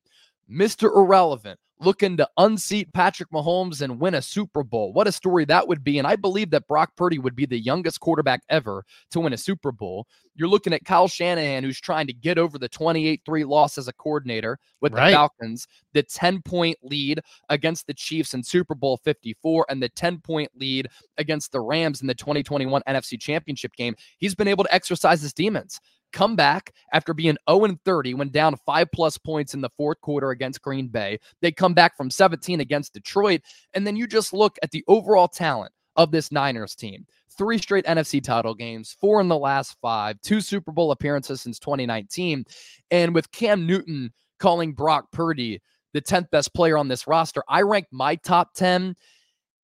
Mr. 0.51 0.85
Irrelevant, 0.85 1.61
looking 1.81 2.17
to 2.17 2.29
unseat 2.37 2.93
Patrick 2.93 3.31
Mahomes 3.31 3.83
and 3.83 4.01
win 4.01 4.15
a 4.15 4.23
Super 4.23 4.63
Bowl. 4.63 4.93
What 4.93 5.07
a 5.07 5.13
story 5.13 5.45
that 5.47 5.67
would 5.69 5.85
be. 5.85 5.99
And 5.99 6.07
I 6.07 6.17
believe 6.17 6.51
that 6.51 6.67
Brock 6.67 6.93
Purdy 6.97 7.19
would 7.19 7.37
be 7.37 7.47
the 7.47 7.59
youngest 7.59 8.01
quarterback 8.01 8.43
ever 8.49 8.85
to 9.11 9.21
win 9.21 9.33
a 9.33 9.37
Super 9.39 9.73
Bowl. 9.73 10.07
You're 10.35 10.49
looking 10.49 10.73
at 10.73 10.85
Kyle 10.85 11.09
Shanahan, 11.09 11.65
who's 11.65 11.81
trying 11.81 12.07
to 12.07 12.13
get 12.13 12.39
over 12.39 12.59
the 12.59 12.69
28 12.69 13.23
3 13.25 13.45
loss 13.45 13.79
as 13.79 13.89
a 13.89 13.93
coordinator 13.93 14.59
with 14.81 14.93
right. 14.93 15.11
the 15.11 15.17
Falcons, 15.17 15.67
the 15.95 16.03
10 16.03 16.43
point 16.43 16.79
lead 16.83 17.21
against 17.49 17.87
the 17.87 17.95
Chiefs 17.95 18.35
in 18.35 18.43
Super 18.43 18.75
Bowl 18.75 18.99
54, 18.99 19.67
and 19.69 19.83
the 19.83 19.89
10 19.89 20.21
point 20.21 20.51
lead 20.55 20.89
against 21.17 21.53
the 21.53 21.61
Rams 21.61 22.01
in 22.01 22.07
the 22.07 22.15
2021 22.15 22.83
NFC 22.87 23.21
Championship 23.21 23.75
game. 23.75 23.95
He's 24.19 24.35
been 24.35 24.49
able 24.49 24.65
to 24.65 24.75
exercise 24.75 25.23
his 25.23 25.33
demons 25.33 25.81
come 26.13 26.37
back 26.37 26.73
after 26.93 27.15
being 27.15 27.37
0 27.49 27.79
30 27.85 28.15
when 28.15 28.31
down 28.31 28.57
five 28.65 28.89
plus 28.93 29.19
points 29.19 29.55
in 29.55 29.61
the 29.61 29.71
fourth 29.77 30.01
quarter 30.01 30.31
against 30.31 30.63
Green 30.63 30.89
Bay. 30.89 31.19
They 31.41 31.53
come 31.53 31.68
back 31.75 31.97
from 31.97 32.11
17 32.11 32.61
against 32.61 32.95
Detroit. 32.95 33.43
And 33.75 33.87
then 33.87 33.97
you 33.97 34.07
just 34.07 34.33
look 34.33 34.59
at 34.63 34.71
the 34.71 34.85
overall 34.89 35.29
talent 35.29 35.73
of 35.97 36.11
this 36.11 36.33
Niners 36.33 36.75
team. 36.75 37.07
Three 37.37 37.59
straight 37.59 37.85
NFC 37.85 38.23
title 38.23 38.55
games, 38.55 38.97
four 39.01 39.21
in 39.21 39.29
the 39.29 39.39
last 39.39 39.77
five, 39.81 40.21
two 40.23 40.41
Super 40.41 40.73
Bowl 40.73 40.91
appearances 40.91 41.41
since 41.41 41.59
2019. 41.59 42.45
And 42.91 43.15
with 43.15 43.31
Cam 43.33 43.67
Newton 43.67 44.13
calling 44.39 44.73
Brock 44.73 45.11
Purdy 45.13 45.61
the 45.93 46.03
10th 46.03 46.31
best 46.31 46.55
player 46.55 46.77
on 46.77 46.89
this 46.89 47.07
roster, 47.07 47.43
I 47.49 47.63
ranked 47.63 47.93
my 47.93 48.17
top 48.17 48.55
10. 48.55 48.97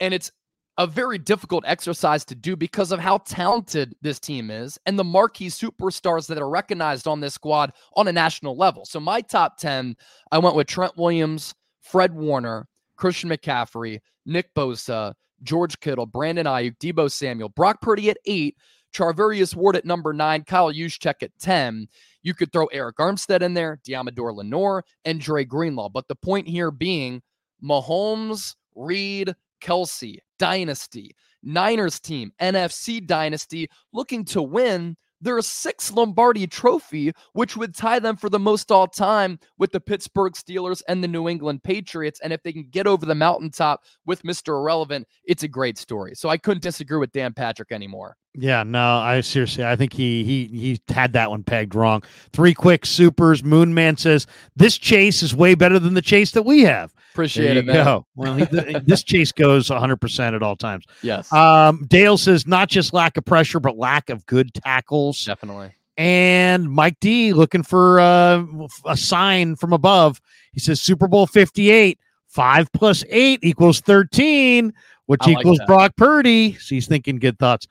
And 0.00 0.14
it's 0.14 0.30
a 0.76 0.86
very 0.86 1.18
difficult 1.18 1.64
exercise 1.66 2.24
to 2.24 2.34
do 2.34 2.56
because 2.56 2.90
of 2.90 2.98
how 2.98 3.18
talented 3.18 3.94
this 4.02 4.18
team 4.18 4.50
is 4.50 4.78
and 4.86 4.98
the 4.98 5.04
marquee 5.04 5.48
superstars 5.48 6.26
that 6.26 6.38
are 6.38 6.48
recognized 6.48 7.06
on 7.06 7.20
this 7.20 7.34
squad 7.34 7.72
on 7.96 8.08
a 8.08 8.12
national 8.12 8.56
level. 8.56 8.84
So 8.84 8.98
my 8.98 9.20
top 9.20 9.56
10, 9.58 9.96
I 10.32 10.38
went 10.38 10.56
with 10.56 10.66
Trent 10.66 10.96
Williams, 10.96 11.54
Fred 11.84 12.14
Warner, 12.14 12.66
Christian 12.96 13.30
McCaffrey, 13.30 14.00
Nick 14.26 14.52
Bosa, 14.54 15.14
George 15.42 15.78
Kittle, 15.80 16.06
Brandon 16.06 16.46
Aiyuk, 16.46 16.78
Deebo 16.78 17.10
Samuel, 17.10 17.50
Brock 17.50 17.80
Purdy 17.80 18.10
at 18.10 18.16
eight, 18.26 18.56
Charvarius 18.94 19.54
Ward 19.54 19.76
at 19.76 19.84
number 19.84 20.12
nine, 20.12 20.44
Kyle 20.44 20.72
Juszczyk 20.72 21.22
at 21.22 21.38
10. 21.40 21.88
You 22.22 22.32
could 22.32 22.52
throw 22.52 22.68
Arik 22.68 22.94
Armstead 22.98 23.42
in 23.42 23.54
there, 23.54 23.80
Deommodre 23.86 24.34
Lenoir, 24.34 24.84
and 25.04 25.20
Dre 25.20 25.44
Greenlaw. 25.44 25.88
But 25.88 26.08
the 26.08 26.14
point 26.14 26.48
here 26.48 26.70
being 26.70 27.20
Mahomes, 27.62 28.54
Reid, 28.74 29.34
Kelce, 29.62 30.18
Dynasty, 30.38 31.14
Niners 31.42 32.00
team, 32.00 32.32
NFC 32.40 33.04
Dynasty, 33.04 33.68
looking 33.92 34.24
to 34.26 34.42
win 34.42 34.96
their 35.24 35.42
sixth 35.42 35.92
Lombardi 35.92 36.46
trophy, 36.46 37.12
which 37.32 37.56
would 37.56 37.74
tie 37.74 37.98
them 37.98 38.16
for 38.16 38.28
the 38.28 38.38
most 38.38 38.70
all 38.70 38.86
time 38.86 39.40
with 39.58 39.72
the 39.72 39.80
Pittsburgh 39.80 40.34
Steelers 40.34 40.82
and 40.86 41.02
the 41.02 41.08
New 41.08 41.28
England 41.28 41.64
Patriots. 41.64 42.20
And 42.20 42.32
if 42.32 42.42
they 42.42 42.52
can 42.52 42.68
get 42.70 42.86
over 42.86 43.04
the 43.04 43.14
mountaintop 43.14 43.82
with 44.06 44.22
Mr. 44.22 44.48
Irrelevant, 44.48 45.08
it's 45.24 45.42
a 45.42 45.48
great 45.48 45.78
story. 45.78 46.14
So 46.14 46.28
I 46.28 46.36
couldn't 46.36 46.62
disagree 46.62 46.98
with 46.98 47.12
Dan 47.12 47.32
Patrick 47.32 47.72
anymore. 47.72 48.16
Yeah, 48.36 48.64
no, 48.64 48.98
I 48.98 49.20
seriously, 49.20 49.64
I 49.64 49.76
think 49.76 49.92
he 49.92 50.24
he 50.24 50.46
he 50.46 50.80
had 50.92 51.12
that 51.12 51.30
one 51.30 51.44
pegged 51.44 51.74
wrong. 51.74 52.02
Three 52.32 52.52
quick 52.52 52.84
supers. 52.84 53.42
Moonman 53.42 53.98
says 53.98 54.26
this 54.56 54.76
chase 54.76 55.22
is 55.22 55.34
way 55.34 55.54
better 55.54 55.78
than 55.78 55.94
the 55.94 56.02
chase 56.02 56.32
that 56.32 56.42
we 56.42 56.62
have. 56.62 56.92
Appreciate 57.12 57.56
it, 57.56 57.64
man. 57.64 57.84
Go. 57.84 58.06
Well, 58.16 58.34
he, 58.34 58.44
this 58.84 59.04
chase 59.04 59.30
goes 59.30 59.68
100% 59.68 60.34
at 60.34 60.42
all 60.42 60.56
times. 60.56 60.84
Yes. 61.02 61.32
Um, 61.32 61.86
Dale 61.86 62.18
says 62.18 62.44
not 62.44 62.68
just 62.68 62.92
lack 62.92 63.16
of 63.16 63.24
pressure, 63.24 63.60
but 63.60 63.76
lack 63.76 64.10
of 64.10 64.26
good 64.26 64.52
tackles. 64.52 65.24
Definitely. 65.24 65.70
And 65.96 66.68
Mike 66.68 66.96
D 67.00 67.32
looking 67.32 67.62
for 67.62 68.00
uh, 68.00 68.44
a 68.84 68.96
sign 68.96 69.54
from 69.54 69.72
above. 69.72 70.20
He 70.52 70.58
says 70.58 70.80
Super 70.80 71.06
Bowl 71.06 71.28
58, 71.28 72.00
five 72.26 72.72
plus 72.72 73.04
eight 73.10 73.38
equals 73.44 73.80
13, 73.80 74.72
which 75.06 75.22
I 75.24 75.32
equals 75.32 75.58
like 75.58 75.66
Brock 75.66 75.96
Purdy. 75.96 76.54
So 76.54 76.74
he's 76.74 76.86
thinking 76.86 77.18
good 77.18 77.38
thoughts. 77.38 77.66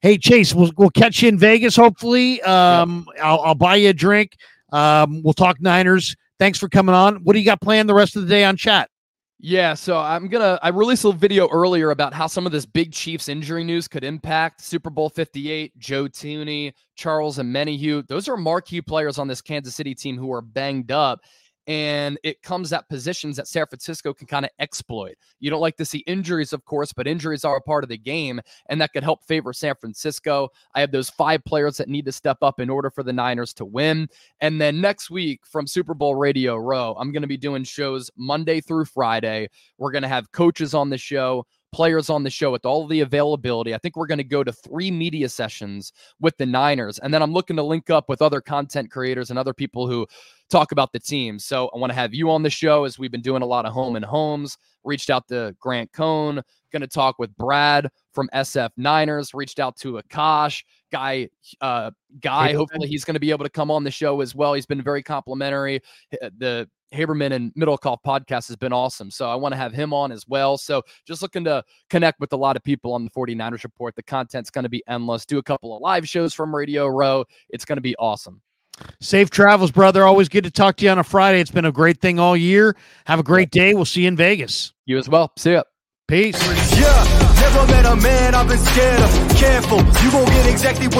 Hey, 0.00 0.18
Chase, 0.18 0.54
we'll, 0.54 0.70
we'll 0.76 0.90
catch 0.90 1.22
you 1.22 1.28
in 1.28 1.38
Vegas, 1.38 1.76
hopefully. 1.76 2.40
Um, 2.42 3.06
yep. 3.14 3.24
I'll, 3.24 3.40
I'll 3.40 3.54
buy 3.54 3.76
you 3.76 3.90
a 3.90 3.94
drink. 3.94 4.36
Um, 4.72 5.22
we'll 5.22 5.34
talk 5.34 5.60
Niners. 5.60 6.16
Thanks 6.38 6.58
for 6.58 6.68
coming 6.68 6.94
on. 6.94 7.16
What 7.24 7.32
do 7.32 7.38
you 7.38 7.44
got 7.44 7.60
planned 7.60 7.88
the 7.88 7.94
rest 7.94 8.16
of 8.16 8.22
the 8.22 8.28
day 8.28 8.44
on 8.44 8.56
chat? 8.56 8.90
Yeah, 9.40 9.74
so 9.74 9.96
I'm 9.96 10.26
gonna. 10.26 10.58
I 10.62 10.70
released 10.70 11.04
a 11.04 11.12
video 11.12 11.48
earlier 11.48 11.92
about 11.92 12.12
how 12.12 12.26
some 12.26 12.44
of 12.44 12.50
this 12.50 12.66
big 12.66 12.92
Chiefs 12.92 13.28
injury 13.28 13.62
news 13.62 13.86
could 13.86 14.02
impact 14.02 14.60
Super 14.62 14.90
Bowl 14.90 15.08
58. 15.08 15.78
Joe 15.78 16.06
Thuney, 16.06 16.72
Charles 16.96 17.38
Omenihu, 17.38 18.04
those 18.08 18.28
are 18.28 18.36
marquee 18.36 18.82
players 18.82 19.16
on 19.16 19.28
this 19.28 19.40
Kansas 19.40 19.76
City 19.76 19.94
team 19.94 20.18
who 20.18 20.32
are 20.32 20.42
banged 20.42 20.90
up 20.90 21.20
and 21.68 22.18
it 22.24 22.42
comes 22.42 22.72
at 22.72 22.88
positions 22.88 23.36
that 23.36 23.46
San 23.46 23.66
Francisco 23.66 24.14
can 24.14 24.26
kind 24.26 24.46
of 24.46 24.50
exploit. 24.58 25.16
You 25.38 25.50
don't 25.50 25.60
like 25.60 25.76
to 25.76 25.84
see 25.84 25.98
injuries, 25.98 26.54
of 26.54 26.64
course, 26.64 26.94
but 26.94 27.06
injuries 27.06 27.44
are 27.44 27.56
a 27.56 27.60
part 27.60 27.84
of 27.84 27.90
the 27.90 27.98
game, 27.98 28.40
and 28.70 28.80
that 28.80 28.94
could 28.94 29.04
help 29.04 29.22
favor 29.24 29.52
San 29.52 29.74
Francisco. 29.78 30.48
I 30.74 30.80
have 30.80 30.92
those 30.92 31.10
five 31.10 31.44
players 31.44 31.76
that 31.76 31.88
need 31.88 32.06
to 32.06 32.12
step 32.12 32.38
up 32.40 32.58
in 32.58 32.70
order 32.70 32.90
for 32.90 33.02
the 33.02 33.12
Niners 33.12 33.52
to 33.54 33.66
win. 33.66 34.08
And 34.40 34.58
then 34.58 34.80
next 34.80 35.10
week 35.10 35.42
from 35.44 35.66
Super 35.66 35.92
Bowl 35.92 36.14
Radio 36.14 36.56
Row, 36.56 36.96
I'm 36.98 37.12
going 37.12 37.22
to 37.22 37.28
be 37.28 37.36
doing 37.36 37.64
shows 37.64 38.10
Monday 38.16 38.62
through 38.62 38.86
Friday. 38.86 39.48
We're 39.76 39.92
going 39.92 40.02
to 40.02 40.08
have 40.08 40.32
coaches 40.32 40.72
on 40.72 40.88
the 40.88 40.98
show 40.98 41.44
players 41.72 42.10
on 42.10 42.22
the 42.22 42.30
show 42.30 42.50
with 42.50 42.64
all 42.64 42.86
the 42.86 43.00
availability. 43.00 43.74
I 43.74 43.78
think 43.78 43.96
we're 43.96 44.06
going 44.06 44.18
to 44.18 44.24
go 44.24 44.42
to 44.42 44.52
three 44.52 44.90
media 44.90 45.28
sessions 45.28 45.92
with 46.20 46.36
the 46.36 46.46
Niners. 46.46 46.98
And 46.98 47.12
then 47.12 47.22
I'm 47.22 47.32
looking 47.32 47.56
to 47.56 47.62
link 47.62 47.90
up 47.90 48.08
with 48.08 48.22
other 48.22 48.40
content 48.40 48.90
creators 48.90 49.30
and 49.30 49.38
other 49.38 49.54
people 49.54 49.86
who 49.86 50.06
talk 50.50 50.72
about 50.72 50.92
the 50.92 50.98
team. 50.98 51.38
So 51.38 51.68
I 51.74 51.78
want 51.78 51.90
to 51.90 51.94
have 51.94 52.14
you 52.14 52.30
on 52.30 52.42
the 52.42 52.50
show 52.50 52.84
as 52.84 52.98
we've 52.98 53.12
been 53.12 53.20
doing 53.20 53.42
a 53.42 53.46
lot 53.46 53.66
of 53.66 53.72
home 53.72 53.96
and 53.96 54.04
homes. 54.04 54.56
Reached 54.84 55.10
out 55.10 55.28
to 55.28 55.54
Grant 55.60 55.92
Cohn, 55.92 56.40
going 56.72 56.80
to 56.80 56.86
talk 56.86 57.18
with 57.18 57.36
Brad 57.36 57.88
from 58.12 58.28
SF 58.32 58.70
Niners, 58.76 59.34
reached 59.34 59.58
out 59.58 59.76
to 59.78 60.00
Akash, 60.00 60.62
guy, 60.90 61.28
uh, 61.60 61.90
guy. 62.20 62.54
Hopefully 62.54 62.88
he's 62.88 63.04
going 63.04 63.14
to 63.14 63.20
be 63.20 63.30
able 63.30 63.44
to 63.44 63.50
come 63.50 63.70
on 63.70 63.84
the 63.84 63.90
show 63.90 64.20
as 64.20 64.34
well. 64.34 64.54
He's 64.54 64.66
been 64.66 64.82
very 64.82 65.02
complimentary. 65.02 65.80
The 66.10 66.68
Haberman 66.92 67.32
and 67.32 67.52
Middlekauff 67.54 67.98
podcast 68.06 68.48
has 68.48 68.56
been 68.56 68.72
awesome. 68.72 69.10
So 69.10 69.28
I 69.28 69.34
want 69.34 69.52
to 69.52 69.56
have 69.56 69.72
him 69.72 69.92
on 69.92 70.12
as 70.12 70.26
well. 70.26 70.58
So 70.58 70.82
just 71.06 71.22
looking 71.22 71.44
to 71.44 71.62
connect 71.90 72.20
with 72.20 72.32
a 72.32 72.36
lot 72.36 72.56
of 72.56 72.62
people 72.62 72.92
on 72.94 73.04
the 73.04 73.10
49ers 73.10 73.64
report. 73.64 73.94
The 73.96 74.02
content's 74.02 74.50
going 74.50 74.64
to 74.64 74.68
be 74.68 74.82
endless. 74.88 75.26
Do 75.26 75.38
a 75.38 75.42
couple 75.42 75.74
of 75.74 75.82
live 75.82 76.08
shows 76.08 76.34
from 76.34 76.54
Radio 76.54 76.86
Row. 76.86 77.24
It's 77.50 77.64
going 77.64 77.76
to 77.76 77.82
be 77.82 77.96
awesome. 77.96 78.40
Safe 79.00 79.28
travels, 79.30 79.70
brother. 79.70 80.04
Always 80.04 80.28
good 80.28 80.44
to 80.44 80.50
talk 80.50 80.76
to 80.76 80.84
you 80.84 80.90
on 80.90 80.98
a 80.98 81.04
Friday. 81.04 81.40
It's 81.40 81.50
been 81.50 81.64
a 81.64 81.72
great 81.72 82.00
thing 82.00 82.18
all 82.18 82.36
year. 82.36 82.76
Have 83.06 83.18
a 83.18 83.24
great 83.24 83.50
day. 83.50 83.74
We'll 83.74 83.84
see 83.84 84.02
you 84.02 84.08
in 84.08 84.16
Vegas. 84.16 84.72
You 84.86 84.98
as 84.98 85.08
well. 85.08 85.32
See 85.36 85.52
ya. 85.52 85.62
Peace. 86.06 86.40
Yeah, 86.78 87.34
never 87.40 87.66
met 87.70 87.84
a 87.84 87.94
man 87.96 88.34
I've 88.34 88.48
been 88.48 88.58
scared 88.58 89.00
of. 89.00 89.36
Careful, 89.36 89.78
you 89.78 90.10
won't 90.10 90.28
get 90.28 90.46
exactly 90.50 90.86
what 90.86 90.96